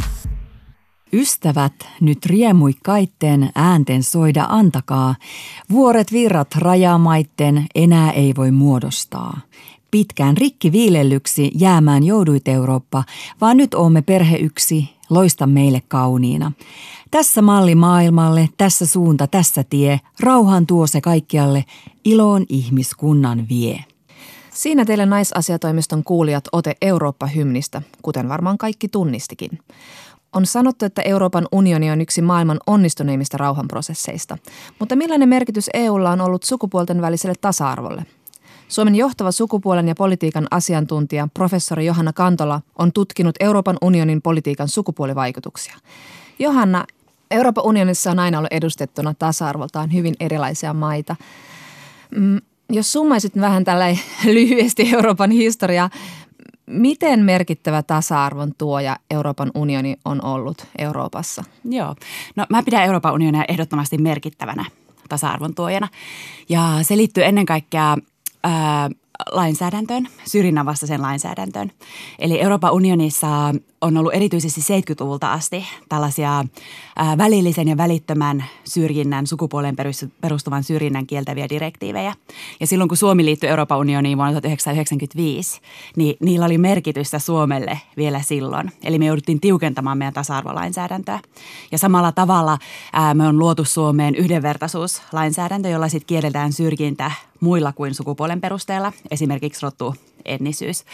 Ystävät, 1.12 1.72
nyt 2.00 2.26
riemui 2.26 2.72
kaitten 2.84 3.50
äänten 3.54 4.02
soida 4.02 4.46
antakaa. 4.48 5.14
Vuoret 5.70 6.12
virrat 6.12 6.54
rajamaitten 6.54 7.66
enää 7.74 8.10
ei 8.12 8.32
voi 8.36 8.50
muodostaa. 8.50 9.40
Pitkään 9.90 10.36
rikki 10.36 10.72
viilellyksi 10.72 11.50
jäämään 11.54 12.04
jouduit 12.04 12.48
Eurooppa, 12.48 13.04
vaan 13.40 13.56
nyt 13.56 13.74
oomme 13.74 14.02
perhe 14.02 14.36
yksi, 14.36 14.90
loista 15.10 15.46
meille 15.46 15.82
kauniina. 15.88 16.52
Tässä 17.10 17.42
malli 17.42 17.74
maailmalle, 17.74 18.48
tässä 18.56 18.86
suunta, 18.86 19.26
tässä 19.26 19.64
tie, 19.64 20.00
rauhan 20.20 20.66
tuo 20.66 20.86
se 20.86 21.00
kaikkialle, 21.00 21.64
iloon 22.04 22.46
ihmiskunnan 22.48 23.48
vie. 23.48 23.84
Siinä 24.58 24.84
teille 24.84 25.06
naisasiatoimiston 25.06 26.04
kuulijat 26.04 26.44
ote 26.52 26.74
Eurooppa-hymnistä, 26.82 27.82
kuten 28.02 28.28
varmaan 28.28 28.58
kaikki 28.58 28.88
tunnistikin. 28.88 29.58
On 30.32 30.46
sanottu, 30.46 30.84
että 30.84 31.02
Euroopan 31.02 31.48
unioni 31.52 31.90
on 31.90 32.00
yksi 32.00 32.22
maailman 32.22 32.58
onnistuneimmista 32.66 33.36
rauhanprosesseista. 33.36 34.38
Mutta 34.78 34.96
millainen 34.96 35.28
merkitys 35.28 35.70
EUlla 35.74 36.10
on 36.10 36.20
ollut 36.20 36.42
sukupuolten 36.42 37.00
väliselle 37.00 37.34
tasa-arvolle? 37.40 38.06
Suomen 38.68 38.94
johtava 38.94 39.32
sukupuolen 39.32 39.88
ja 39.88 39.94
politiikan 39.94 40.46
asiantuntija 40.50 41.28
professori 41.34 41.86
Johanna 41.86 42.12
Kantola 42.12 42.60
on 42.78 42.92
tutkinut 42.92 43.36
Euroopan 43.40 43.76
unionin 43.82 44.22
politiikan 44.22 44.68
sukupuolivaikutuksia. 44.68 45.76
Johanna, 46.38 46.84
Euroopan 47.30 47.64
unionissa 47.64 48.10
on 48.10 48.18
aina 48.18 48.38
ollut 48.38 48.52
edustettuna 48.52 49.14
tasa-arvoltaan 49.18 49.92
hyvin 49.92 50.14
erilaisia 50.20 50.74
maita. 50.74 51.16
Jos 52.72 52.92
summaisit 52.92 53.40
vähän 53.40 53.64
tällä 53.64 53.86
lyhyesti 54.24 54.90
Euroopan 54.94 55.30
historiaa, 55.30 55.90
Miten 56.68 57.20
merkittävä 57.20 57.82
tasa-arvon 57.82 58.52
tuoja 58.58 58.96
Euroopan 59.10 59.50
unioni 59.54 59.96
on 60.04 60.24
ollut 60.24 60.66
Euroopassa? 60.78 61.44
Joo, 61.64 61.94
no 62.36 62.46
mä 62.50 62.62
pidän 62.62 62.84
Euroopan 62.84 63.12
unionia 63.14 63.44
ehdottomasti 63.48 63.98
merkittävänä 63.98 64.64
tasa-arvon 65.08 65.54
tuojana. 65.54 65.88
Ja 66.48 66.78
se 66.82 66.96
liittyy 66.96 67.24
ennen 67.24 67.46
kaikkea 67.46 67.96
ää, 68.44 68.90
lainsäädäntöön, 69.30 70.08
syrjinnän 70.24 70.66
vastaiseen 70.66 71.02
lainsäädäntöön. 71.02 71.72
Eli 72.18 72.40
Euroopan 72.40 72.72
unionissa 72.72 73.54
on 73.80 73.96
ollut 73.96 74.14
erityisesti 74.14 74.60
70-luvulta 74.60 75.32
asti 75.32 75.64
tällaisia 75.88 76.44
välillisen 77.18 77.68
ja 77.68 77.76
välittömän 77.76 78.44
syrjinnän, 78.64 79.26
sukupuoleen 79.26 79.76
perustuvan 80.20 80.64
syrjinnän 80.64 81.06
kieltäviä 81.06 81.48
direktiivejä. 81.48 82.14
Ja 82.60 82.66
silloin 82.66 82.88
kun 82.88 82.96
Suomi 82.96 83.24
liittyi 83.24 83.50
Euroopan 83.50 83.78
unioniin 83.78 84.18
vuonna 84.18 84.32
1995, 84.32 85.60
niin 85.96 86.16
niillä 86.20 86.46
oli 86.46 86.58
merkitystä 86.58 87.18
Suomelle 87.18 87.80
vielä 87.96 88.22
silloin. 88.22 88.72
Eli 88.84 88.98
me 88.98 89.06
jouduttiin 89.06 89.40
tiukentamaan 89.40 89.98
meidän 89.98 90.14
tasa-arvolainsäädäntöä. 90.14 91.20
Ja 91.72 91.78
samalla 91.78 92.12
tavalla 92.12 92.58
me 93.14 93.26
on 93.26 93.38
luotu 93.38 93.64
Suomeen 93.64 94.14
yhdenvertaisuuslainsäädäntö, 94.14 95.68
jolla 95.68 95.88
sitten 95.88 96.06
kielletään 96.06 96.52
syrjintä 96.52 97.10
muilla 97.40 97.72
kuin 97.72 97.94
sukupuolen 97.94 98.40
perusteella, 98.40 98.92
esimerkiksi 99.10 99.62
rottu 99.62 99.94
etnisyys 100.24 100.84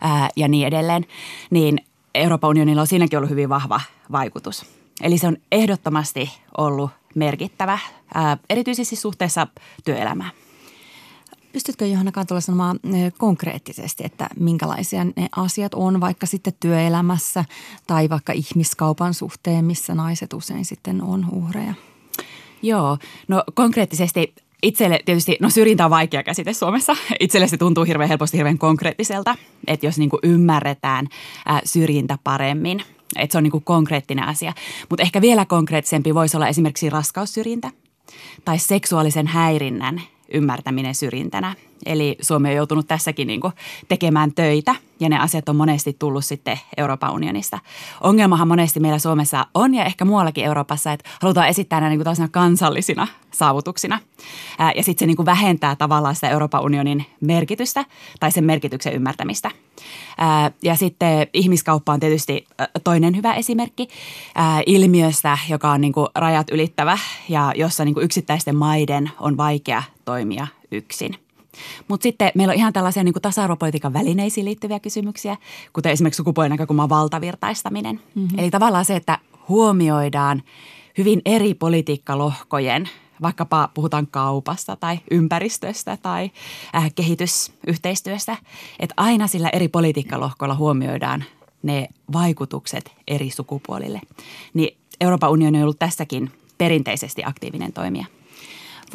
ää, 0.00 0.28
ja 0.36 0.48
niin 0.48 0.66
edelleen, 0.66 1.06
niin 1.50 1.78
Euroopan 2.14 2.50
unionilla 2.50 2.80
on 2.80 2.86
siinäkin 2.86 3.16
ollut 3.16 3.30
hyvin 3.30 3.48
vahva 3.48 3.80
vaikutus. 4.12 4.66
Eli 5.02 5.18
se 5.18 5.26
on 5.26 5.36
ehdottomasti 5.52 6.30
ollut 6.58 6.90
merkittävä, 7.14 7.78
ää, 8.14 8.38
erityisesti 8.50 8.96
suhteessa 8.96 9.46
työelämään. 9.84 10.30
Pystytkö 11.52 11.86
Johanna 11.86 12.12
Kantola 12.12 12.40
sanomaan 12.40 12.80
konkreettisesti, 13.18 14.04
että 14.04 14.28
minkälaisia 14.40 15.04
ne 15.04 15.28
asiat 15.36 15.74
on 15.74 16.00
vaikka 16.00 16.26
sitten 16.26 16.52
työelämässä 16.60 17.44
tai 17.86 18.08
vaikka 18.10 18.32
ihmiskaupan 18.32 19.14
suhteen, 19.14 19.64
missä 19.64 19.94
naiset 19.94 20.32
usein 20.32 20.64
sitten 20.64 21.02
on 21.02 21.26
uhreja? 21.32 21.74
Joo, 22.62 22.98
no 23.28 23.44
konkreettisesti 23.54 24.34
itselle 24.64 25.00
tietysti, 25.04 25.36
no 25.40 25.50
syrjintä 25.50 25.84
on 25.84 25.90
vaikea 25.90 26.22
käsite 26.22 26.52
Suomessa. 26.52 26.96
Itselle 27.20 27.48
se 27.48 27.56
tuntuu 27.56 27.84
hirveän 27.84 28.08
helposti 28.08 28.36
hirveän 28.36 28.58
konkreettiselta, 28.58 29.34
että 29.66 29.86
jos 29.86 29.98
niin 29.98 30.10
kuin 30.10 30.20
ymmärretään 30.22 31.08
syrjintä 31.64 32.18
paremmin, 32.24 32.82
että 33.16 33.32
se 33.32 33.38
on 33.38 33.44
niin 33.44 33.50
kuin 33.50 33.64
konkreettinen 33.64 34.24
asia. 34.24 34.52
Mutta 34.88 35.02
ehkä 35.02 35.20
vielä 35.20 35.44
konkreettisempi 35.44 36.14
voisi 36.14 36.36
olla 36.36 36.48
esimerkiksi 36.48 36.90
raskaussyrjintä 36.90 37.70
tai 38.44 38.58
seksuaalisen 38.58 39.26
häirinnän 39.26 40.00
ymmärtäminen 40.32 40.94
syrjintänä. 40.94 41.54
Eli 41.86 42.16
Suomi 42.20 42.48
on 42.48 42.54
joutunut 42.54 42.88
tässäkin 42.88 43.26
niin 43.26 43.40
tekemään 43.88 44.32
töitä 44.32 44.74
ja 45.00 45.08
ne 45.08 45.18
asiat 45.18 45.48
on 45.48 45.56
monesti 45.56 45.96
tullut 45.98 46.24
sitten 46.24 46.60
Euroopan 46.76 47.12
unionista. 47.12 47.58
Ongelmahan 48.00 48.48
monesti 48.48 48.80
meillä 48.80 48.98
Suomessa 48.98 49.46
on 49.54 49.74
ja 49.74 49.84
ehkä 49.84 50.04
muuallakin 50.04 50.44
Euroopassa, 50.44 50.92
että 50.92 51.10
halutaan 51.22 51.48
esittää 51.48 51.80
nämä 51.80 51.90
niin 51.90 52.04
kuin 52.04 52.30
kansallisina 52.30 53.06
saavutuksina. 53.30 53.98
Ää, 54.58 54.72
ja 54.76 54.82
sitten 54.82 54.98
se 54.98 55.06
niin 55.06 55.16
kuin 55.16 55.26
vähentää 55.26 55.76
tavallaan 55.76 56.14
sitä 56.14 56.28
Euroopan 56.28 56.62
unionin 56.62 57.06
merkitystä 57.20 57.84
tai 58.20 58.32
sen 58.32 58.44
merkityksen 58.44 58.92
ymmärtämistä. 58.92 59.50
Ää, 60.18 60.50
ja 60.62 60.76
sitten 60.76 61.26
ihmiskauppa 61.32 61.92
on 61.92 62.00
tietysti 62.00 62.46
toinen 62.84 63.16
hyvä 63.16 63.34
esimerkki 63.34 63.88
ää, 64.34 64.62
ilmiöstä, 64.66 65.38
joka 65.48 65.70
on 65.70 65.80
niin 65.80 65.92
kuin 65.92 66.08
rajat 66.14 66.50
ylittävä 66.50 66.98
ja 67.28 67.52
jossa 67.56 67.84
niin 67.84 67.94
kuin 67.94 68.04
yksittäisten 68.04 68.56
maiden 68.56 69.10
on 69.20 69.36
vaikea 69.36 69.82
toimia 70.04 70.46
yksin. 70.72 71.14
Mutta 71.88 72.02
sitten 72.02 72.32
meillä 72.34 72.52
on 72.52 72.58
ihan 72.58 72.72
tällaisia 72.72 73.04
niin 73.04 73.14
tasa-arvopolitiikan 73.22 73.92
välineisiin 73.92 74.44
liittyviä 74.44 74.80
kysymyksiä, 74.80 75.36
kuten 75.72 75.92
esimerkiksi 75.92 76.16
sukupuolen 76.16 76.50
näkökulman 76.50 76.88
valtavirtaistaminen. 76.88 78.00
Mm-hmm. 78.14 78.38
Eli 78.38 78.50
tavallaan 78.50 78.84
se, 78.84 78.96
että 78.96 79.18
huomioidaan 79.48 80.42
hyvin 80.98 81.22
eri 81.24 81.54
politiikkalohkojen 81.54 82.88
vaikkapa 83.22 83.68
puhutaan 83.74 84.06
kaupasta 84.06 84.76
tai 84.76 84.98
ympäristöstä 85.10 85.98
tai 86.02 86.30
äh, 86.76 86.94
kehitysyhteistyöstä, 86.94 88.36
että 88.80 88.94
aina 88.96 89.26
sillä 89.26 89.48
eri 89.52 89.68
politiikkalohkoilla 89.68 90.54
huomioidaan 90.54 91.24
ne 91.62 91.88
vaikutukset 92.12 92.92
eri 93.08 93.30
sukupuolille. 93.30 94.00
Niin 94.54 94.76
Euroopan 95.00 95.30
unioni 95.30 95.58
on 95.58 95.62
ollut 95.62 95.78
tässäkin 95.78 96.30
perinteisesti 96.58 97.22
aktiivinen 97.24 97.72
toimija. 97.72 98.06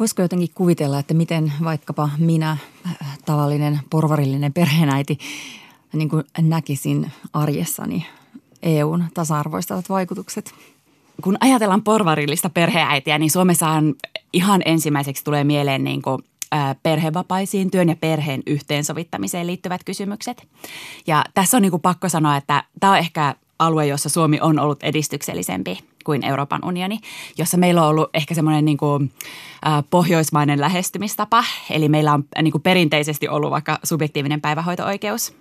Voisiko 0.00 0.22
jotenkin 0.22 0.50
kuvitella, 0.54 0.98
että 0.98 1.14
miten 1.14 1.52
vaikkapa 1.64 2.10
minä, 2.18 2.50
äh, 2.50 3.18
tavallinen 3.24 3.80
porvarillinen 3.90 4.52
perheenäiti, 4.52 5.18
niin 5.92 6.08
kuin 6.08 6.24
näkisin 6.40 7.12
arjessani 7.32 8.06
EUn 8.62 9.04
tasa-arvoistavat 9.14 9.88
vaikutukset? 9.88 10.54
Kun 11.22 11.36
ajatellaan 11.40 11.82
porvarillista 11.82 12.50
perheäitiä, 12.50 13.18
niin 13.18 13.30
Suomessahan 13.30 13.94
ihan 14.32 14.62
ensimmäiseksi 14.64 15.24
tulee 15.24 15.44
mieleen 15.44 15.84
niin 15.84 16.02
kuin 16.02 16.22
perhevapaisiin, 16.82 17.70
työn 17.70 17.88
ja 17.88 17.96
perheen 17.96 18.42
yhteensovittamiseen 18.46 19.46
liittyvät 19.46 19.84
kysymykset. 19.84 20.48
Ja 21.06 21.24
tässä 21.34 21.56
on 21.56 21.62
niin 21.62 21.70
kuin 21.70 21.82
pakko 21.82 22.08
sanoa, 22.08 22.36
että 22.36 22.64
tämä 22.80 22.92
on 22.92 22.98
ehkä 22.98 23.34
alue, 23.58 23.86
jossa 23.86 24.08
Suomi 24.08 24.40
on 24.40 24.58
ollut 24.58 24.82
edistyksellisempi 24.82 25.89
kuin 26.04 26.24
Euroopan 26.24 26.64
unioni, 26.64 26.98
jossa 27.38 27.56
meillä 27.56 27.82
on 27.82 27.88
ollut 27.88 28.10
ehkä 28.14 28.34
semmoinen 28.34 28.64
niin 28.64 28.76
kuin, 28.76 29.12
pohjoismainen 29.90 30.60
lähestymistapa. 30.60 31.44
Eli 31.70 31.88
meillä 31.88 32.12
on 32.12 32.24
niin 32.42 32.52
kuin 32.52 32.62
perinteisesti 32.62 33.28
ollut 33.28 33.50
vaikka 33.50 33.78
subjektiivinen 33.84 34.40
päivähoito-oikeus, 34.40 35.34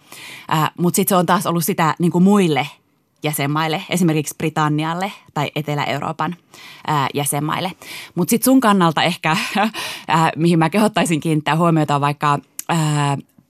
äh, 0.54 0.72
mutta 0.78 0.96
sitten 0.96 1.16
se 1.16 1.20
on 1.20 1.26
taas 1.26 1.46
ollut 1.46 1.64
sitä 1.64 1.96
niin 2.00 2.12
kuin 2.12 2.24
muille 2.24 2.68
jäsenmaille, 3.24 3.84
esimerkiksi 3.90 4.36
Britannialle 4.38 5.12
tai 5.34 5.52
Etelä-Euroopan 5.56 6.36
ää, 6.88 7.08
jäsenmaille. 7.14 7.72
Mutta 8.16 8.30
sitten 8.30 8.46
sun 8.46 8.60
kannalta 8.60 9.04
ehkä, 9.04 9.38
mihin 10.36 10.60
mä 10.60 10.70
kehottaisin 10.70 11.20
kiinnittää 11.20 11.56
huomiota, 11.56 11.96
on 11.96 12.02
vaikka 12.02 12.40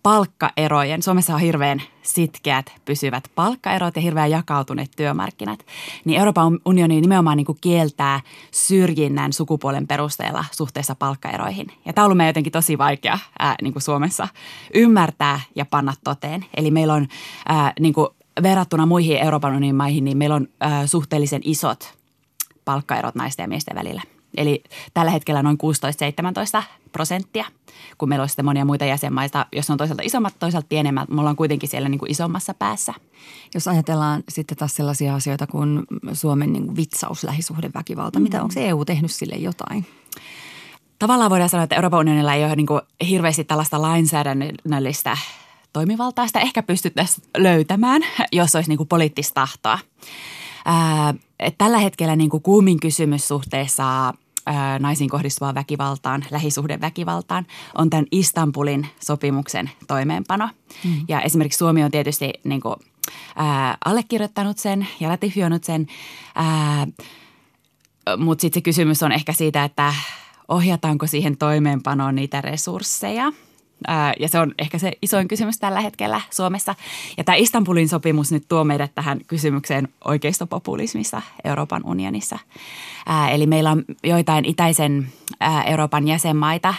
palkkaerojen. 0.10 1.04
Suomessa 1.04 1.34
on 1.34 1.40
hirveän 1.40 1.82
sitkeät 2.02 2.74
pysyvät 2.86 3.24
palkkaerot 3.36 3.96
ja 3.96 4.02
hirveän 4.02 4.32
jakautuneet 4.32 4.92
työmarkkinat. 4.96 5.66
Niin 6.06 6.20
Euroopan 6.20 6.60
unioni 6.66 7.02
nimenomaan 7.02 7.38
niin 7.38 7.46
kuin 7.46 7.58
kieltää 7.62 8.22
syrjinnän 8.52 9.34
sukupuolen 9.34 9.88
perusteella 9.88 10.46
suhteessa 10.52 10.96
palkkaeroihin. 10.96 11.68
Ja 11.86 11.94
tämä 11.94 12.06
on 12.06 12.12
ollut 12.12 12.26
jotenkin 12.26 12.52
tosi 12.52 12.78
vaikea 12.78 13.20
ää, 13.40 13.56
niin 13.62 13.74
kuin 13.74 13.84
Suomessa 13.84 14.28
ymmärtää 14.74 15.40
ja 15.56 15.66
panna 15.66 15.94
toteen. 16.04 16.46
Eli 16.58 16.72
meillä 16.72 16.94
on 16.94 17.08
ää, 17.48 17.74
niin 17.80 17.94
kuin 17.94 18.08
verrattuna 18.44 18.86
muihin 18.86 19.18
Euroopan 19.18 19.52
unionin 19.52 19.76
maihin, 19.76 20.06
niin 20.06 20.18
meillä 20.18 20.36
on 20.36 20.48
ää, 20.60 20.88
suhteellisen 20.88 21.42
isot 21.44 21.94
palkkaerot 22.66 23.16
naisten 23.16 23.44
ja 23.44 23.48
miesten 23.48 23.76
välillä. 23.76 24.02
Eli 24.38 24.64
tällä 24.94 25.12
hetkellä 25.12 25.44
noin 25.44 25.58
16-17 26.60 26.64
prosenttia, 26.92 27.46
kun 27.98 28.10
meillä 28.10 28.24
on 28.24 28.30
sitten 28.30 28.46
monia 28.46 28.66
muita 28.66 28.86
jäsenmaita, 28.86 29.46
jos 29.52 29.70
on 29.70 29.78
toisaalta 29.78 30.04
isommat, 30.06 30.36
toisaalta 30.40 30.68
pienemmät. 30.70 31.10
Me 31.10 31.20
ollaan 31.20 31.36
kuitenkin 31.36 31.70
siellä 31.70 31.90
niin 31.90 32.00
kuin 32.00 32.12
isommassa 32.12 32.54
päässä. 32.54 32.94
Jos 33.54 33.68
ajatellaan 33.68 34.24
sitten 34.30 34.58
taas 34.58 34.76
sellaisia 34.76 35.16
asioita 35.16 35.48
kuin 35.48 35.84
Suomen 36.14 36.54
niin 36.54 36.66
kuin 36.66 36.76
vitsaus, 36.76 37.24
lähisuhdeväkivalta, 37.24 38.20
mm. 38.20 38.24
mitä 38.24 38.44
onko 38.44 38.54
EU 38.58 38.86
tehnyt 38.86 39.12
sille 39.12 39.36
jotain? 39.36 39.86
Tavallaan 41.00 41.30
voidaan 41.30 41.50
sanoa, 41.50 41.64
että 41.64 41.76
Euroopan 41.76 42.00
unionilla 42.00 42.34
ei 42.34 42.46
ole 42.46 42.56
niin 42.56 42.68
kuin 42.68 42.82
hirveästi 43.10 43.44
tällaista 43.44 43.82
lainsäädännöllistä 43.82 45.18
toimivaltaa. 45.74 46.28
Sitä 46.28 46.40
ehkä 46.40 46.64
pystyttäisiin 46.64 47.28
löytämään, 47.38 48.02
jos 48.32 48.56
olisi 48.56 48.70
niin 48.70 48.78
kuin 48.78 48.90
poliittista 48.90 49.34
tahtoa. 49.34 49.80
Ää, 50.66 51.14
tällä 51.58 51.78
hetkellä 51.78 52.16
niin 52.16 52.30
kuin 52.30 52.44
kuumin 52.44 52.80
kysymys 52.80 53.28
suhteessa 53.28 54.14
ää, 54.46 54.80
naisiin 54.80 55.10
kohdistuvaan 55.10 55.56
väkivaltaan, 55.56 56.26
lähisuhdeväkivaltaan, 56.32 57.46
on 57.78 57.90
tämän 57.90 58.06
Istanbulin 58.12 58.88
sopimuksen 59.00 59.70
toimeenpano. 59.88 60.50
Mm. 60.86 61.06
Ja 61.08 61.22
esimerkiksi 61.22 61.58
Suomi 61.58 61.84
on 61.84 61.92
tietysti 61.92 62.34
niin 62.44 62.62
kuin, 62.62 62.76
ää, 63.36 63.78
allekirjoittanut 63.86 64.58
sen 64.58 64.88
ja 65.00 65.10
ratifioinut 65.10 65.64
sen, 65.64 65.88
mutta 68.18 68.42
sitten 68.42 68.60
se 68.60 68.64
kysymys 68.64 69.04
on 69.04 69.12
ehkä 69.12 69.34
siitä, 69.34 69.64
että 69.64 69.94
ohjataanko 70.48 71.08
siihen 71.08 71.38
toimeenpanoon 71.38 72.16
niitä 72.16 72.42
resursseja– 72.42 73.32
ja 74.20 74.28
se 74.28 74.40
on 74.40 74.54
ehkä 74.60 74.78
se 74.78 74.92
isoin 75.02 75.28
kysymys 75.28 75.60
tällä 75.60 75.82
hetkellä 75.82 76.22
Suomessa. 76.32 76.76
Ja 77.18 77.24
tämä 77.24 77.36
Istanbulin 77.36 77.90
sopimus 77.90 78.32
nyt 78.32 78.44
tuo 78.50 78.64
meidät 78.64 78.96
tähän 78.96 79.20
kysymykseen 79.28 79.88
oikeistopopulismissa 80.06 81.22
Euroopan 81.44 81.82
unionissa. 81.86 82.40
Eli 83.32 83.46
meillä 83.46 83.72
on 83.72 83.84
joitain 84.04 84.46
itäisen 84.46 85.08
Euroopan 85.66 86.08
jäsenmaita, 86.08 86.74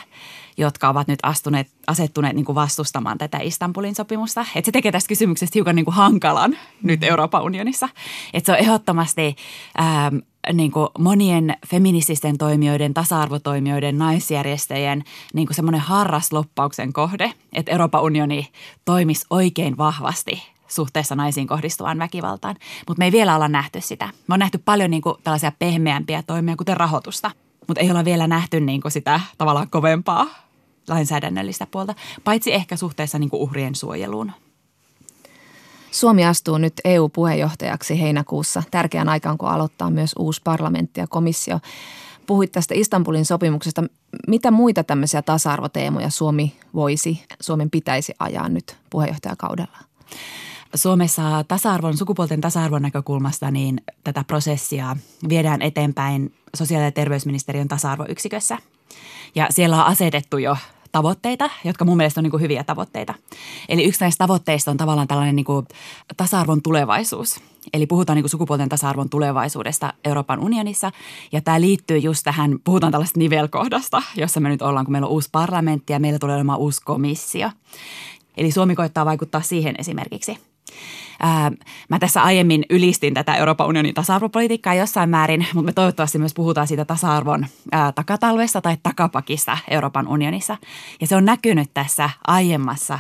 jotka 0.57 0.89
ovat 0.89 1.09
nyt 1.09 1.19
astuneet, 1.23 1.69
asettuneet 1.87 2.37
niin 2.37 2.45
kuin 2.45 2.55
vastustamaan 2.55 3.19
tätä 3.19 3.39
Istanbulin 3.43 3.95
sopimusta. 3.95 4.47
Et 4.55 4.65
se 4.65 4.73
tekee 4.73 4.93
tästä 4.93 5.09
kysymyksestä 5.09 5.53
hiukan 5.55 5.77
niin 5.77 5.85
kuin 5.85 5.95
hankalan 5.95 6.57
nyt 6.83 7.05
Euroopan 7.05 7.43
unionissa. 7.43 7.89
Et 8.33 8.47
se 8.47 8.53
on 8.53 8.59
ehdottomasti 8.59 9.37
ähm, 9.81 10.17
niin 10.53 10.71
kuin 10.71 10.89
monien 10.99 11.57
feminististen 11.67 12.39
toimijoiden, 12.39 12.95
tasa-arvotoimijoiden, 12.95 13.99
naisjärjestöjen 13.99 15.05
niin 15.35 15.47
kuin 15.47 15.55
semmoinen 15.57 15.81
harrasloppauksen 15.81 16.93
kohde, 16.93 17.33
että 17.53 17.73
Euroopan 17.73 18.03
unioni 18.03 18.49
toimisi 18.85 19.27
oikein 19.31 19.77
vahvasti 19.79 20.43
suhteessa 20.69 21.15
naisiin 21.15 21.47
kohdistuvaan 21.47 21.99
väkivaltaan. 21.99 22.57
Mutta 22.89 22.99
me 22.99 23.05
ei 23.05 23.13
vielä 23.13 23.35
olla 23.35 23.49
nähty 23.49 23.81
sitä. 23.81 24.09
Me 24.27 24.33
on 24.33 24.39
nähty 24.39 24.59
paljon 24.59 24.91
niin 24.91 25.03
kuin 25.03 25.17
tällaisia 25.25 25.53
pehmeämpiä 25.59 26.23
toimia, 26.23 26.57
kuten 26.57 26.77
rahoitusta. 26.77 27.31
Mutta 27.69 27.81
ei 27.81 27.91
olla 27.91 28.05
vielä 28.05 28.27
nähty 28.27 28.61
niin 28.61 28.81
kuin 28.81 28.93
sitä 28.93 29.21
tavallaan 29.39 29.71
kovempaa 29.71 30.27
lainsäädännöllistä 30.89 31.67
puolta, 31.71 31.95
paitsi 32.25 32.55
ehkä 32.55 32.77
suhteessa 32.77 33.19
niin 33.19 33.31
kuin 33.31 33.43
uhrien 33.43 33.75
suojeluun. 33.75 34.33
Suomi 35.91 36.25
astuu 36.25 36.59
nyt 36.59 36.73
EU-puheenjohtajaksi 36.85 38.01
heinäkuussa 38.01 38.63
tärkeän 38.71 39.09
aikaan, 39.09 39.39
kun 39.39 39.49
aloittaa 39.49 39.91
myös 39.91 40.15
uusi 40.19 40.41
parlamentti 40.45 41.01
ja 41.01 41.07
komissio. 41.07 41.61
Puhuit 42.27 42.53
tästä 42.53 42.75
Istanbulin 42.75 43.25
sopimuksesta. 43.25 43.85
Mitä 44.29 44.51
muita 44.51 44.85
tämmöisiä 44.85 45.23
tasa-arvoteemoja 45.23 46.11
Suomi 46.11 46.57
voisi, 46.75 47.25
Suomen 47.41 47.71
pitäisi 47.71 48.13
ajaa 48.19 48.49
nyt 48.49 48.77
puheenjohtajakaudella? 48.91 49.79
Suomessa 50.75 51.45
tasa-arvon, 51.49 51.97
sukupuolten 51.97 52.41
tasa-arvon 52.41 52.83
näkökulmasta 52.83 53.51
niin 53.51 53.81
tätä 54.05 54.25
prosessia 54.25 54.97
viedään 55.29 55.63
eteenpäin 55.63 56.35
sosiaali- 56.57 56.85
ja 56.85 56.93
terveysministeriön 56.93 57.69
tasa-arvoyksikössä. 57.69 58.59
Ja 59.35 59.47
siellä 59.51 59.77
on 59.77 59.87
asetettu 59.87 60.39
jo 60.39 60.57
tavoitteita, 60.93 61.51
jotka 61.65 61.85
mun 61.85 61.97
mielestä 61.97 62.21
on 62.21 62.23
niin 62.23 62.31
kuin 62.31 62.41
hyviä 62.41 62.65
tavoitteita. 62.65 63.15
Eli 63.69 63.85
yksi 63.85 64.01
näistä 64.01 64.25
tavoitteista 64.25 64.71
on 64.71 64.77
tavallaan 64.77 65.09
tällainen 65.09 65.37
niin 65.37 65.45
kuin 65.45 65.67
tasa-arvon 66.17 66.63
tulevaisuus. 66.63 67.41
Eli 67.73 67.87
puhutaan 67.87 68.17
niin 68.17 68.23
kuin 68.23 68.31
sukupuolten 68.31 68.69
tasa-arvon 68.69 69.11
tulevaisuudesta 69.11 69.95
Euroopan 70.05 70.41
unionissa. 70.41 70.91
Ja 71.33 71.41
tämä 71.41 71.61
liittyy 71.61 71.99
just 71.99 72.25
tähän, 72.25 72.59
puhutaan 72.65 72.93
tällaista 72.93 73.19
nivelkohdasta, 73.19 74.03
jossa 74.17 74.41
me 74.41 74.49
nyt 74.49 74.63
ollaan, 74.63 74.87
kun 74.87 74.93
meillä 74.93 75.07
on 75.07 75.13
uusi 75.13 75.29
parlamentti 75.33 75.93
ja 75.93 76.01
meillä 76.01 76.19
tulee 76.19 76.37
olemaan 76.37 76.59
uusi 76.59 76.83
komissio. 76.85 77.51
Eli 78.37 78.51
Suomi 78.51 78.75
koittaa 78.75 79.05
vaikuttaa 79.05 79.43
siihen 79.43 79.75
esimerkiksi– 79.79 80.39
Ää, 81.21 81.53
mä 81.89 81.99
tässä 81.99 82.23
aiemmin 82.23 82.65
ylistin 82.71 83.15
tätä 83.15 83.35
Euroopan 83.35 83.67
unionin 83.67 83.95
tasa-arvopolitiikkaa 83.95 84.75
jossain 84.75 85.11
määrin, 85.11 85.47
mutta 85.55 85.67
me 85.67 85.73
toivottavasti 85.73 86.19
myös 86.19 86.35
puhutaan 86.35 86.67
siitä 86.67 86.85
tasa-arvon 86.85 87.47
ää, 87.73 87.93
takatalvesta 87.93 88.61
tai 88.61 88.77
takapakista 88.83 89.59
Euroopan 89.71 90.09
unionissa. 90.09 90.57
Ja 91.01 91.07
se 91.07 91.17
on 91.17 91.25
näkynyt 91.25 91.71
tässä 91.75 92.11
aiemmassa 92.27 92.99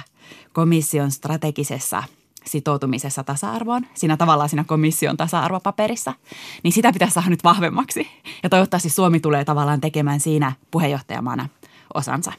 komission 0.52 1.10
strategisessa 1.10 2.02
sitoutumisessa 2.44 3.24
tasa-arvoon, 3.24 3.86
siinä 3.94 4.16
tavallaan 4.16 4.48
siinä 4.48 4.64
komission 4.64 5.16
tasa-arvopaperissa, 5.16 6.14
niin 6.62 6.72
sitä 6.72 6.92
pitäisi 6.92 7.14
saada 7.14 7.28
nyt 7.30 7.44
vahvemmaksi. 7.44 8.08
Ja 8.42 8.48
toivottavasti 8.48 8.88
Suomi 8.90 9.20
tulee 9.20 9.44
tavallaan 9.44 9.80
tekemään 9.80 10.20
siinä 10.20 10.52
puheenjohtajamaana 10.70 11.48
osansa. 11.94 12.32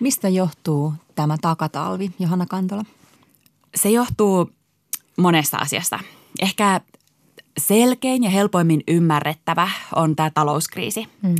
Mistä 0.00 0.28
johtuu 0.28 0.94
tämä 1.14 1.36
takatalvi, 1.40 2.10
Johanna 2.18 2.46
Kantola? 2.46 2.84
Se 3.74 3.90
johtuu 3.90 4.50
monesta 5.18 5.56
asiasta. 5.56 5.98
Ehkä 6.42 6.80
selkein 7.58 8.22
ja 8.24 8.30
helpoimmin 8.30 8.82
ymmärrettävä 8.88 9.70
on 9.94 10.16
tämä 10.16 10.30
talouskriisi, 10.30 11.08
mm. 11.22 11.34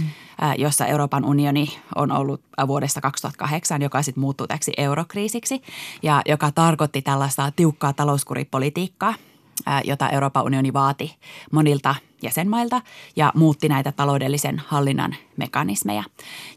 jossa 0.59 0.87
Euroopan 0.87 1.24
unioni 1.24 1.79
on 1.97 2.12
ollut 2.12 2.41
vuodesta 2.66 3.01
2008, 3.01 3.83
joka 3.83 4.03
sitten 4.03 4.20
muuttuu 4.20 4.47
täksi 4.47 4.72
eurokriisiksi 4.76 5.62
ja 6.03 6.22
joka 6.26 6.53
tarkoitti 6.53 7.03
tällaista 7.03 7.53
tiukkaa 7.57 7.93
talouskuripolitiikkaa, 7.93 9.14
jota 9.85 10.09
Euroopan 10.09 10.45
unioni 10.45 10.72
vaati 10.72 11.16
monilta 11.53 11.95
jäsenmailta 12.23 12.83
ja 13.16 13.33
muutti 13.35 13.69
näitä 13.69 13.93
taloudellisen 13.93 14.62
hallinnan 14.66 15.16
mekanismeja. 15.37 16.05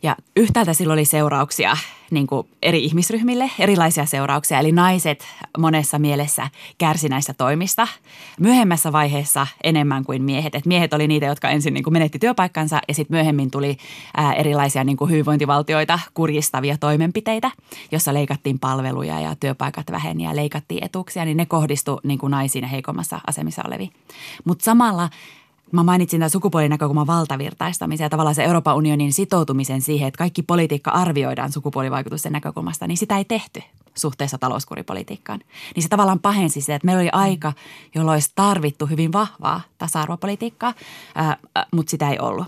Ja 0.04 0.16
yhtäältä 0.36 0.74
sillä 0.74 0.94
oli 0.94 1.06
seurauksia 1.06 1.78
niin 2.12 2.28
kuin 2.28 2.48
eri 2.62 2.84
ihmisryhmille, 2.84 3.52
erilaisia 3.60 4.06
seurauksia. 4.06 4.60
Eli 4.60 4.72
naiset 4.72 5.26
monessa 5.58 6.00
mielessä 6.00 6.50
kärsi 6.78 7.10
näistä 7.10 7.34
toimista 7.34 7.88
myöhemmässä 8.40 8.92
vaiheessa 8.92 9.48
enemmän 9.64 10.06
kuin 10.06 10.24
miehet. 10.24 10.56
Et 10.56 10.66
miehet 10.66 10.94
oli 10.94 11.08
niitä, 11.08 11.26
jotka 11.26 11.50
ensin 11.50 11.74
niin 11.74 11.84
kuin 11.84 11.94
menetti 11.94 12.20
työpaikkansa 12.20 12.80
ja 12.88 12.94
sitten 12.94 13.16
myöhemmin 13.16 13.52
tuli 13.52 13.78
ää, 14.18 14.34
erilaisia 14.34 14.84
niin 14.84 14.98
kuin 14.98 15.12
hyvinvointivaltioita 15.12 16.00
kurjistavia 16.14 16.78
toimenpiteitä, 16.78 17.52
jossa 17.92 18.14
leikattiin 18.14 18.60
palveluja 18.60 19.20
ja 19.20 19.36
työpaikat 19.36 19.92
väheni 19.92 20.24
ja 20.24 20.36
leikattiin 20.36 20.84
etuuksia, 20.84 21.26
niin 21.26 21.38
ne 21.38 21.46
kohdistu 21.46 22.00
niin 22.04 22.20
kuin 22.20 22.32
naisiin 22.32 22.64
ja 22.64 22.68
heikommassa 22.68 23.20
asemissa 23.28 23.62
oleviin. 23.68 23.92
Mutta 24.46 24.64
samalla 24.64 25.10
Mä 25.72 25.84
mainitsin 25.84 26.20
tämän 26.20 26.30
sukupuolinäkökulman 26.30 27.08
valtavirtaistamisen 27.08 28.06
ja 28.06 28.10
tavallaan 28.10 28.36
se 28.36 28.44
Euroopan 28.44 28.76
unionin 28.76 29.14
sitoutumisen 29.14 29.82
siihen, 29.82 30.08
että 30.08 30.18
kaikki 30.18 30.42
politiikka 30.42 30.92
arvioidaan 30.92 31.52
sukupuolivaikutusten 31.52 32.32
näkökulmasta, 32.32 32.88
niin 32.88 32.98
sitä 32.98 33.18
ei 33.18 33.26
tehty 33.26 33.64
suhteessa 33.96 34.38
talouskuripolitiikkaan. 34.38 35.40
Niin 35.76 35.84
se 35.84 35.90
tavallaan 35.90 36.20
pahensi 36.20 36.62
se, 36.62 36.76
että 36.76 36.86
meillä 36.86 37.02
oli 37.02 37.10
aika, 37.12 37.54
jolloin 37.96 38.16
olisi 38.16 38.32
tarvittu 38.36 38.86
hyvin 38.86 39.14
vahvaa 39.14 39.62
tasa-arvopolitiikkaa, 39.78 40.74
mutta 41.72 41.90
sitä 41.90 42.10
ei 42.10 42.20
ollut. 42.20 42.48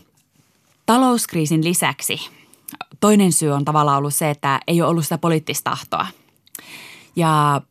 Talouskriisin 0.85 1.63
lisäksi 1.63 2.29
toinen 2.99 3.31
syy 3.31 3.51
on 3.51 3.65
tavallaan 3.65 3.97
ollut 3.97 4.13
se, 4.13 4.29
että 4.29 4.59
ei 4.67 4.81
ole 4.81 4.89
ollut 4.89 5.03
sitä 5.03 5.17
poliittista 5.17 5.69
tahtoa. 5.69 6.07
Ja 7.15 7.61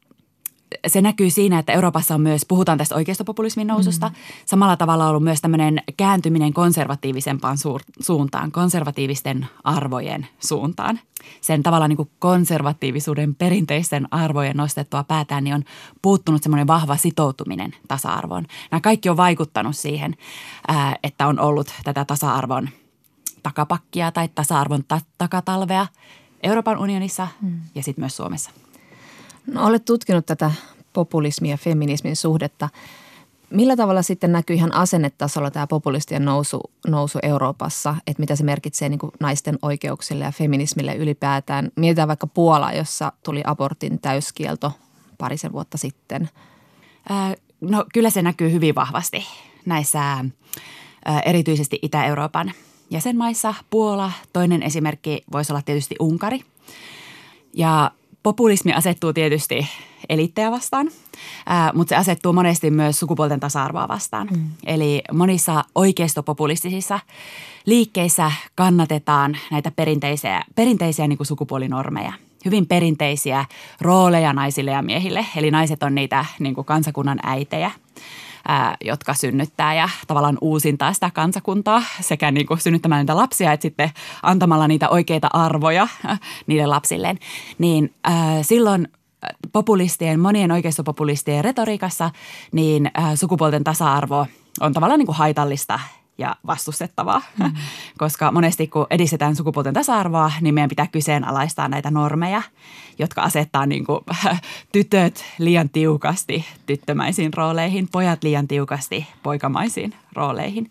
se 0.87 1.01
näkyy 1.01 1.31
siinä, 1.31 1.59
että 1.59 1.73
Euroopassa 1.73 2.15
on 2.15 2.21
myös, 2.21 2.45
puhutaan 2.49 2.79
tästä 2.79 2.95
oikeistopopulismin 2.95 3.67
noususta. 3.67 4.09
Mm. 4.09 4.15
Samalla 4.47 4.77
tavalla 4.77 5.05
on 5.05 5.11
ollut 5.11 5.23
myös 5.23 5.41
tämmöinen 5.41 5.83
kääntyminen 5.97 6.53
konservatiivisempaan 6.53 7.57
suuntaan, 8.01 8.53
konservatiivisten 8.53 9.47
arvojen 9.65 10.27
suuntaan. 10.41 11.01
Sen 11.41 11.63
tavallaan 11.63 11.89
niin 11.89 11.97
kuin 11.97 12.11
konservatiivisuuden 12.19 13.35
perinteisten 13.35 14.09
arvojen 14.11 14.57
nostettua 14.57 15.05
päätään, 15.05 15.45
niin 15.45 15.55
on 15.55 15.65
puuttunut 16.03 16.43
semmoinen 16.43 16.67
vahva 16.67 16.97
sitoutuminen 16.97 17.75
tasa-arvoon. 17.89 18.47
Nämä 18.71 18.81
kaikki 18.81 19.09
on 19.09 19.17
vaikuttanut 19.17 19.77
siihen, 19.77 20.17
että 21.03 21.27
on 21.27 21.41
ollut 21.41 21.75
tätä 21.85 22.05
tasa-arvon 22.05 22.69
takapakkia 23.43 24.13
tai 24.13 24.29
tasa-arvon 24.35 24.85
ta- 24.89 25.01
takatalvea 25.19 25.87
Euroopan 26.43 26.79
unionissa 26.79 27.29
mm. 27.43 27.61
ja 27.75 27.83
sitten 27.83 28.03
myös 28.03 28.17
Suomessa. 28.17 28.51
No, 29.47 29.67
olet 29.67 29.85
tutkinut 29.85 30.27
tätä 30.27 30.51
populismin 30.93 31.51
ja 31.51 31.57
feminismin 31.57 32.17
suhdetta. 32.17 32.69
Millä 33.51 33.77
tavalla 33.77 34.03
sitten 34.03 34.33
näkyy 34.33 34.57
ihan 34.57 34.75
asennetasolla 34.75 35.51
tämä 35.51 35.67
populistien 35.67 36.25
nousu, 36.25 36.61
nousu 36.89 37.19
Euroopassa, 37.23 37.97
että 38.07 38.21
mitä 38.21 38.37
se 38.37 38.45
merkitsee 38.45 38.89
niin 38.89 38.99
naisten 39.21 39.59
oikeuksille 39.63 40.25
ja 40.25 40.33
feminismille 40.33 40.95
ylipäätään? 40.95 41.71
Mietitään 41.77 42.09
vaikka 42.09 42.27
Puola, 42.27 42.73
jossa 42.73 43.13
tuli 43.23 43.43
abortin 43.45 43.99
täyskielto 43.99 44.73
parisen 45.19 45.53
vuotta 45.53 45.79
sitten. 45.79 46.31
no 47.61 47.85
kyllä 47.95 48.11
se 48.11 48.23
näkyy 48.23 48.53
hyvin 48.53 48.75
vahvasti 48.75 49.27
näissä 49.67 50.25
erityisesti 51.25 51.79
Itä-Euroopan 51.83 52.53
jäsenmaissa. 52.91 53.55
Puola, 53.71 54.13
toinen 54.33 54.63
esimerkki 54.63 55.23
voisi 55.33 55.53
olla 55.53 55.63
tietysti 55.63 55.95
Unkari. 56.01 56.41
Ja 57.55 57.91
populismi 58.23 58.73
asettuu 58.73 59.13
tietysti 59.13 59.67
elittejä 60.09 60.51
vastaan, 60.51 60.91
ää, 61.47 61.71
mutta 61.75 61.89
se 61.89 61.97
asettuu 61.97 62.33
monesti 62.33 62.71
myös 62.71 63.01
sukupuolten 63.01 63.41
tasa-arvoa 63.41 63.89
vastaan. 63.89 64.29
Mm. 64.31 64.51
Eli 64.67 65.03
monissa 65.13 65.65
oikeistopopulistisissa 65.75 67.01
liikkeissä 67.67 68.33
kannatetaan 68.55 69.37
näitä 69.51 69.71
perinteisiä, 69.71 70.43
perinteisiä 70.55 71.09
niin 71.09 71.17
kuin 71.17 71.27
sukupuolinormeja 71.27 72.13
hyvin 72.45 72.67
perinteisiä 72.67 73.45
rooleja 73.81 74.33
naisille 74.33 74.71
ja 74.71 74.83
miehille. 74.83 75.27
Eli 75.37 75.51
naiset 75.51 75.83
on 75.83 75.95
niitä 75.95 76.25
niin 76.39 76.55
kuin 76.55 76.65
kansakunnan 76.65 77.19
äitejä 77.23 77.71
ää, 78.49 78.77
jotka 78.85 79.15
synnyttää 79.15 79.75
ja 79.75 79.89
tavallaan 80.07 80.39
uusintaa 80.41 80.93
sitä 80.93 81.11
kansakuntaa 81.11 81.83
sekä 82.01 82.31
niin 82.31 82.47
kuin 82.47 82.61
synnyttämään 82.61 83.01
niitä 83.01 83.17
lapsia 83.17 83.53
että 83.53 83.63
sitten 83.63 83.91
antamalla 84.23 84.69
niitä 84.69 84.89
oikeita 84.89 85.29
arvoja 85.33 85.89
ää, 86.07 86.19
niille 86.47 86.67
lapsilleen. 86.67 87.19
Niin 87.59 87.95
ää, 88.05 88.43
silloin 88.43 88.89
populistien, 89.53 90.21
monien 90.21 90.53
oikeistopopulistien 90.53 91.45
retoriikassa, 91.45 92.11
niin 92.53 92.91
ää, 92.95 93.17
sukupuolten 93.17 93.65
tasa-arvo 93.65 94.27
on 94.61 94.73
tavallaan 94.73 94.99
niin 94.99 95.07
kuin 95.07 95.17
haitallista 95.17 95.81
ja 96.23 96.37
vastustettavaa, 96.47 97.23
mm. 97.39 97.53
koska 97.99 98.33
monesti 98.33 98.67
kun 98.67 98.87
edistetään 98.91 99.37
sukupuolten 99.37 99.75
tasa-arvoa, 99.75 100.33
niin 100.41 100.55
meidän 100.55 100.69
pitää 100.69 100.87
kyseenalaistaa 100.87 101.69
näitä 101.69 101.91
normeja, 101.91 102.43
jotka 102.99 103.23
asettaa 103.23 103.67
niin 103.67 103.85
kuin, 103.85 104.01
tytöt 104.73 105.25
liian 105.39 105.69
tiukasti 105.69 106.45
tyttömäisiin 106.67 107.35
rooleihin, 107.35 107.89
pojat 107.93 108.23
liian 108.25 108.49
tiukasti 108.49 109.07
poikamaisiin 109.23 109.95
rooleihin. 110.13 110.71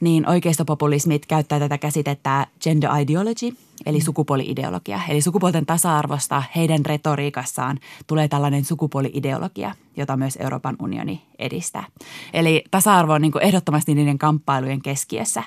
Niin 0.00 0.28
oikeistopopulismit 0.28 1.26
käyttää 1.26 1.58
tätä 1.58 1.78
käsitettä 1.78 2.46
gender 2.60 2.90
ideology, 3.00 3.56
eli 3.86 3.98
mm. 3.98 4.04
sukupuoliideologia. 4.04 5.00
Eli 5.08 5.20
sukupuolten 5.20 5.66
tasa-arvosta 5.66 6.42
heidän 6.56 6.86
retoriikassaan 6.86 7.78
tulee 8.06 8.28
tällainen 8.28 8.64
sukupuoliideologia, 8.64 9.74
jota 9.96 10.16
myös 10.16 10.38
Euroopan 10.40 10.76
unioni 10.82 11.22
edistää. 11.38 11.84
Eli 12.32 12.64
tasa-arvo 12.70 13.12
on 13.12 13.22
niin 13.22 13.32
kuin 13.32 13.44
ehdottomasti 13.44 13.94
niiden 13.94 14.18
kamppailujen 14.18 14.82
keskiössä. 14.82 15.42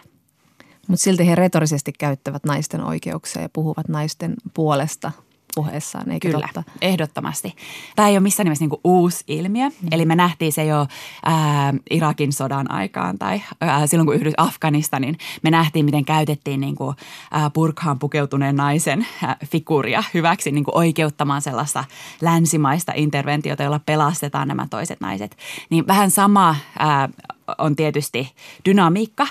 Mutta 0.87 1.03
silti 1.03 1.27
he 1.27 1.35
retorisesti 1.35 1.93
käyttävät 1.99 2.43
naisten 2.43 2.83
oikeuksia 2.83 3.41
ja 3.41 3.49
puhuvat 3.49 3.87
naisten 3.87 4.33
puolesta– 4.53 5.11
puheessaan, 5.55 6.11
eikö 6.11 6.31
Kyllä, 6.31 6.49
totta? 6.53 6.71
ehdottomasti. 6.81 7.55
Tämä 7.95 8.07
ei 8.07 8.13
ole 8.13 8.19
missään 8.19 8.45
nimessä 8.45 8.65
niin 8.65 8.79
uusi 8.83 9.23
ilmiö. 9.27 9.69
Mm. 9.69 9.87
Eli 9.91 10.05
me 10.05 10.15
nähtiin 10.15 10.53
se 10.53 10.65
jo 10.65 10.87
ää, 11.25 11.73
Irakin 11.89 12.33
sodan 12.33 12.71
aikaan 12.71 13.19
tai 13.19 13.41
ää, 13.61 13.87
silloin 13.87 14.07
kun 14.07 14.15
yhdys 14.15 14.33
Afganistanin. 14.37 15.17
Me 15.43 15.51
nähtiin, 15.51 15.85
miten 15.85 16.05
käytettiin 16.05 16.59
niin 16.59 16.75
kuin, 16.75 16.95
ää, 17.31 17.49
purkhaan 17.49 17.99
pukeutuneen 17.99 18.55
naisen 18.55 19.07
ää, 19.23 19.37
figuuria 19.45 20.03
hyväksi 20.13 20.51
niin 20.51 20.63
kuin 20.63 20.77
oikeuttamaan 20.77 21.41
sellaista 21.41 21.83
länsimaista 22.21 22.91
interventiota, 22.95 23.63
jolla 23.63 23.79
pelastetaan 23.79 24.47
nämä 24.47 24.67
toiset 24.69 25.01
naiset. 25.01 25.37
Niin 25.69 25.87
vähän 25.87 26.11
sama 26.11 26.55
ää, 26.79 27.09
on 27.57 27.75
tietysti 27.75 28.31
dynamiikka 28.65 29.27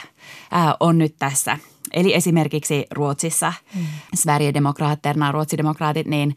ää, 0.50 0.76
on 0.80 0.98
nyt 0.98 1.14
tässä– 1.18 1.58
Eli 1.92 2.14
esimerkiksi 2.14 2.86
Ruotsissa 2.90 3.52
mm. 3.74 3.86
Sverigedemokraatterna, 4.14 5.32
ruotsidemokraatit, 5.32 6.06
niin 6.06 6.36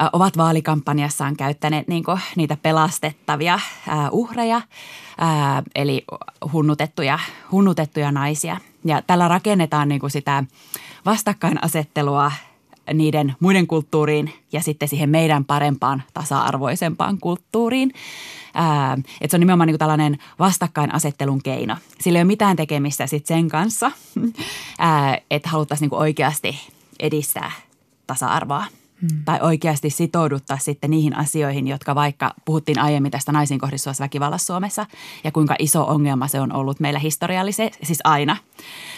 äh, 0.00 0.08
ovat 0.12 0.36
vaalikampanjassaan 0.36 1.36
käyttäneet 1.36 1.88
niin 1.88 2.04
kuin, 2.04 2.20
niitä 2.36 2.56
pelastettavia 2.62 3.54
äh, 3.54 3.60
uhreja, 4.12 4.56
äh, 4.56 4.62
eli 5.74 6.04
hunnutettuja, 6.52 7.18
hunnutettuja 7.52 8.12
naisia. 8.12 8.56
Ja 8.84 9.02
tällä 9.02 9.28
rakennetaan 9.28 9.88
niin 9.88 10.00
kuin 10.00 10.10
sitä 10.10 10.44
vastakkainasettelua 11.04 12.32
niiden 12.92 13.34
muiden 13.40 13.66
kulttuuriin 13.66 14.32
ja 14.52 14.62
sitten 14.62 14.88
siihen 14.88 15.10
meidän 15.10 15.44
parempaan 15.44 16.02
tasa-arvoisempaan 16.14 17.18
kulttuuriin. 17.18 17.92
Ää, 18.54 18.92
että 19.20 19.30
se 19.30 19.36
on 19.36 19.40
nimenomaan 19.40 19.66
niin 19.66 19.78
tällainen 19.78 20.18
vastakkainasettelun 20.38 21.42
keino. 21.42 21.76
Sillä 22.00 22.18
ei 22.18 22.22
ole 22.22 22.26
mitään 22.26 22.56
tekemistä 22.56 23.06
sit 23.06 23.26
sen 23.26 23.48
kanssa, 23.48 23.90
ää, 24.78 25.18
että 25.30 25.48
haluttaisiin 25.48 25.90
niin 25.90 26.00
oikeasti 26.00 26.60
edistää 27.00 27.52
tasa-arvoa 28.06 28.64
hmm. 29.12 29.24
tai 29.24 29.38
oikeasti 29.42 29.90
sitouduttaa 29.90 30.58
sitten 30.58 30.90
niihin 30.90 31.16
asioihin, 31.16 31.68
jotka 31.68 31.94
vaikka 31.94 32.34
puhuttiin 32.44 32.78
aiemmin 32.78 33.12
tästä 33.12 33.32
naisiin 33.32 33.60
kohdistuvassa 33.60 34.04
väkivallassa 34.04 34.46
Suomessa 34.46 34.86
ja 35.24 35.32
kuinka 35.32 35.54
iso 35.58 35.86
ongelma 35.86 36.28
se 36.28 36.40
on 36.40 36.52
ollut 36.52 36.80
meillä 36.80 36.98
historiallisesti, 36.98 37.78
siis 37.82 37.98
aina 38.04 38.36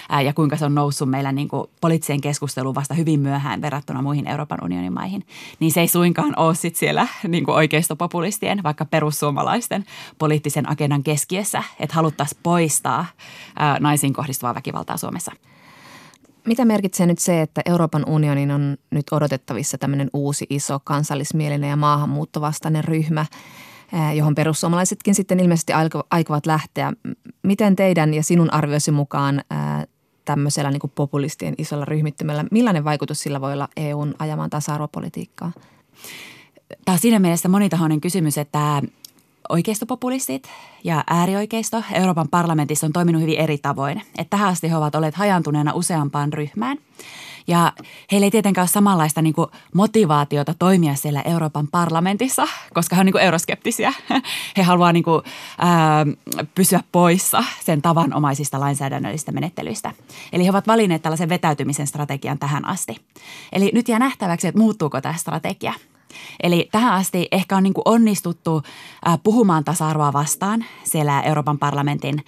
ää, 0.08 0.22
ja 0.22 0.32
kuinka 0.32 0.56
se 0.56 0.64
on 0.64 0.74
noussut 0.74 1.10
meillä 1.10 1.32
niin 1.32 1.48
kuin 1.48 1.70
poliittiseen 1.80 2.20
keskusteluun 2.20 2.74
vasta 2.74 2.94
hyvin 2.94 3.20
myöhään 3.20 3.62
verrattuna 3.62 4.02
muihin 4.02 4.26
Euroopan 4.26 4.64
unionin 4.64 4.92
maihin, 4.92 5.26
niin 5.60 5.72
se 5.72 5.80
ei 5.80 5.88
suinkaan 5.88 6.38
ole 6.38 6.54
sitten 6.54 6.78
siellä 6.78 7.08
niin 7.28 7.44
kuin 7.44 7.54
oikeistopopulistien, 7.54 8.62
vaikka 8.62 8.84
perussuomalaisten 8.84 9.84
poliittisen 10.18 10.70
agendan 10.70 11.02
keskiössä, 11.02 11.62
että 11.80 11.96
haluttaisiin 11.96 12.40
poistaa 12.42 13.06
ää, 13.56 13.76
naisiin 13.80 14.12
kohdistuvaa 14.12 14.54
väkivaltaa 14.54 14.96
Suomessa– 14.96 15.32
mitä 16.46 16.64
merkitsee 16.64 17.06
nyt 17.06 17.18
se, 17.18 17.42
että 17.42 17.62
Euroopan 17.66 18.04
unionin 18.08 18.50
on 18.50 18.76
nyt 18.90 19.06
odotettavissa 19.10 19.78
tämmöinen 19.78 20.10
uusi 20.12 20.46
iso 20.50 20.80
kansallismielinen 20.84 21.70
ja 21.70 21.76
maahanmuuttovastainen 21.76 22.84
ryhmä, 22.84 23.26
johon 24.14 24.34
perussuomalaisetkin 24.34 25.14
sitten 25.14 25.40
ilmeisesti 25.40 25.72
aikovat 26.10 26.46
lähteä. 26.46 26.92
Miten 27.42 27.76
teidän 27.76 28.14
ja 28.14 28.22
sinun 28.22 28.52
arvioisi 28.52 28.90
mukaan 28.90 29.42
tämmöisellä 30.24 30.70
niin 30.70 30.80
populistien 30.94 31.54
isolla 31.58 31.84
ryhmittymällä, 31.84 32.44
millainen 32.50 32.84
vaikutus 32.84 33.20
sillä 33.20 33.40
voi 33.40 33.52
olla 33.52 33.68
EUn 33.76 34.14
ajamaan 34.18 34.50
tasa-arvopolitiikkaa? 34.50 35.52
Tämä 36.84 36.94
on 36.94 36.98
siinä 36.98 37.18
mielessä 37.18 37.48
monitahoinen 37.48 38.00
kysymys, 38.00 38.38
että 38.38 38.82
oikeistopopulistit 39.48 40.48
ja 40.84 41.04
äärioikeisto 41.10 41.82
Euroopan 41.92 42.28
parlamentissa 42.28 42.86
on 42.86 42.92
toiminut 42.92 43.22
hyvin 43.22 43.38
eri 43.38 43.58
tavoin. 43.58 44.02
Että 44.18 44.30
tähän 44.30 44.48
asti 44.48 44.70
he 44.70 44.76
ovat 44.76 44.94
olleet 44.94 45.14
hajantuneena 45.14 45.74
useampaan 45.74 46.32
ryhmään. 46.32 46.78
Ja 47.48 47.72
heillä 48.12 48.24
ei 48.24 48.30
tietenkään 48.30 48.62
ole 48.62 48.68
samanlaista 48.68 49.22
niin 49.22 49.34
kuin 49.34 49.48
motivaatiota 49.74 50.54
toimia 50.58 50.94
siellä 50.94 51.22
Euroopan 51.22 51.68
parlamentissa, 51.68 52.48
koska 52.74 52.96
he 52.96 53.00
on 53.00 53.06
niin 53.06 53.12
kuin 53.12 53.22
euroskeptisiä. 53.22 53.92
He 54.56 54.62
haluavat 54.62 54.92
niin 54.92 55.04
kuin, 55.04 55.22
ää, 55.58 56.06
pysyä 56.54 56.80
poissa 56.92 57.44
sen 57.64 57.82
tavanomaisista 57.82 58.60
lainsäädännöllisistä 58.60 59.32
menettelyistä. 59.32 59.92
Eli 60.32 60.44
he 60.44 60.50
ovat 60.50 60.66
valinneet 60.66 61.02
tällaisen 61.02 61.28
vetäytymisen 61.28 61.86
strategian 61.86 62.38
tähän 62.38 62.64
asti. 62.64 62.96
Eli 63.52 63.70
nyt 63.74 63.88
jää 63.88 63.98
nähtäväksi, 63.98 64.48
että 64.48 64.60
muuttuuko 64.60 65.00
tämä 65.00 65.14
strategia– 65.14 65.72
Eli 66.42 66.68
tähän 66.72 66.92
asti 66.92 67.28
ehkä 67.32 67.56
on 67.56 67.62
niin 67.62 67.74
kuin 67.74 67.82
onnistuttu 67.84 68.62
puhumaan 69.22 69.64
tasa-arvoa 69.64 70.12
vastaan 70.12 70.64
siellä 70.84 71.22
Euroopan 71.22 71.58
parlamentin 71.58 72.24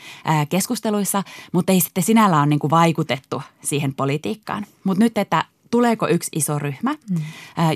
keskusteluissa, 0.48 1.22
mutta 1.52 1.72
ei 1.72 1.80
sitten 1.80 2.04
sinällä 2.04 2.40
on 2.40 2.48
niin 2.48 2.58
kuin 2.58 2.70
vaikutettu 2.70 3.42
siihen 3.62 3.94
politiikkaan. 3.94 4.66
Mutta 4.84 5.04
nyt, 5.04 5.18
että 5.18 5.44
tuleeko 5.70 6.08
yksi 6.08 6.30
iso 6.34 6.58
ryhmä, 6.58 6.94
mm. 7.10 7.16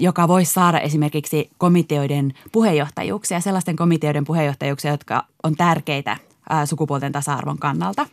joka 0.00 0.28
voisi 0.28 0.52
saada 0.52 0.80
esimerkiksi 0.80 1.50
komiteoiden 1.58 2.34
puheenjohtajuuksia, 2.52 3.40
sellaisten 3.40 3.76
komiteoiden 3.76 4.24
puheenjohtajuuksia, 4.24 4.90
jotka 4.90 5.24
on 5.42 5.56
tärkeitä 5.56 6.16
sukupuolten 6.64 7.12
tasa-arvon 7.12 7.58
kannalta. 7.58 8.06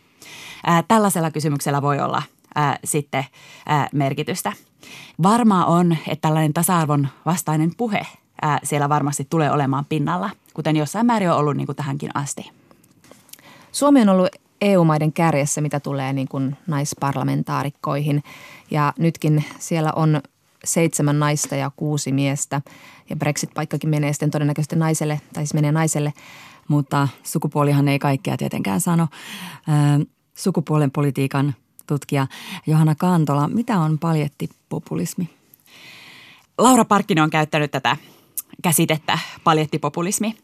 Tällaisella 0.88 1.30
kysymyksellä 1.30 1.82
voi 1.82 2.00
olla 2.00 2.22
sitten 2.84 3.24
merkitystä. 3.92 4.52
Varmaa 5.22 5.66
on, 5.66 5.96
että 6.08 6.28
tällainen 6.28 6.52
tasa-arvon 6.52 7.08
vastainen 7.26 7.70
puhe 7.76 8.06
ää, 8.42 8.58
siellä 8.64 8.88
varmasti 8.88 9.26
tulee 9.30 9.50
olemaan 9.50 9.84
pinnalla, 9.84 10.30
kuten 10.54 10.76
jossain 10.76 11.06
määrin 11.06 11.30
on 11.30 11.36
ollut 11.36 11.56
niin 11.56 11.66
kuin 11.66 11.76
tähänkin 11.76 12.10
asti. 12.14 12.50
Suomi 13.72 14.02
on 14.02 14.08
ollut 14.08 14.28
EU-maiden 14.60 15.12
kärjessä, 15.12 15.60
mitä 15.60 15.80
tulee 15.80 16.12
niin 16.12 16.28
kuin 16.28 16.56
naisparlamentaarikkoihin. 16.66 18.22
Ja 18.70 18.92
nytkin 18.98 19.44
siellä 19.58 19.92
on 19.96 20.20
seitsemän 20.64 21.18
naista 21.18 21.56
ja 21.56 21.70
kuusi 21.76 22.12
miestä. 22.12 22.60
Ja 23.10 23.16
Brexit-paikkakin 23.16 23.90
menee 23.90 24.12
sitten 24.12 24.30
todennäköisesti 24.30 24.76
naiselle, 24.76 25.20
tai 25.32 25.46
siis 25.46 25.54
menee 25.54 25.72
naiselle. 25.72 26.12
Mutta 26.68 27.08
sukupuolihan 27.22 27.88
ei 27.88 27.98
kaikkea 27.98 28.36
tietenkään 28.36 28.80
sano. 28.80 29.08
Sukupuolen 30.36 30.90
politiikan 30.90 31.54
tutkija 31.94 32.26
Johanna 32.66 32.94
Kantola. 32.94 33.48
Mitä 33.48 33.78
on 33.78 33.98
paljettipopulismi? 33.98 35.28
Laura 36.58 36.84
Parkkinen 36.84 37.24
on 37.24 37.30
käyttänyt 37.30 37.70
tätä 37.70 37.96
käsitettä 38.62 39.18
paljettipopulismi 39.44 40.34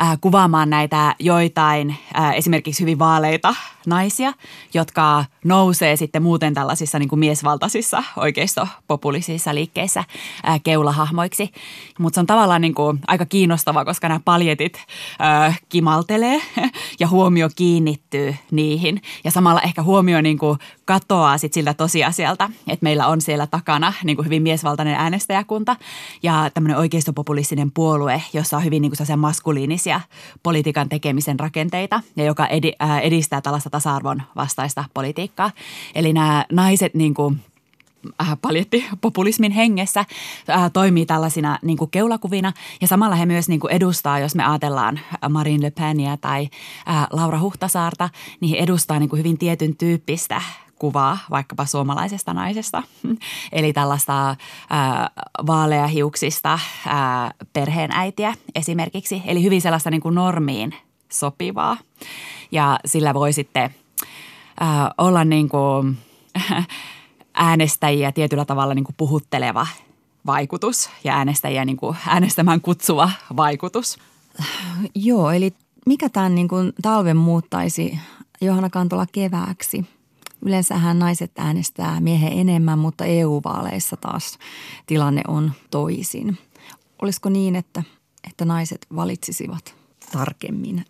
äh, 0.00 0.18
kuvaamaan 0.20 0.70
näitä 0.70 1.14
joitain 1.18 1.96
äh, 2.18 2.34
esimerkiksi 2.34 2.80
hyvin 2.80 2.98
vaaleita 2.98 3.54
naisia, 3.86 4.32
jotka 4.74 5.24
nousee 5.44 5.96
sitten 5.96 6.22
muuten 6.22 6.54
tällaisissa 6.54 6.98
niin 6.98 7.08
kuin 7.08 7.18
miesvaltaisissa 7.18 8.02
oikeistopopulisissa 8.16 9.54
liikkeissä 9.54 10.04
äh, 10.48 10.60
keulahahmoiksi. 10.62 11.52
Mutta 11.98 12.14
se 12.14 12.20
on 12.20 12.26
tavallaan 12.26 12.60
niin 12.60 12.74
kuin 12.74 13.00
aika 13.06 13.26
kiinnostavaa, 13.26 13.84
koska 13.84 14.08
nämä 14.08 14.20
paljetit 14.24 14.78
äh, 15.20 15.60
kimaltelee 15.68 16.42
ja 17.00 17.08
huomio 17.08 17.48
kiinnittyy 17.56 18.36
niihin. 18.50 19.02
Ja 19.24 19.30
samalla 19.30 19.60
ehkä 19.60 19.82
huomio 19.82 20.20
niin 20.20 20.38
kuin 20.38 20.58
katoaa 20.84 21.38
sit 21.38 21.52
siltä 21.52 21.74
tosiasialta, 21.74 22.50
että 22.68 22.84
meillä 22.84 23.06
on 23.06 23.20
siellä 23.20 23.46
takana 23.46 23.92
niin 24.04 24.16
kuin 24.16 24.26
hyvin 24.26 24.42
miesvaltainen 24.42 24.94
äänestäjäkunta 24.94 25.76
ja 26.22 26.50
tämmöinen 26.54 26.78
oikeistopopulistinen 26.78 27.70
puolue, 27.72 28.22
jossa 28.32 28.56
on 28.56 28.64
hyvin 28.64 28.82
niin 28.82 28.92
kuin 28.98 29.18
maskuliinisia 29.18 30.00
politiikan 30.42 30.88
tekemisen 30.88 31.40
rakenteita 31.40 32.00
ja 32.16 32.24
joka 32.24 32.48
äh, 32.82 32.98
edistää 32.98 33.40
tällaista 33.40 33.70
tasa-arvon 33.74 34.22
vastaista 34.36 34.84
politiikkaa. 34.94 35.50
Eli 35.94 36.12
nämä 36.12 36.44
naiset 36.52 36.94
niin 36.94 37.14
kuin 37.14 37.40
äh, 38.20 38.36
paljetti 38.42 38.84
populismin 39.00 39.52
hengessä, 39.52 40.00
äh, 40.00 40.70
toimii 40.72 41.06
tällaisina 41.06 41.58
niin 41.62 41.76
kuin 41.78 41.90
keulakuvina 41.90 42.52
ja 42.80 42.86
samalla 42.86 43.16
he 43.16 43.26
myös 43.26 43.48
niin 43.48 43.60
kuin 43.60 43.72
edustaa, 43.72 44.18
jos 44.18 44.34
me 44.34 44.44
ajatellaan 44.44 45.00
Marine 45.28 45.62
Le 45.62 45.70
Penia 45.70 46.16
tai 46.16 46.48
äh, 46.88 47.06
Laura 47.10 47.40
Huhtasaarta, 47.40 48.08
niin 48.40 48.50
he 48.50 48.56
edustaa 48.56 48.98
niin 48.98 49.08
kuin 49.08 49.18
hyvin 49.18 49.38
tietyn 49.38 49.76
tyyppistä 49.76 50.42
kuvaa 50.78 51.18
vaikkapa 51.30 51.66
suomalaisesta 51.66 52.34
naisesta. 52.34 52.82
Eli 53.52 53.72
tällaista 53.72 54.36
ää, 54.70 55.10
vaaleahiuksista 55.46 56.58
ää, 56.86 57.30
perheenäitiä 57.52 58.34
esimerkiksi. 58.54 59.22
Eli 59.26 59.42
hyvin 59.42 59.62
sellaista 59.62 59.90
niin 59.90 60.00
kuin 60.00 60.14
normiin 60.14 60.74
sopivaa. 61.14 61.76
Ja 62.52 62.78
sillä 62.86 63.14
voi 63.14 63.32
sitten 63.32 63.74
ää, 64.60 64.90
olla 64.98 65.24
niin 65.24 65.48
kuin, 65.48 65.98
äänestäjiä 67.34 68.12
tietyllä 68.12 68.44
tavalla 68.44 68.74
niin 68.74 68.84
kuin 68.84 68.94
puhutteleva 68.96 69.66
vaikutus 70.26 70.90
ja 71.04 71.16
äänestäjiä 71.16 71.64
niin 71.64 71.76
kuin 71.76 71.96
äänestämään 72.06 72.60
kutsuva 72.60 73.10
vaikutus. 73.36 73.98
Joo, 74.94 75.30
eli 75.30 75.54
mikä 75.86 76.08
tämän 76.08 76.34
niin 76.34 76.48
kuin 76.48 76.72
talven 76.82 77.16
muuttaisi 77.16 77.98
Johanna 78.40 78.70
Kantola 78.70 79.06
kevääksi? 79.12 79.84
Yleensähän 80.42 80.98
naiset 80.98 81.32
äänestää 81.38 82.00
miehen 82.00 82.38
enemmän, 82.38 82.78
mutta 82.78 83.04
EU-vaaleissa 83.04 83.96
taas 83.96 84.38
tilanne 84.86 85.22
on 85.28 85.52
toisin. 85.70 86.38
Olisiko 87.02 87.28
niin, 87.28 87.56
että, 87.56 87.82
että 88.28 88.44
naiset 88.44 88.86
valitsisivat 88.96 89.83
tarkemmin? 90.12 90.84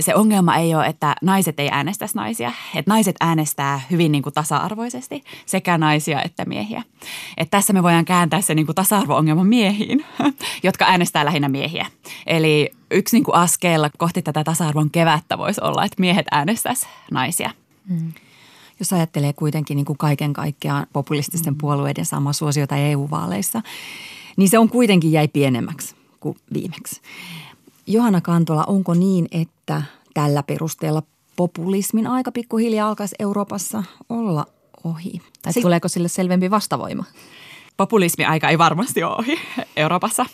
se 0.00 0.14
ongelma 0.14 0.56
ei 0.56 0.74
ole, 0.74 0.86
että 0.86 1.16
naiset 1.22 1.60
ei 1.60 1.68
äänestäisi 1.72 2.16
naisia. 2.16 2.52
Että 2.74 2.90
naiset 2.90 3.16
äänestää 3.20 3.80
hyvin 3.90 4.12
niin 4.12 4.22
kuin 4.22 4.32
tasa-arvoisesti 4.32 5.24
sekä 5.46 5.78
naisia 5.78 6.22
että 6.22 6.44
miehiä. 6.44 6.82
Että 7.36 7.50
tässä 7.50 7.72
me 7.72 7.82
voidaan 7.82 8.04
kääntää 8.04 8.40
se 8.40 8.54
niin 8.54 8.66
kuin 8.66 8.76
tasa-arvo-ongelma 8.76 9.44
miehiin, 9.44 10.04
jotka 10.62 10.84
äänestää 10.84 11.24
lähinnä 11.24 11.48
miehiä. 11.48 11.86
Eli 12.26 12.70
yksi 12.90 13.16
niin 13.16 13.24
kuin 13.24 13.34
askel 13.34 13.90
kohti 13.98 14.22
tätä 14.22 14.44
tasa-arvon 14.44 14.90
kevättä 14.90 15.38
voisi 15.38 15.60
olla, 15.64 15.84
että 15.84 16.00
miehet 16.00 16.26
äänestäisi 16.30 16.86
naisia. 17.10 17.50
Mm. 17.88 18.12
Jos 18.78 18.92
ajattelee 18.92 19.32
kuitenkin 19.32 19.76
niin 19.76 19.86
kuin 19.86 19.98
kaiken 19.98 20.32
kaikkiaan 20.32 20.86
populististen 20.92 21.54
mm. 21.54 21.58
puolueiden 21.58 22.06
sama 22.06 22.32
suosiota 22.32 22.76
EU-vaaleissa, 22.76 23.62
niin 24.36 24.48
se 24.48 24.58
on 24.58 24.68
kuitenkin 24.68 25.12
jäi 25.12 25.28
pienemmäksi 25.28 25.94
kuin 26.20 26.36
viimeksi. 26.52 27.00
Johanna 27.90 28.20
Kantola, 28.20 28.64
onko 28.64 28.94
niin, 28.94 29.28
että 29.32 29.82
tällä 30.14 30.42
perusteella 30.42 31.02
populismin 31.36 32.06
aika 32.06 32.32
pikkuhiljaa 32.32 32.88
alkaisi 32.88 33.16
Euroopassa 33.18 33.84
olla 34.08 34.46
ohi? 34.84 35.22
Tai 35.42 35.52
si- 35.52 35.62
tuleeko 35.62 35.88
sille 35.88 36.08
selvempi 36.08 36.50
vastavoima? 36.50 37.04
Populismi 37.76 38.24
aika 38.24 38.48
ei 38.48 38.58
varmasti 38.58 39.02
ole 39.02 39.16
ohi 39.18 39.38
Euroopassa. 39.76 40.26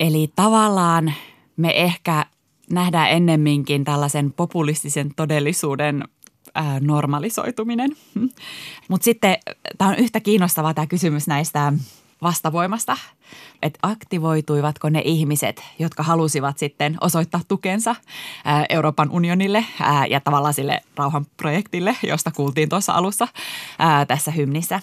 Eli 0.00 0.32
tavallaan 0.36 1.12
me 1.56 1.72
ehkä 1.76 2.26
nähdään 2.70 3.10
ennemminkin 3.10 3.84
tällaisen 3.84 4.32
populistisen 4.32 5.10
todellisuuden 5.16 6.04
ää, 6.54 6.80
normalisoituminen. 6.80 7.96
Mutta 8.88 9.04
sitten 9.04 9.36
tämä 9.78 9.90
on 9.90 9.96
yhtä 9.96 10.20
kiinnostavaa 10.20 10.74
tämä 10.74 10.86
kysymys 10.86 11.26
näistä 11.26 11.72
vastavoimasta, 12.22 12.96
että 13.62 13.78
aktivoituivatko 13.82 14.88
ne 14.88 15.02
ihmiset, 15.04 15.62
jotka 15.78 16.02
halusivat 16.02 16.58
sitten 16.58 16.96
osoittaa 17.00 17.40
tukensa 17.48 17.96
Euroopan 18.68 19.10
unionille 19.10 19.64
ja 20.10 20.20
tavallaan 20.20 20.54
sille 20.54 20.80
rauhanprojektille, 20.96 21.96
josta 22.02 22.30
kuultiin 22.30 22.68
tuossa 22.68 22.92
alussa 22.92 23.28
tässä 24.08 24.30
hymnissä. 24.30 24.80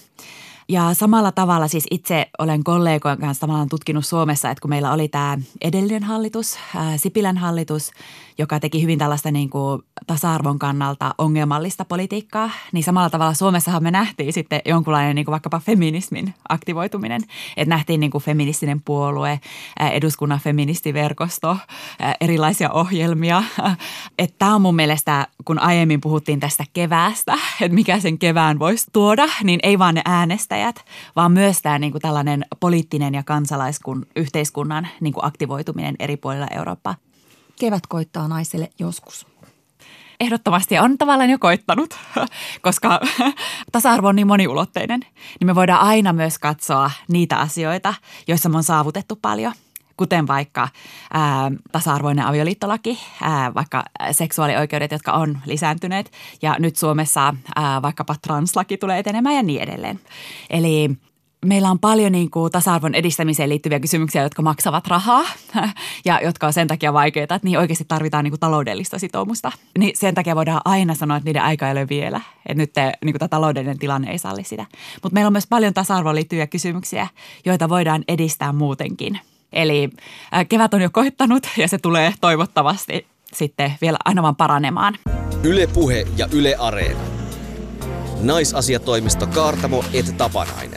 Ja 0.70 0.94
samalla 0.94 1.32
tavalla 1.32 1.68
siis 1.68 1.88
itse 1.92 2.30
olen 2.40 2.64
kollegojen 2.64 3.18
kanssa 3.18 3.48
tutkinut 3.70 4.06
Suomessa, 4.06 4.50
että 4.50 4.62
kun 4.62 4.70
meillä 4.70 4.92
oli 4.92 5.08
tämä 5.08 5.38
edellinen 5.62 6.04
hallitus, 6.04 6.58
Sipilän 6.98 7.38
hallitus, 7.38 7.92
joka 8.38 8.60
teki 8.60 8.82
hyvin 8.82 9.00
tällaista 9.00 9.32
niin 9.32 9.50
kuin 9.50 9.82
tasa-arvon 10.08 10.60
kannalta 10.60 11.16
ongelmallista 11.18 11.86
politiikkaa, 11.86 12.50
niin 12.72 12.84
samalla 12.84 13.10
tavalla 13.10 13.34
Suomessahan 13.34 13.84
me 13.84 13.92
nähtiin 13.92 14.34
sitten 14.34 14.62
jonkunlainen 14.66 15.16
niin 15.16 15.26
kuin 15.26 15.32
vaikkapa 15.32 15.60
feminismin 15.60 16.34
aktivoituminen. 16.50 17.22
Että 17.58 17.70
nähtiin 17.70 18.00
niin 18.00 18.12
kuin 18.12 18.24
feministinen 18.24 18.82
puolue, 18.82 19.40
eduskunnan 19.92 20.40
feministiverkosto, 20.40 21.58
erilaisia 22.22 22.72
ohjelmia. 22.72 23.44
Että 24.18 24.36
tämä 24.40 24.56
on 24.56 24.62
mun 24.62 24.76
mielestä, 24.76 25.28
kun 25.46 25.60
aiemmin 25.60 26.02
puhuttiin 26.02 26.40
tästä 26.40 26.64
keväästä, 26.74 27.34
että 27.62 27.76
mikä 27.76 28.00
sen 28.00 28.18
kevään 28.20 28.60
voisi 28.60 28.86
tuoda, 28.94 29.28
niin 29.44 29.60
ei 29.64 29.80
vaan 29.80 29.96
ne 29.96 30.02
äänestäjät, 30.06 30.86
vaan 31.16 31.32
myös 31.32 31.62
tämä 31.62 31.80
niin 31.80 31.92
kuin 31.92 32.02
tällainen 32.02 32.46
poliittinen 32.60 33.14
ja 33.14 33.24
kansalaiskun 33.24 34.06
yhteiskunnan 34.16 34.88
niin 35.02 35.14
kuin 35.14 35.26
aktivoituminen 35.26 35.96
eri 36.00 36.18
puolilla 36.18 36.48
Eurooppaa. 36.52 36.96
Kevät 37.60 37.88
koittaa 37.88 38.28
naiselle 38.28 38.70
joskus. 38.80 39.28
Ehdottomasti 40.20 40.80
on 40.80 40.98
tavallaan 40.98 41.30
jo 41.30 41.40
koittanut, 41.40 41.98
koska 42.62 43.00
tasa-arvo 43.72 44.08
on 44.08 44.16
niin 44.16 44.28
moniulotteinen, 44.28 45.00
niin 45.40 45.46
me 45.46 45.56
voidaan 45.56 45.82
aina 45.82 46.14
myös 46.14 46.40
katsoa 46.40 46.92
niitä 47.08 47.38
asioita, 47.38 47.94
joissa 48.28 48.50
me 48.50 48.58
on 48.58 48.64
saavutettu 48.64 49.16
paljon– 49.16 49.54
kuten 49.98 50.28
vaikka 50.28 50.70
ää, 51.14 51.52
tasa-arvoinen 51.72 52.26
avioliittolaki, 52.26 53.00
ää, 53.22 53.54
vaikka 53.54 53.84
seksuaalioikeudet, 54.12 54.92
jotka 54.92 55.12
on 55.12 55.38
lisääntyneet 55.46 56.12
ja 56.42 56.56
nyt 56.60 56.76
Suomessa 56.76 57.34
ää, 57.56 57.82
vaikkapa 57.82 58.16
translaki 58.22 58.78
tulee 58.78 59.00
etenemään 59.00 59.36
ja 59.36 59.44
niin 59.44 59.62
edelleen. 59.62 60.00
Eli 60.50 60.90
meillä 61.46 61.72
on 61.72 61.80
paljon 61.80 62.12
niin 62.12 62.32
kuin 62.32 62.52
tasa-arvon 62.52 62.96
edistämiseen 62.96 63.50
liittyviä 63.50 63.80
kysymyksiä, 63.80 64.24
jotka 64.24 64.42
maksavat 64.42 64.88
rahaa 64.88 65.26
ja 66.06 66.20
jotka 66.24 66.48
on 66.48 66.54
sen 66.54 66.68
takia 66.68 66.94
vaikeita, 66.94 67.36
että 67.36 67.48
niin 67.48 67.60
oikeasti 67.60 67.86
tarvitaan 67.88 68.24
niin 68.24 68.32
kuin 68.32 68.40
taloudellista 68.40 69.00
sitoumusta. 69.00 69.52
Niin 69.78 69.92
sen 69.96 70.16
takia 70.16 70.36
voidaan 70.36 70.62
aina 70.66 70.96
sanoa, 70.96 71.18
että 71.18 71.30
niiden 71.30 71.42
aika 71.42 71.68
ei 71.68 71.72
ole 71.72 71.90
vielä. 71.90 72.22
Että 72.46 72.62
nyt 72.62 72.72
niin 73.06 73.14
kuin 73.14 73.20
tämä 73.20 73.28
taloudellinen 73.28 73.80
tilanne 73.80 74.12
ei 74.12 74.18
salli 74.18 74.44
sitä. 74.44 74.66
Mutta 75.04 75.14
meillä 75.14 75.28
on 75.28 75.34
myös 75.34 75.48
paljon 75.48 75.74
tasa-arvoon 75.74 76.16
liittyviä 76.16 76.48
kysymyksiä, 76.48 77.08
joita 77.46 77.70
voidaan 77.70 78.04
edistää 78.08 78.54
muutenkin. 78.54 79.20
Eli 79.54 79.90
kevät 80.50 80.74
on 80.74 80.82
jo 80.82 80.90
koittanut 80.90 81.48
ja 81.58 81.68
se 81.68 81.78
tulee 81.78 82.14
toivottavasti 82.22 83.08
sitten 83.34 83.74
vielä 83.82 83.98
aina 84.06 84.24
vaan 84.24 84.36
paranemaan. 84.36 84.96
Ylepuhe 85.44 86.08
ja 86.18 86.28
Yle 86.32 86.56
Areena. 86.56 87.00
Naisasiatoimisto 88.22 89.28
Kaartamo 89.28 89.84
et 89.94 90.18
Tapanainen. 90.18 90.77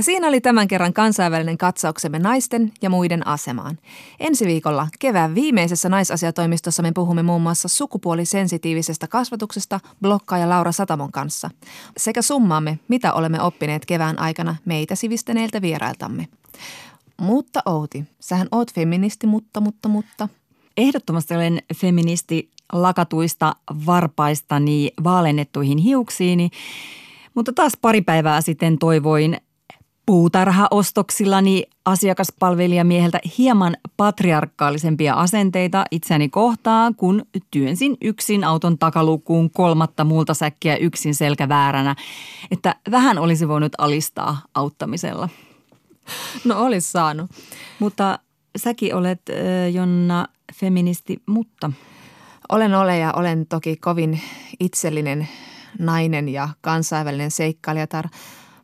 Ja 0.00 0.04
siinä 0.04 0.28
oli 0.28 0.40
tämän 0.40 0.68
kerran 0.68 0.92
kansainvälinen 0.92 1.58
katsauksemme 1.58 2.18
naisten 2.18 2.72
ja 2.82 2.90
muiden 2.90 3.26
asemaan. 3.26 3.78
Ensi 4.20 4.46
viikolla 4.46 4.88
kevään 4.98 5.34
viimeisessä 5.34 5.88
naisasiatoimistossa 5.88 6.82
me 6.82 6.92
puhumme 6.92 7.22
muun 7.22 7.42
muassa 7.42 7.68
sukupuolisensitiivisestä 7.68 9.08
kasvatuksesta 9.08 9.80
ja 10.40 10.48
Laura 10.48 10.72
Satamon 10.72 11.12
kanssa. 11.12 11.50
Sekä 11.96 12.22
summaamme, 12.22 12.78
mitä 12.88 13.12
olemme 13.12 13.42
oppineet 13.42 13.86
kevään 13.86 14.18
aikana 14.18 14.56
meitä 14.64 14.94
sivistäneiltä 14.94 15.62
vierailtamme. 15.62 16.28
Mutta 17.20 17.62
Outi, 17.66 18.04
sähän 18.20 18.48
oot 18.52 18.74
feministi, 18.74 19.26
mutta, 19.26 19.60
mutta, 19.60 19.88
mutta. 19.88 20.28
Ehdottomasti 20.76 21.34
olen 21.34 21.62
feministi 21.76 22.50
lakatuista 22.72 23.56
varpaistani 23.86 24.92
vaalennettuihin 25.04 25.78
hiuksiini, 25.78 26.50
mutta 27.34 27.52
taas 27.52 27.72
pari 27.80 28.02
päivää 28.02 28.40
sitten 28.40 28.78
toivoin 28.78 29.40
puutarhaostoksillani 30.10 31.64
asiakaspalvelijamieheltä 31.84 33.20
hieman 33.38 33.76
patriarkaalisempia 33.96 35.14
asenteita 35.14 35.84
itseäni 35.90 36.28
kohtaan, 36.28 36.94
kun 36.94 37.26
työnsin 37.50 37.96
yksin 38.00 38.44
auton 38.44 38.78
takalukuun 38.78 39.50
kolmatta 39.50 40.04
multa 40.04 40.34
säkkiä 40.34 40.76
yksin 40.76 41.14
selkä 41.14 41.48
vääränä, 41.48 41.96
että 42.50 42.74
vähän 42.90 43.18
olisi 43.18 43.48
voinut 43.48 43.72
alistaa 43.78 44.42
auttamisella. 44.54 45.28
No 46.44 46.64
olisi 46.64 46.90
saanut. 46.90 47.30
Mutta 47.78 48.18
säkin 48.56 48.94
olet, 48.94 49.22
Jonna, 49.72 50.26
feministi, 50.54 51.22
mutta... 51.26 51.72
Olen 52.48 52.74
ole 52.74 52.98
ja 52.98 53.12
olen 53.12 53.46
toki 53.46 53.76
kovin 53.76 54.20
itsellinen 54.60 55.28
nainen 55.78 56.28
ja 56.28 56.48
kansainvälinen 56.60 57.30
seikkailijatar– 57.30 58.08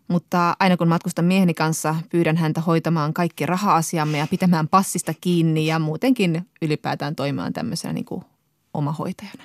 mutta 0.08 0.56
aina 0.58 0.76
kun 0.76 0.88
matkustan 0.88 1.24
mieheni 1.24 1.54
kanssa, 1.54 1.94
pyydän 2.10 2.36
häntä 2.36 2.60
hoitamaan 2.60 3.14
kaikki 3.14 3.46
raha-asiamme 3.46 4.18
ja 4.18 4.26
pitämään 4.30 4.68
passista 4.68 5.14
kiinni 5.20 5.66
ja 5.66 5.78
muutenkin 5.78 6.46
ylipäätään 6.62 7.16
toimimaan 7.16 7.52
tämmöisenä 7.52 7.92
niin 7.92 8.04
kuin 8.04 8.24
omahoitajana. 8.74 9.44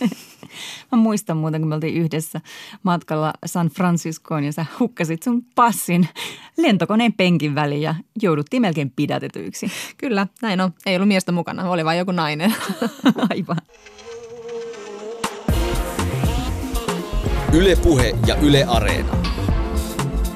Mä 0.92 0.98
muistan 0.98 1.36
muuten, 1.36 1.60
kun 1.60 1.68
me 1.68 1.74
oltiin 1.74 1.94
yhdessä 1.94 2.40
matkalla 2.82 3.32
San 3.46 3.68
Franciscoon 3.68 4.44
ja 4.44 4.52
sä 4.52 4.66
hukkasit 4.78 5.22
sun 5.22 5.42
passin 5.54 6.08
lentokoneen 6.56 7.12
penkin 7.12 7.54
väliin 7.54 7.82
ja 7.82 7.94
jouduttiin 8.22 8.62
melkein 8.62 8.92
pidätetyiksi. 8.96 9.72
Kyllä, 9.96 10.26
näin 10.42 10.60
on. 10.60 10.74
Ei 10.86 10.96
ollut 10.96 11.08
miestä 11.08 11.32
mukana, 11.32 11.70
oli 11.70 11.84
vain 11.84 11.98
joku 11.98 12.12
nainen. 12.12 12.54
Aivan. 13.30 13.56
Ylepuhe 17.52 18.14
ja 18.26 18.34
Yle 18.34 18.64
Areena. 18.64 19.37